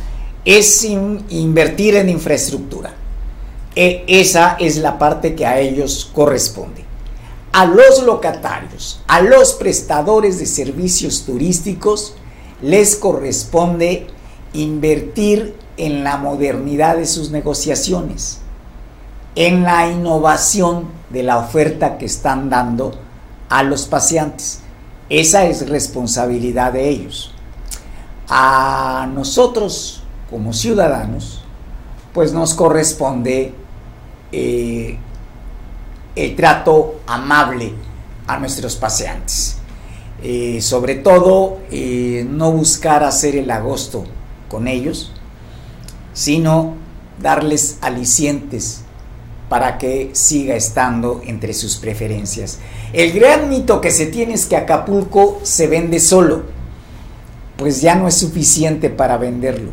es 0.43 0.83
invertir 0.83 1.95
en 1.95 2.09
infraestructura. 2.09 2.93
E 3.75 4.03
esa 4.07 4.57
es 4.59 4.77
la 4.77 4.97
parte 4.97 5.33
que 5.33 5.45
a 5.45 5.59
ellos 5.59 6.09
corresponde. 6.13 6.90
A 7.53 7.65
los 7.65 8.03
locatarios, 8.03 9.01
a 9.07 9.21
los 9.21 9.53
prestadores 9.53 10.39
de 10.39 10.45
servicios 10.45 11.25
turísticos, 11.25 12.15
les 12.61 12.95
corresponde 12.95 14.07
invertir 14.53 15.55
en 15.77 16.03
la 16.03 16.17
modernidad 16.17 16.95
de 16.95 17.05
sus 17.05 17.31
negociaciones, 17.31 18.39
en 19.35 19.63
la 19.63 19.87
innovación 19.89 20.85
de 21.09 21.23
la 21.23 21.39
oferta 21.39 21.97
que 21.97 22.05
están 22.05 22.49
dando 22.49 22.93
a 23.49 23.63
los 23.63 23.85
paseantes. 23.85 24.61
Esa 25.09 25.45
es 25.45 25.67
responsabilidad 25.67 26.71
de 26.71 26.87
ellos. 26.87 27.33
A 28.29 29.09
nosotros 29.13 30.03
como 30.29 30.53
ciudadanos, 30.53 31.43
pues 32.13 32.31
nos 32.31 32.53
corresponde 32.53 33.53
eh, 34.31 34.97
el 36.15 36.35
trato 36.35 37.01
amable 37.07 37.73
a 38.27 38.37
nuestros 38.37 38.75
paseantes. 38.75 39.57
Eh, 40.23 40.59
sobre 40.61 40.95
todo, 40.95 41.59
eh, 41.71 42.25
no 42.29 42.51
buscar 42.51 43.03
hacer 43.03 43.35
el 43.35 43.49
agosto 43.49 44.03
con 44.47 44.67
ellos, 44.67 45.11
sino 46.13 46.75
darles 47.21 47.77
alicientes 47.81 48.81
para 49.49 49.77
que 49.77 50.11
siga 50.13 50.55
estando 50.55 51.21
entre 51.25 51.53
sus 51.53 51.77
preferencias. 51.77 52.59
El 52.93 53.11
gran 53.11 53.49
mito 53.49 53.81
que 53.81 53.91
se 53.91 54.05
tiene 54.05 54.33
es 54.33 54.45
que 54.45 54.55
Acapulco 54.55 55.39
se 55.43 55.67
vende 55.67 55.99
solo, 55.99 56.43
pues 57.57 57.81
ya 57.81 57.95
no 57.95 58.07
es 58.07 58.15
suficiente 58.15 58.89
para 58.89 59.17
venderlo. 59.17 59.71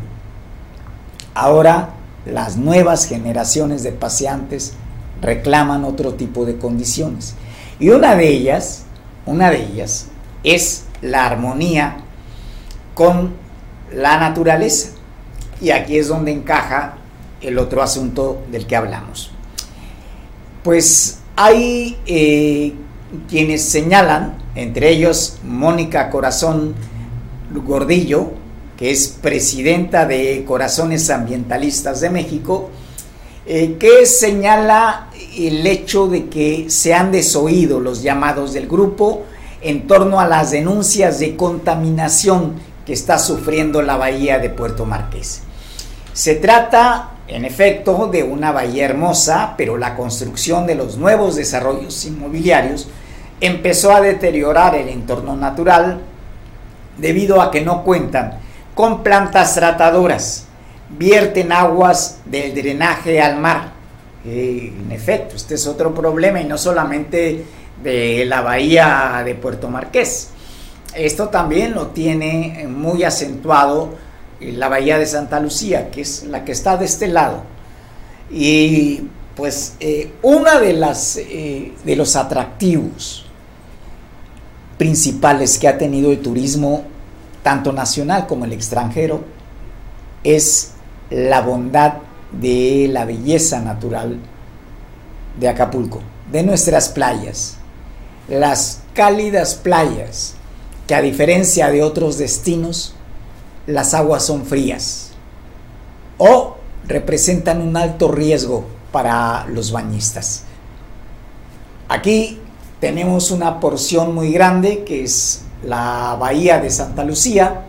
Ahora 1.33 1.93
las 2.25 2.57
nuevas 2.57 3.05
generaciones 3.05 3.83
de 3.83 3.91
paseantes 3.91 4.73
reclaman 5.21 5.83
otro 5.83 6.13
tipo 6.13 6.45
de 6.45 6.57
condiciones. 6.57 7.35
Y 7.79 7.89
una 7.89 8.15
de 8.15 8.27
ellas, 8.27 8.85
una 9.25 9.49
de 9.49 9.63
ellas 9.63 10.07
es 10.43 10.85
la 11.01 11.25
armonía 11.25 11.97
con 12.93 13.33
la 13.93 14.19
naturaleza. 14.19 14.89
Y 15.61 15.71
aquí 15.71 15.97
es 15.97 16.07
donde 16.07 16.31
encaja 16.31 16.95
el 17.41 17.57
otro 17.57 17.81
asunto 17.81 18.43
del 18.51 18.67
que 18.67 18.75
hablamos. 18.75 19.31
Pues 20.63 21.19
hay 21.35 21.97
eh, 22.05 22.73
quienes 23.29 23.63
señalan, 23.63 24.37
entre 24.55 24.89
ellos 24.89 25.39
Mónica 25.43 26.09
Corazón 26.09 26.75
Gordillo, 27.65 28.31
que 28.77 28.91
es 28.91 29.07
presidenta 29.07 30.05
de 30.05 30.43
Corazones 30.45 31.09
Ambientalistas 31.09 32.01
de 32.01 32.09
México, 32.09 32.69
eh, 33.51 33.77
que 33.79 34.05
señala 34.05 35.07
el 35.35 35.65
hecho 35.65 36.05
de 36.05 36.27
que 36.27 36.69
se 36.69 36.93
han 36.93 37.11
desoído 37.11 37.79
los 37.79 38.03
llamados 38.03 38.53
del 38.53 38.67
grupo 38.67 39.23
en 39.63 39.87
torno 39.87 40.19
a 40.19 40.27
las 40.27 40.51
denuncias 40.51 41.17
de 41.17 41.35
contaminación 41.35 42.53
que 42.85 42.93
está 42.93 43.17
sufriendo 43.17 43.81
la 43.81 43.97
bahía 43.97 44.37
de 44.37 44.51
Puerto 44.51 44.85
Marqués. 44.85 45.41
Se 46.13 46.35
trata, 46.35 47.13
en 47.27 47.43
efecto, 47.43 48.07
de 48.11 48.21
una 48.21 48.51
bahía 48.51 48.85
hermosa, 48.85 49.55
pero 49.57 49.79
la 49.79 49.95
construcción 49.95 50.67
de 50.67 50.75
los 50.75 50.97
nuevos 50.97 51.35
desarrollos 51.35 52.05
inmobiliarios 52.05 52.87
empezó 53.41 53.91
a 53.95 54.01
deteriorar 54.01 54.75
el 54.75 54.89
entorno 54.89 55.35
natural 55.35 56.01
debido 56.99 57.41
a 57.41 57.49
que 57.49 57.61
no 57.61 57.83
cuentan 57.83 58.37
con 58.75 59.01
plantas 59.01 59.55
tratadoras, 59.55 60.48
vierten 60.97 61.51
aguas 61.51 62.19
del 62.25 62.53
drenaje 62.53 63.21
al 63.21 63.39
mar. 63.39 63.73
en 64.25 64.91
efecto, 64.91 65.35
este 65.35 65.55
es 65.55 65.65
otro 65.67 65.93
problema 65.93 66.41
y 66.41 66.45
no 66.45 66.57
solamente 66.57 67.45
de 67.81 68.25
la 68.25 68.41
bahía 68.41 69.21
de 69.23 69.35
Puerto 69.35 69.69
Marqués. 69.69 70.29
Esto 70.93 71.29
también 71.29 71.73
lo 71.73 71.87
tiene 71.87 72.67
muy 72.67 73.03
acentuado 73.03 73.95
la 74.41 74.69
bahía 74.69 74.97
de 74.97 75.05
Santa 75.05 75.39
Lucía, 75.39 75.91
que 75.91 76.01
es 76.01 76.23
la 76.23 76.43
que 76.45 76.51
está 76.51 76.77
de 76.77 76.85
este 76.85 77.07
lado. 77.07 77.43
Y 78.31 79.01
pues 79.35 79.75
eh, 79.79 80.11
una 80.21 80.59
de 80.59 80.73
las 80.73 81.17
eh, 81.17 81.73
de 81.83 81.95
los 81.95 82.15
atractivos 82.15 83.25
principales 84.77 85.57
que 85.57 85.67
ha 85.67 85.77
tenido 85.77 86.11
el 86.11 86.19
turismo 86.19 86.83
tanto 87.43 87.71
nacional 87.71 88.27
como 88.27 88.45
el 88.45 88.53
extranjero, 88.53 89.23
es 90.23 90.73
la 91.09 91.41
bondad 91.41 91.93
de 92.31 92.87
la 92.91 93.05
belleza 93.05 93.59
natural 93.61 94.19
de 95.39 95.47
Acapulco, 95.47 96.01
de 96.31 96.43
nuestras 96.43 96.89
playas, 96.89 97.57
las 98.27 98.81
cálidas 98.93 99.55
playas, 99.55 100.35
que 100.87 100.95
a 100.95 101.01
diferencia 101.01 101.69
de 101.69 101.83
otros 101.83 102.17
destinos, 102.17 102.95
las 103.67 103.93
aguas 103.93 104.23
son 104.23 104.45
frías 104.45 105.11
o 106.17 106.57
representan 106.87 107.61
un 107.61 107.77
alto 107.77 108.11
riesgo 108.11 108.65
para 108.91 109.45
los 109.47 109.71
bañistas. 109.71 110.43
Aquí 111.87 112.39
tenemos 112.79 113.31
una 113.31 113.59
porción 113.59 114.15
muy 114.15 114.31
grande 114.31 114.83
que 114.83 115.03
es 115.03 115.43
la 115.63 116.15
bahía 116.19 116.59
de 116.59 116.69
Santa 116.69 117.03
Lucía, 117.03 117.65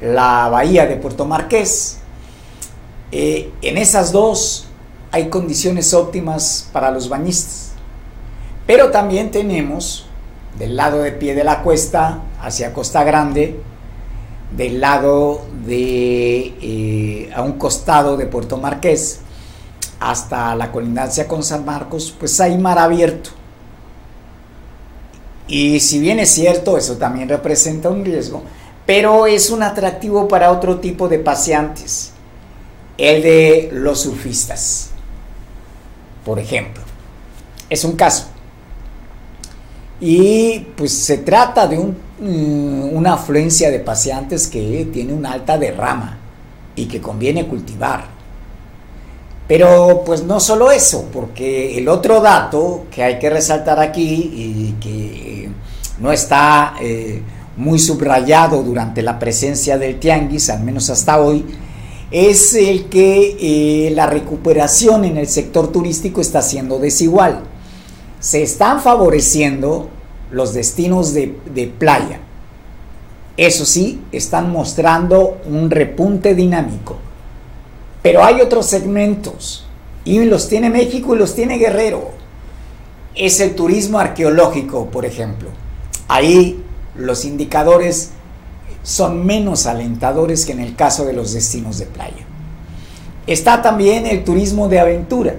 la 0.00 0.48
bahía 0.48 0.86
de 0.86 0.96
Puerto 0.96 1.24
Marqués. 1.24 1.98
Eh, 3.12 3.52
en 3.62 3.78
esas 3.78 4.12
dos 4.12 4.66
hay 5.12 5.28
condiciones 5.28 5.94
óptimas 5.94 6.68
para 6.72 6.90
los 6.90 7.08
bañistas. 7.08 7.72
Pero 8.66 8.90
también 8.90 9.30
tenemos 9.30 10.06
del 10.58 10.76
lado 10.76 11.02
de 11.02 11.12
pie 11.12 11.34
de 11.34 11.44
la 11.44 11.62
cuesta 11.62 12.20
hacia 12.40 12.72
Costa 12.72 13.04
Grande, 13.04 13.60
del 14.56 14.80
lado 14.80 15.42
de 15.66 16.54
eh, 16.60 17.30
a 17.34 17.42
un 17.42 17.52
costado 17.52 18.16
de 18.16 18.26
Puerto 18.26 18.56
Marqués 18.56 19.20
hasta 19.98 20.54
la 20.54 20.70
colindancia 20.72 21.26
con 21.26 21.42
San 21.42 21.64
Marcos, 21.64 22.14
pues 22.18 22.40
hay 22.40 22.56
mar 22.58 22.78
abierto. 22.78 23.30
Y 25.48 25.80
si 25.80 25.98
bien 25.98 26.18
es 26.18 26.30
cierto, 26.30 26.76
eso 26.76 26.96
también 26.96 27.28
representa 27.28 27.88
un 27.88 28.04
riesgo, 28.04 28.42
pero 28.84 29.26
es 29.26 29.50
un 29.50 29.62
atractivo 29.62 30.28
para 30.28 30.50
otro 30.50 30.80
tipo 30.80 31.08
de 31.08 31.18
paseantes, 31.18 32.12
el 32.98 33.22
de 33.22 33.70
los 33.72 34.00
surfistas, 34.00 34.90
por 36.24 36.38
ejemplo. 36.38 36.82
Es 37.68 37.84
un 37.84 37.96
caso. 37.96 38.26
Y 40.00 40.60
pues 40.76 40.92
se 40.92 41.18
trata 41.18 41.66
de 41.66 41.78
mm, 41.78 42.94
una 42.94 43.14
afluencia 43.14 43.70
de 43.70 43.80
paseantes 43.80 44.46
que 44.46 44.88
tiene 44.92 45.12
una 45.12 45.32
alta 45.32 45.58
derrama 45.58 46.18
y 46.74 46.86
que 46.86 47.00
conviene 47.00 47.46
cultivar. 47.46 48.04
Pero 49.48 50.02
pues 50.04 50.24
no 50.24 50.40
solo 50.40 50.70
eso, 50.70 51.08
porque 51.12 51.78
el 51.78 51.88
otro 51.88 52.20
dato 52.20 52.86
que 52.90 53.02
hay 53.02 53.18
que 53.18 53.30
resaltar 53.30 53.78
aquí 53.78 54.32
y 54.34 54.74
que 54.80 55.48
no 56.00 56.12
está 56.12 56.74
eh, 56.80 57.22
muy 57.56 57.78
subrayado 57.78 58.62
durante 58.62 59.02
la 59.02 59.18
presencia 59.18 59.78
del 59.78 59.98
tianguis, 59.98 60.50
al 60.50 60.62
menos 60.62 60.90
hasta 60.90 61.20
hoy, 61.20 61.44
es 62.10 62.54
el 62.54 62.86
que 62.86 63.36
eh, 63.40 63.90
la 63.90 64.06
recuperación 64.06 65.04
en 65.04 65.16
el 65.16 65.28
sector 65.28 65.72
turístico 65.72 66.20
está 66.20 66.42
siendo 66.42 66.78
desigual. 66.78 67.42
Se 68.20 68.42
están 68.42 68.80
favoreciendo 68.80 69.88
los 70.30 70.54
destinos 70.54 71.14
de, 71.14 71.36
de 71.54 71.66
playa. 71.66 72.20
Eso 73.36 73.66
sí, 73.66 74.00
están 74.12 74.50
mostrando 74.50 75.38
un 75.46 75.70
repunte 75.70 76.34
dinámico 76.34 76.96
pero 78.06 78.24
hay 78.24 78.40
otros 78.40 78.66
segmentos 78.66 79.66
y 80.04 80.24
los 80.26 80.48
tiene 80.48 80.70
México 80.70 81.16
y 81.16 81.18
los 81.18 81.34
tiene 81.34 81.58
Guerrero. 81.58 82.12
Es 83.16 83.40
el 83.40 83.56
turismo 83.56 83.98
arqueológico, 83.98 84.86
por 84.92 85.04
ejemplo. 85.04 85.48
Ahí 86.06 86.62
los 86.94 87.24
indicadores 87.24 88.12
son 88.86 89.26
menos 89.26 89.66
alentadores 89.66 90.46
que 90.46 90.52
en 90.52 90.60
el 90.60 90.76
caso 90.76 91.04
de 91.04 91.12
los 91.12 91.32
destinos 91.32 91.78
de 91.78 91.86
playa. 91.86 92.24
Está 93.26 93.60
también 93.60 94.06
el 94.06 94.22
turismo 94.22 94.68
de 94.68 94.78
aventura, 94.78 95.34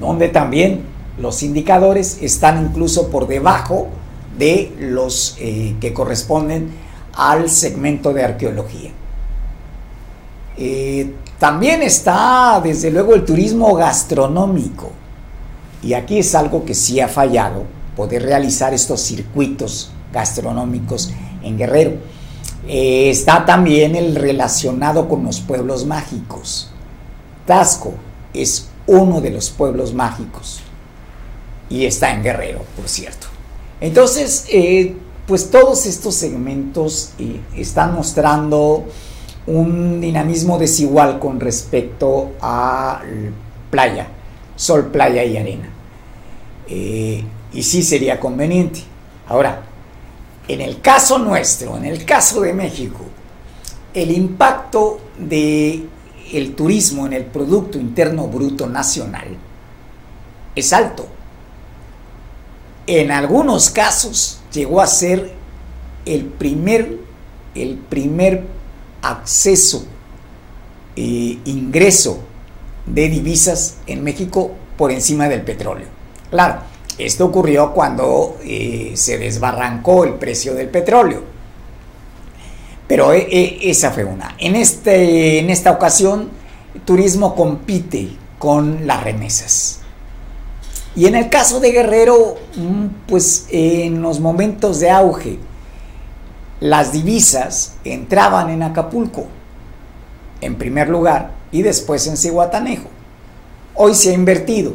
donde 0.00 0.30
también 0.30 0.84
los 1.18 1.42
indicadores 1.42 2.16
están 2.22 2.64
incluso 2.64 3.10
por 3.10 3.26
debajo 3.28 3.88
de 4.38 4.74
los 4.80 5.36
eh, 5.38 5.76
que 5.82 5.92
corresponden 5.92 6.70
al 7.12 7.50
segmento 7.50 8.14
de 8.14 8.24
arqueología. 8.24 8.90
Eh, 10.56 11.12
también 11.38 11.82
está, 11.82 12.58
desde 12.64 12.90
luego, 12.90 13.14
el 13.14 13.26
turismo 13.26 13.74
gastronómico. 13.74 14.92
Y 15.82 15.92
aquí 15.92 16.20
es 16.20 16.34
algo 16.34 16.64
que 16.64 16.74
sí 16.74 17.00
ha 17.00 17.08
fallado, 17.08 17.64
poder 17.94 18.22
realizar 18.22 18.72
estos 18.72 19.02
circuitos 19.02 19.92
gastronómicos 20.10 21.12
en 21.42 21.58
Guerrero. 21.58 21.92
Eh, 22.66 23.08
está 23.08 23.46
también 23.46 23.96
el 23.96 24.14
relacionado 24.14 25.08
con 25.08 25.24
los 25.24 25.40
pueblos 25.40 25.86
mágicos. 25.86 26.70
Tasco 27.46 27.94
es 28.34 28.68
uno 28.86 29.20
de 29.20 29.30
los 29.30 29.50
pueblos 29.50 29.94
mágicos 29.94 30.60
y 31.70 31.86
está 31.86 32.12
en 32.12 32.22
Guerrero, 32.22 32.62
por 32.76 32.88
cierto. 32.88 33.26
Entonces, 33.80 34.46
eh, 34.50 34.94
pues 35.26 35.50
todos 35.50 35.86
estos 35.86 36.14
segmentos 36.14 37.12
eh, 37.18 37.40
están 37.56 37.94
mostrando 37.94 38.84
un 39.46 40.00
dinamismo 40.00 40.58
desigual 40.58 41.18
con 41.18 41.40
respecto 41.40 42.32
a 42.40 43.00
playa, 43.70 44.08
sol, 44.56 44.86
playa 44.86 45.24
y 45.24 45.36
arena. 45.38 45.70
y 46.68 47.62
sí 47.62 47.82
sería 47.82 48.20
conveniente. 48.20 48.80
Ahora, 49.26 49.62
en 50.48 50.60
el 50.60 50.80
caso 50.80 51.18
nuestro, 51.18 51.76
en 51.76 51.84
el 51.84 52.04
caso 52.04 52.40
de 52.40 52.54
México, 52.54 53.04
el 53.94 54.10
impacto 54.10 55.00
de 55.18 55.84
el 56.32 56.54
turismo 56.54 57.06
en 57.06 57.12
el 57.12 57.24
producto 57.24 57.78
interno 57.78 58.26
bruto 58.26 58.66
nacional 58.66 59.28
es 60.54 60.72
alto. 60.72 61.06
En 62.86 63.10
algunos 63.10 63.70
casos 63.70 64.40
llegó 64.52 64.80
a 64.80 64.86
ser 64.86 65.32
el 66.04 66.24
primer 66.24 66.98
el 67.54 67.76
primer 67.76 68.44
acceso 69.02 69.84
e 70.96 71.38
ingreso 71.44 72.20
de 72.86 73.08
divisas 73.08 73.78
en 73.86 74.02
México 74.02 74.52
por 74.76 74.90
encima 74.90 75.28
del 75.28 75.42
petróleo. 75.42 75.86
Claro, 76.30 76.62
esto 76.98 77.26
ocurrió 77.26 77.72
cuando 77.72 78.36
eh, 78.42 78.92
se 78.94 79.18
desbarrancó 79.18 80.04
el 80.04 80.14
precio 80.14 80.54
del 80.54 80.68
petróleo. 80.68 81.22
Pero 82.88 83.12
eh, 83.12 83.58
esa 83.62 83.92
fue 83.92 84.04
una. 84.04 84.34
En, 84.38 84.56
este, 84.56 85.38
en 85.38 85.50
esta 85.50 85.70
ocasión, 85.70 86.30
el 86.74 86.80
turismo 86.80 87.34
compite 87.34 88.08
con 88.38 88.86
las 88.86 89.04
remesas. 89.04 89.80
Y 90.96 91.06
en 91.06 91.14
el 91.14 91.28
caso 91.28 91.60
de 91.60 91.70
Guerrero, 91.70 92.36
mm, 92.56 92.86
pues 93.06 93.46
en 93.50 94.02
los 94.02 94.18
momentos 94.18 94.80
de 94.80 94.90
auge, 94.90 95.38
las 96.60 96.92
divisas 96.92 97.74
entraban 97.84 98.50
en 98.50 98.64
Acapulco, 98.64 99.26
en 100.40 100.56
primer 100.56 100.88
lugar, 100.88 101.32
y 101.52 101.62
después 101.62 102.06
en 102.08 102.16
Cihuatanejo. 102.16 102.88
Hoy 103.74 103.94
se 103.94 104.10
ha 104.10 104.14
invertido, 104.14 104.72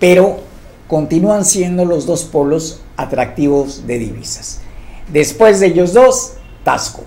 pero 0.00 0.40
continúan 0.88 1.44
siendo 1.44 1.84
los 1.84 2.06
dos 2.06 2.24
polos 2.24 2.80
atractivos 2.96 3.86
de 3.86 3.98
divisas. 3.98 4.60
Después 5.12 5.60
de 5.60 5.66
ellos 5.68 5.92
dos, 5.92 6.32
Tasco. 6.64 7.04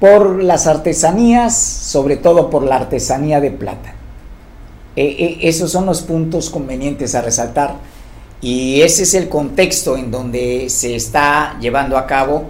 Por 0.00 0.42
las 0.42 0.66
artesanías, 0.66 1.56
sobre 1.56 2.16
todo 2.16 2.50
por 2.50 2.62
la 2.62 2.76
artesanía 2.76 3.40
de 3.40 3.50
plata. 3.50 3.94
E, 4.94 5.04
e, 5.04 5.48
esos 5.48 5.70
son 5.70 5.86
los 5.86 6.02
puntos 6.02 6.50
convenientes 6.50 7.14
a 7.14 7.22
resaltar 7.22 7.76
y 8.40 8.80
ese 8.80 9.04
es 9.04 9.14
el 9.14 9.28
contexto 9.28 9.96
en 9.96 10.10
donde 10.10 10.68
se 10.68 10.94
está 10.94 11.58
llevando 11.60 11.96
a 11.98 12.06
cabo 12.06 12.44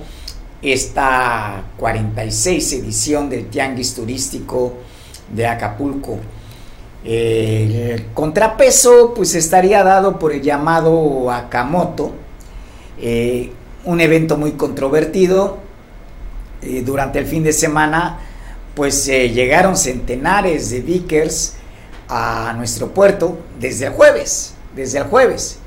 esta 0.63 1.65
46 1.77 2.73
edición 2.73 3.31
del 3.31 3.49
Tianguis 3.49 3.95
Turístico 3.95 4.75
de 5.33 5.47
Acapulco 5.47 6.19
el 7.07 8.07
contrapeso 8.15 9.15
pues 9.15 9.35
estaría 9.37 9.85
dado 9.85 10.19
por 10.19 10.33
el 10.33 10.43
llamado 10.43 11.31
Akamoto, 11.31 12.13
eh, 13.01 13.53
un 13.85 14.01
evento 14.01 14.37
muy 14.37 14.53
controvertido. 14.53 15.59
Eh, 16.63 16.83
durante 16.85 17.19
el 17.19 17.27
fin 17.27 17.45
de 17.45 17.53
semana 17.53 18.19
pues 18.75 19.07
eh, 19.09 19.31
llegaron 19.31 19.77
centenares 19.77 20.71
de 20.71 20.81
Vickers 20.81 21.55
a 22.09 22.55
nuestro 22.57 22.93
puerto 22.93 23.39
desde 23.61 23.87
el 23.87 23.93
jueves, 23.93 24.55
desde 24.75 24.99
el 24.99 25.05
jueves. 25.05 25.59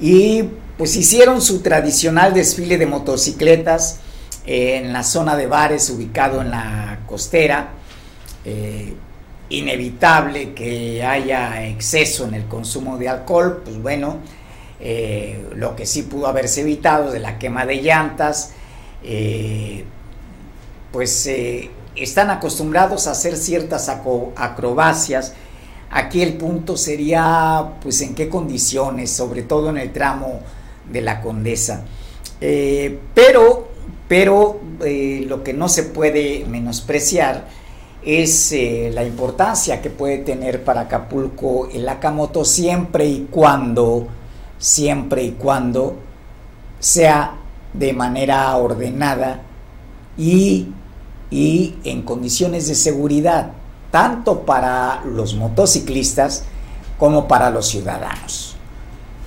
Y 0.00 0.44
pues 0.78 0.96
hicieron 0.96 1.42
su 1.42 1.60
tradicional 1.60 2.32
desfile 2.32 2.78
de 2.78 2.86
motocicletas 2.86 4.00
en 4.46 4.94
la 4.94 5.02
zona 5.02 5.36
de 5.36 5.46
bares 5.46 5.90
ubicado 5.90 6.40
en 6.40 6.50
la 6.50 7.00
costera 7.06 7.74
inevitable 9.50 10.54
que 10.54 11.02
haya 11.02 11.66
exceso 11.66 12.26
en 12.26 12.34
el 12.34 12.46
consumo 12.46 12.96
de 12.96 13.08
alcohol, 13.08 13.62
pues 13.64 13.80
bueno, 13.82 14.18
eh, 14.80 15.44
lo 15.56 15.76
que 15.76 15.84
sí 15.84 16.02
pudo 16.02 16.28
haberse 16.28 16.62
evitado 16.62 17.10
de 17.10 17.18
la 17.18 17.38
quema 17.38 17.66
de 17.66 17.82
llantas, 17.82 18.52
eh, 19.02 19.84
pues 20.92 21.26
eh, 21.26 21.70
están 21.96 22.30
acostumbrados 22.30 23.06
a 23.06 23.10
hacer 23.10 23.36
ciertas 23.36 23.88
acrobacias. 23.88 25.34
Aquí 25.90 26.22
el 26.22 26.34
punto 26.34 26.76
sería, 26.76 27.72
pues, 27.82 28.00
en 28.00 28.14
qué 28.14 28.28
condiciones, 28.28 29.10
sobre 29.10 29.42
todo 29.42 29.70
en 29.70 29.78
el 29.78 29.92
tramo 29.92 30.40
de 30.88 31.00
la 31.00 31.20
Condesa. 31.20 31.84
pero, 32.38 33.68
pero 34.08 34.60
lo 34.80 35.44
que 35.44 35.52
no 35.52 35.68
se 35.68 35.82
puede 35.82 36.44
menospreciar 36.48 37.44
es 38.04 38.52
eh, 38.52 38.90
la 38.94 39.04
importancia 39.04 39.82
que 39.82 39.90
puede 39.90 40.18
tener 40.18 40.64
para 40.64 40.82
Acapulco 40.82 41.68
el 41.72 41.88
Akamoto 41.88 42.44
siempre 42.44 43.06
y 43.06 43.28
cuando, 43.30 44.06
siempre 44.58 45.22
y 45.24 45.32
cuando 45.32 45.96
sea 46.78 47.36
de 47.74 47.92
manera 47.92 48.56
ordenada 48.56 49.42
y, 50.16 50.68
en 51.30 52.02
condiciones 52.02 52.66
de 52.66 52.74
seguridad, 52.74 53.52
tanto 53.90 54.40
para 54.40 55.02
los 55.04 55.34
motociclistas 55.34 56.44
como 56.98 57.28
para 57.28 57.50
los 57.50 57.68
ciudadanos. 57.68 58.56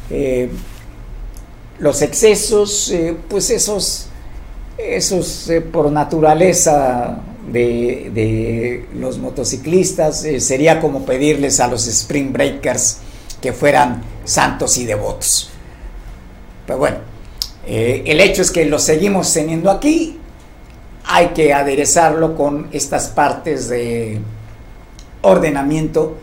Eh, 0.09 0.51
los 1.79 2.01
excesos, 2.01 2.91
eh, 2.91 3.17
pues 3.29 3.49
esos, 3.49 4.07
esos 4.77 5.49
por 5.71 5.91
naturaleza 5.91 7.21
de, 7.51 8.85
los 8.95 9.17
motociclistas. 9.17 10.23
Eh, 10.25 10.39
sería 10.39 10.79
como 10.79 11.05
pedirles 11.05 11.59
a 11.59 11.67
los 11.67 11.87
Spring 11.87 12.31
Breakers 12.31 12.97
que 13.41 13.53
fueran 13.53 14.03
santos 14.23 14.77
y 14.77 14.85
devotos. 14.85 15.49
Pero 16.65 16.79
bueno, 16.79 16.97
eh, 17.65 18.03
el 18.05 18.21
hecho 18.21 18.41
es 18.41 18.51
que 18.51 18.65
lo 18.65 18.79
seguimos 18.79 19.33
teniendo 19.33 19.69
aquí. 19.69 20.19
Hay 21.05 21.27
que 21.29 21.53
aderezarlo 21.53 22.35
con 22.35 22.69
estas 22.71 23.09
partes 23.09 23.67
de 23.67 24.21
ordenamiento 25.21 26.17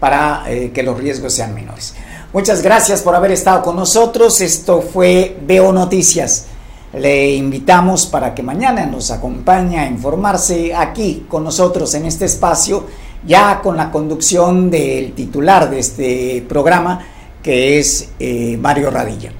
para 0.00 0.44
eh, 0.48 0.70
que 0.72 0.82
los 0.82 0.98
riesgos 0.98 1.32
sean 1.32 1.54
menores. 1.54 1.94
Muchas 2.32 2.62
gracias 2.62 3.00
por 3.00 3.14
haber 3.14 3.32
estado 3.32 3.62
con 3.62 3.76
nosotros. 3.76 4.40
Esto 4.40 4.82
fue 4.82 5.36
Veo 5.46 5.72
Noticias. 5.72 6.46
Le 6.92 7.34
invitamos 7.34 8.06
para 8.06 8.34
que 8.34 8.42
mañana 8.42 8.86
nos 8.86 9.10
acompañe 9.10 9.78
a 9.78 9.86
informarse 9.86 10.74
aquí 10.74 11.26
con 11.28 11.44
nosotros 11.44 11.92
en 11.94 12.06
este 12.06 12.24
espacio, 12.24 12.86
ya 13.26 13.60
con 13.60 13.76
la 13.76 13.90
conducción 13.90 14.70
del 14.70 15.12
titular 15.12 15.68
de 15.68 15.78
este 15.80 16.44
programa, 16.48 17.00
que 17.42 17.78
es 17.78 18.10
eh, 18.18 18.56
Mario 18.60 18.90
Radilla. 18.90 19.32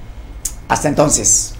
Hasta 0.67 0.89
entonces. 0.89 1.55